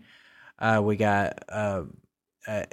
Uh, 0.59 0.81
we 0.83 0.95
got 0.95 1.43
uh, 1.49 1.83
uh 2.47 2.63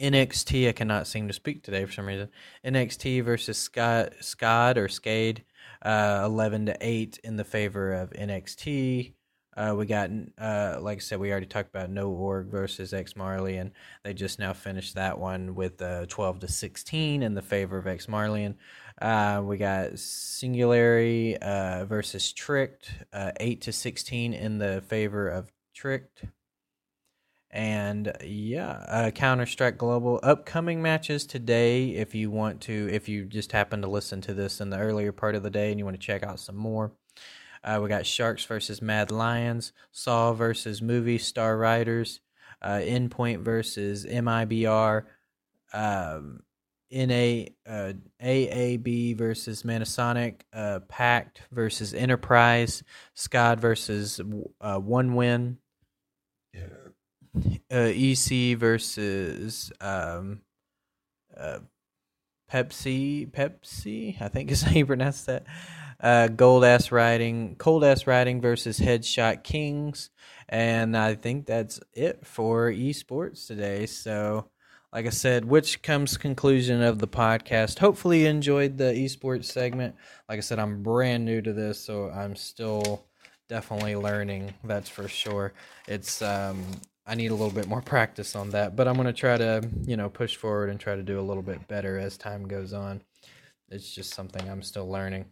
NXT. 0.00 0.68
I 0.68 0.72
cannot 0.72 1.06
seem 1.06 1.28
to 1.28 1.34
speak 1.34 1.62
today 1.62 1.84
for 1.84 1.92
some 1.92 2.06
reason. 2.06 2.28
NXT 2.64 3.22
versus 3.24 3.58
Scott, 3.58 4.14
Scott 4.20 4.78
or 4.78 4.88
Scade, 4.88 5.44
uh, 5.82 6.22
eleven 6.24 6.66
to 6.66 6.76
eight 6.80 7.18
in 7.22 7.36
the 7.36 7.44
favor 7.44 7.92
of 7.92 8.10
NXT. 8.10 9.14
Uh, 9.56 9.74
we 9.76 9.84
got, 9.84 10.10
uh, 10.38 10.78
like 10.80 10.98
I 10.98 11.00
said, 11.00 11.18
we 11.18 11.30
already 11.30 11.46
talked 11.46 11.68
about 11.68 11.90
No 11.90 12.08
Org 12.10 12.46
versus 12.46 12.94
X 12.94 13.16
Marley, 13.16 13.56
and 13.56 13.72
They 14.04 14.14
just 14.14 14.38
now 14.38 14.52
finished 14.52 14.94
that 14.94 15.18
one 15.18 15.54
with 15.54 15.82
uh, 15.82 16.06
12 16.06 16.40
to 16.40 16.48
16 16.48 17.22
in 17.22 17.34
the 17.34 17.42
favor 17.42 17.76
of 17.76 17.86
X 17.86 18.06
Marlian. 18.06 18.54
Uh, 19.02 19.42
we 19.44 19.56
got 19.56 19.98
Singularity 19.98 21.36
uh, 21.36 21.84
versus 21.84 22.32
Tricked, 22.32 22.92
uh, 23.12 23.32
8 23.40 23.60
to 23.62 23.72
16 23.72 24.32
in 24.32 24.58
the 24.58 24.82
favor 24.86 25.28
of 25.28 25.50
Tricked. 25.74 26.24
And 27.52 28.12
yeah, 28.22 28.84
uh, 28.86 29.10
Counter 29.10 29.46
Strike 29.46 29.76
Global 29.76 30.20
upcoming 30.22 30.82
matches 30.82 31.26
today. 31.26 31.90
If 31.90 32.14
you 32.14 32.30
want 32.30 32.60
to, 32.62 32.88
if 32.92 33.08
you 33.08 33.24
just 33.24 33.50
happen 33.50 33.82
to 33.82 33.88
listen 33.88 34.20
to 34.22 34.34
this 34.34 34.60
in 34.60 34.70
the 34.70 34.78
earlier 34.78 35.10
part 35.10 35.34
of 35.34 35.42
the 35.42 35.50
day 35.50 35.70
and 35.70 35.78
you 35.78 35.84
want 35.84 36.00
to 36.00 36.06
check 36.06 36.22
out 36.22 36.38
some 36.38 36.56
more, 36.56 36.92
uh, 37.64 37.80
we 37.82 37.88
got 37.88 38.06
Sharks 38.06 38.44
versus 38.44 38.80
Mad 38.80 39.10
Lions, 39.10 39.72
Saw 39.90 40.32
versus 40.32 40.80
Movistar 40.80 41.58
Riders, 41.58 42.20
uh, 42.62 42.78
Endpoint 42.82 43.40
versus 43.40 44.06
MIBR, 44.06 45.04
um, 45.72 46.40
NA 46.92 47.44
uh, 47.68 47.92
AAB 48.22 49.16
versus 49.16 49.62
Manasonic, 49.64 50.42
uh, 50.52 50.80
Pact 50.88 51.42
versus 51.50 51.94
Enterprise, 51.94 52.82
Scott 53.14 53.60
versus 53.60 54.20
uh, 54.60 54.78
One 54.78 55.14
Win, 55.14 55.58
uh, 57.72 57.92
EC 57.94 58.56
versus 58.58 59.72
um, 59.80 60.40
uh, 61.36 61.60
Pepsi, 62.50 63.30
Pepsi, 63.30 64.20
I 64.20 64.28
think 64.28 64.50
is 64.50 64.62
how 64.62 64.72
you 64.72 64.86
pronounce 64.86 65.24
that. 65.24 65.44
Uh, 66.00 66.28
Gold 66.28 66.64
Ass 66.64 66.90
Riding, 66.90 67.56
Cold 67.56 67.84
Ass 67.84 68.06
Riding 68.06 68.40
versus 68.40 68.80
Headshot 68.80 69.44
Kings, 69.44 70.10
and 70.48 70.96
I 70.96 71.14
think 71.14 71.46
that's 71.46 71.78
it 71.92 72.26
for 72.26 72.70
esports 72.70 73.46
today. 73.46 73.84
So, 73.84 74.48
like 74.94 75.06
I 75.06 75.10
said, 75.10 75.44
which 75.44 75.82
comes 75.82 76.16
conclusion 76.16 76.82
of 76.82 76.98
the 76.98 77.06
podcast. 77.06 77.78
Hopefully, 77.78 78.22
you 78.22 78.28
enjoyed 78.28 78.78
the 78.78 78.92
esports 78.92 79.44
segment. 79.44 79.94
Like 80.28 80.38
I 80.38 80.40
said, 80.40 80.58
I'm 80.58 80.82
brand 80.82 81.26
new 81.26 81.42
to 81.42 81.52
this, 81.52 81.78
so 81.78 82.08
I'm 82.10 82.34
still 82.34 83.04
definitely 83.50 83.94
learning. 83.94 84.54
That's 84.64 84.88
for 84.88 85.06
sure. 85.06 85.52
It's 85.86 86.22
um, 86.22 86.64
I 87.10 87.16
need 87.16 87.32
a 87.32 87.34
little 87.34 87.52
bit 87.52 87.66
more 87.66 87.82
practice 87.94 88.36
on 88.36 88.50
that, 88.50 88.76
but 88.76 88.86
I'm 88.86 88.94
gonna 88.94 89.12
try 89.12 89.36
to 89.36 89.68
you 89.84 89.96
know 89.96 90.08
push 90.08 90.36
forward 90.36 90.70
and 90.70 90.78
try 90.78 90.94
to 90.94 91.02
do 91.02 91.18
a 91.18 91.22
little 91.22 91.42
bit 91.42 91.66
better 91.66 91.98
as 91.98 92.16
time 92.16 92.46
goes 92.46 92.72
on. 92.72 93.02
It's 93.68 93.92
just 93.92 94.14
something 94.14 94.48
I'm 94.48 94.62
still 94.62 94.88
learning. 94.88 95.26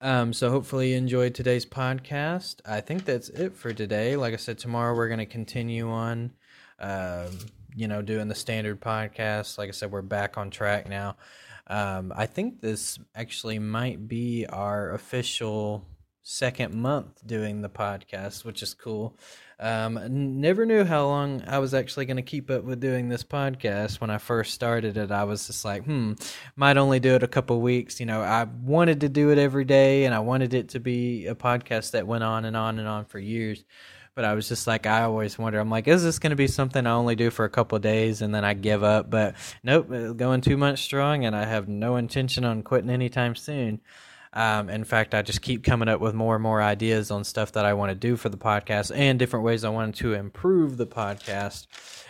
Um, 0.00 0.32
so 0.32 0.50
hopefully 0.50 0.90
you 0.90 0.96
enjoyed 0.96 1.34
today's 1.34 1.66
podcast. 1.66 2.56
I 2.64 2.80
think 2.80 3.04
that's 3.04 3.28
it 3.30 3.56
for 3.56 3.72
today. 3.72 4.16
Like 4.16 4.34
I 4.34 4.36
said, 4.36 4.58
tomorrow 4.58 4.94
we're 4.94 5.08
going 5.08 5.18
to 5.18 5.26
continue 5.26 5.88
on, 5.90 6.32
um, 6.78 7.30
you 7.74 7.88
know, 7.88 8.02
doing 8.02 8.28
the 8.28 8.34
standard 8.34 8.80
podcast. 8.80 9.56
Like 9.56 9.68
I 9.68 9.72
said, 9.72 9.90
we're 9.90 10.02
back 10.02 10.36
on 10.36 10.50
track 10.50 10.88
now. 10.88 11.16
Um, 11.68 12.12
I 12.14 12.26
think 12.26 12.60
this 12.60 12.98
actually 13.14 13.58
might 13.58 14.06
be 14.06 14.46
our 14.46 14.92
official 14.92 15.86
second 16.28 16.74
month 16.74 17.24
doing 17.24 17.62
the 17.62 17.68
podcast, 17.68 18.44
which 18.44 18.60
is 18.60 18.74
cool. 18.74 19.16
Um, 19.60 20.40
never 20.40 20.66
knew 20.66 20.82
how 20.82 21.06
long 21.06 21.44
I 21.46 21.60
was 21.60 21.72
actually 21.72 22.04
going 22.04 22.16
to 22.16 22.22
keep 22.22 22.50
up 22.50 22.64
with 22.64 22.80
doing 22.80 23.08
this 23.08 23.22
podcast. 23.22 24.00
When 24.00 24.10
I 24.10 24.18
first 24.18 24.52
started 24.52 24.96
it, 24.96 25.12
I 25.12 25.22
was 25.22 25.46
just 25.46 25.64
like, 25.64 25.84
hmm, 25.84 26.14
might 26.56 26.78
only 26.78 26.98
do 26.98 27.14
it 27.14 27.22
a 27.22 27.28
couple 27.28 27.60
weeks. 27.60 28.00
You 28.00 28.06
know, 28.06 28.22
I 28.22 28.42
wanted 28.42 29.02
to 29.02 29.08
do 29.08 29.30
it 29.30 29.38
every 29.38 29.64
day 29.64 30.04
and 30.04 30.12
I 30.12 30.18
wanted 30.18 30.52
it 30.52 30.70
to 30.70 30.80
be 30.80 31.26
a 31.26 31.36
podcast 31.36 31.92
that 31.92 32.08
went 32.08 32.24
on 32.24 32.44
and 32.44 32.56
on 32.56 32.80
and 32.80 32.88
on 32.88 33.04
for 33.04 33.20
years. 33.20 33.64
But 34.16 34.24
I 34.24 34.34
was 34.34 34.48
just 34.48 34.66
like, 34.66 34.84
I 34.84 35.02
always 35.02 35.38
wonder, 35.38 35.60
I'm 35.60 35.70
like, 35.70 35.86
is 35.86 36.02
this 36.02 36.18
going 36.18 36.30
to 36.30 36.36
be 36.36 36.48
something 36.48 36.88
I 36.88 36.90
only 36.90 37.14
do 37.14 37.30
for 37.30 37.44
a 37.44 37.50
couple 37.50 37.78
days 37.78 38.20
and 38.20 38.34
then 38.34 38.44
I 38.44 38.54
give 38.54 38.82
up? 38.82 39.10
But 39.10 39.36
nope, 39.62 40.16
going 40.16 40.40
two 40.40 40.56
months 40.56 40.82
strong 40.82 41.24
and 41.24 41.36
I 41.36 41.44
have 41.44 41.68
no 41.68 41.94
intention 41.94 42.44
on 42.44 42.64
quitting 42.64 42.90
anytime 42.90 43.36
soon. 43.36 43.80
Um, 44.36 44.68
in 44.68 44.84
fact, 44.84 45.14
I 45.14 45.22
just 45.22 45.40
keep 45.40 45.64
coming 45.64 45.88
up 45.88 45.98
with 45.98 46.14
more 46.14 46.34
and 46.34 46.42
more 46.42 46.60
ideas 46.60 47.10
on 47.10 47.24
stuff 47.24 47.52
that 47.52 47.64
I 47.64 47.72
want 47.72 47.88
to 47.88 47.94
do 47.94 48.16
for 48.16 48.28
the 48.28 48.36
podcast 48.36 48.94
and 48.94 49.18
different 49.18 49.46
ways 49.46 49.64
I 49.64 49.70
want 49.70 49.96
to 49.96 50.12
improve 50.12 50.76
the 50.76 50.86
podcast. 50.86 51.66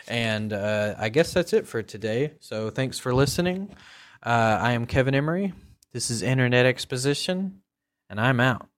And 0.09 0.53
uh, 0.53 0.97
I 0.99 1.09
guess 1.09 1.33
that's 1.33 1.53
it 1.53 1.69
for 1.69 1.85
today. 1.85 2.33
So 2.41 2.69
thanks 2.69 2.99
for 2.99 3.15
listening. 3.15 3.77
Uh, 4.25 4.59
I 4.61 4.73
am 4.73 4.87
Kevin 4.87 5.15
Emery. 5.15 5.53
This 5.93 6.11
is 6.11 6.23
Internet 6.23 6.67
Exposition, 6.67 7.63
and 8.11 8.21
I'm 8.21 8.41
out. 8.41 8.69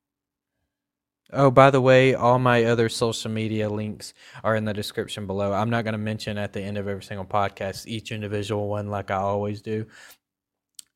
Oh, 1.32 1.50
by 1.50 1.70
the 1.70 1.80
way, 1.80 2.14
all 2.14 2.38
my 2.38 2.64
other 2.64 2.88
social 2.88 3.30
media 3.30 3.68
links 3.68 4.14
are 4.44 4.56
in 4.56 4.64
the 4.64 4.72
description 4.72 5.26
below. 5.26 5.52
I'm 5.52 5.68
not 5.68 5.84
going 5.84 5.92
to 5.92 5.98
mention 5.98 6.38
at 6.38 6.52
the 6.52 6.60
end 6.62 6.78
of 6.78 6.86
every 6.88 7.02
single 7.02 7.26
podcast 7.26 7.86
each 7.86 8.12
individual 8.12 8.68
one 8.68 8.88
like 8.88 9.10
I 9.10 9.16
always 9.16 9.60
do. 9.60 9.86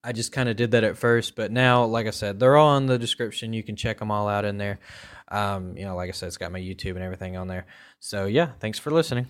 I 0.04 0.10
just 0.10 0.32
kind 0.32 0.48
of 0.48 0.56
did 0.56 0.72
that 0.72 0.82
at 0.82 0.96
first, 0.96 1.36
but 1.36 1.52
now, 1.52 1.84
like 1.84 2.08
I 2.08 2.10
said, 2.10 2.40
they're 2.40 2.56
all 2.56 2.76
in 2.76 2.86
the 2.86 2.98
description. 2.98 3.52
You 3.52 3.62
can 3.62 3.76
check 3.76 4.00
them 4.00 4.10
all 4.10 4.28
out 4.28 4.44
in 4.44 4.58
there. 4.58 4.80
Um, 5.28 5.76
you 5.76 5.84
know, 5.84 5.94
like 5.94 6.08
I 6.08 6.12
said, 6.12 6.26
it's 6.26 6.36
got 6.36 6.50
my 6.50 6.58
YouTube 6.60 6.96
and 6.96 7.04
everything 7.04 7.36
on 7.36 7.46
there. 7.46 7.66
So, 8.00 8.26
yeah, 8.26 8.50
thanks 8.58 8.80
for 8.80 8.90
listening. 8.90 9.28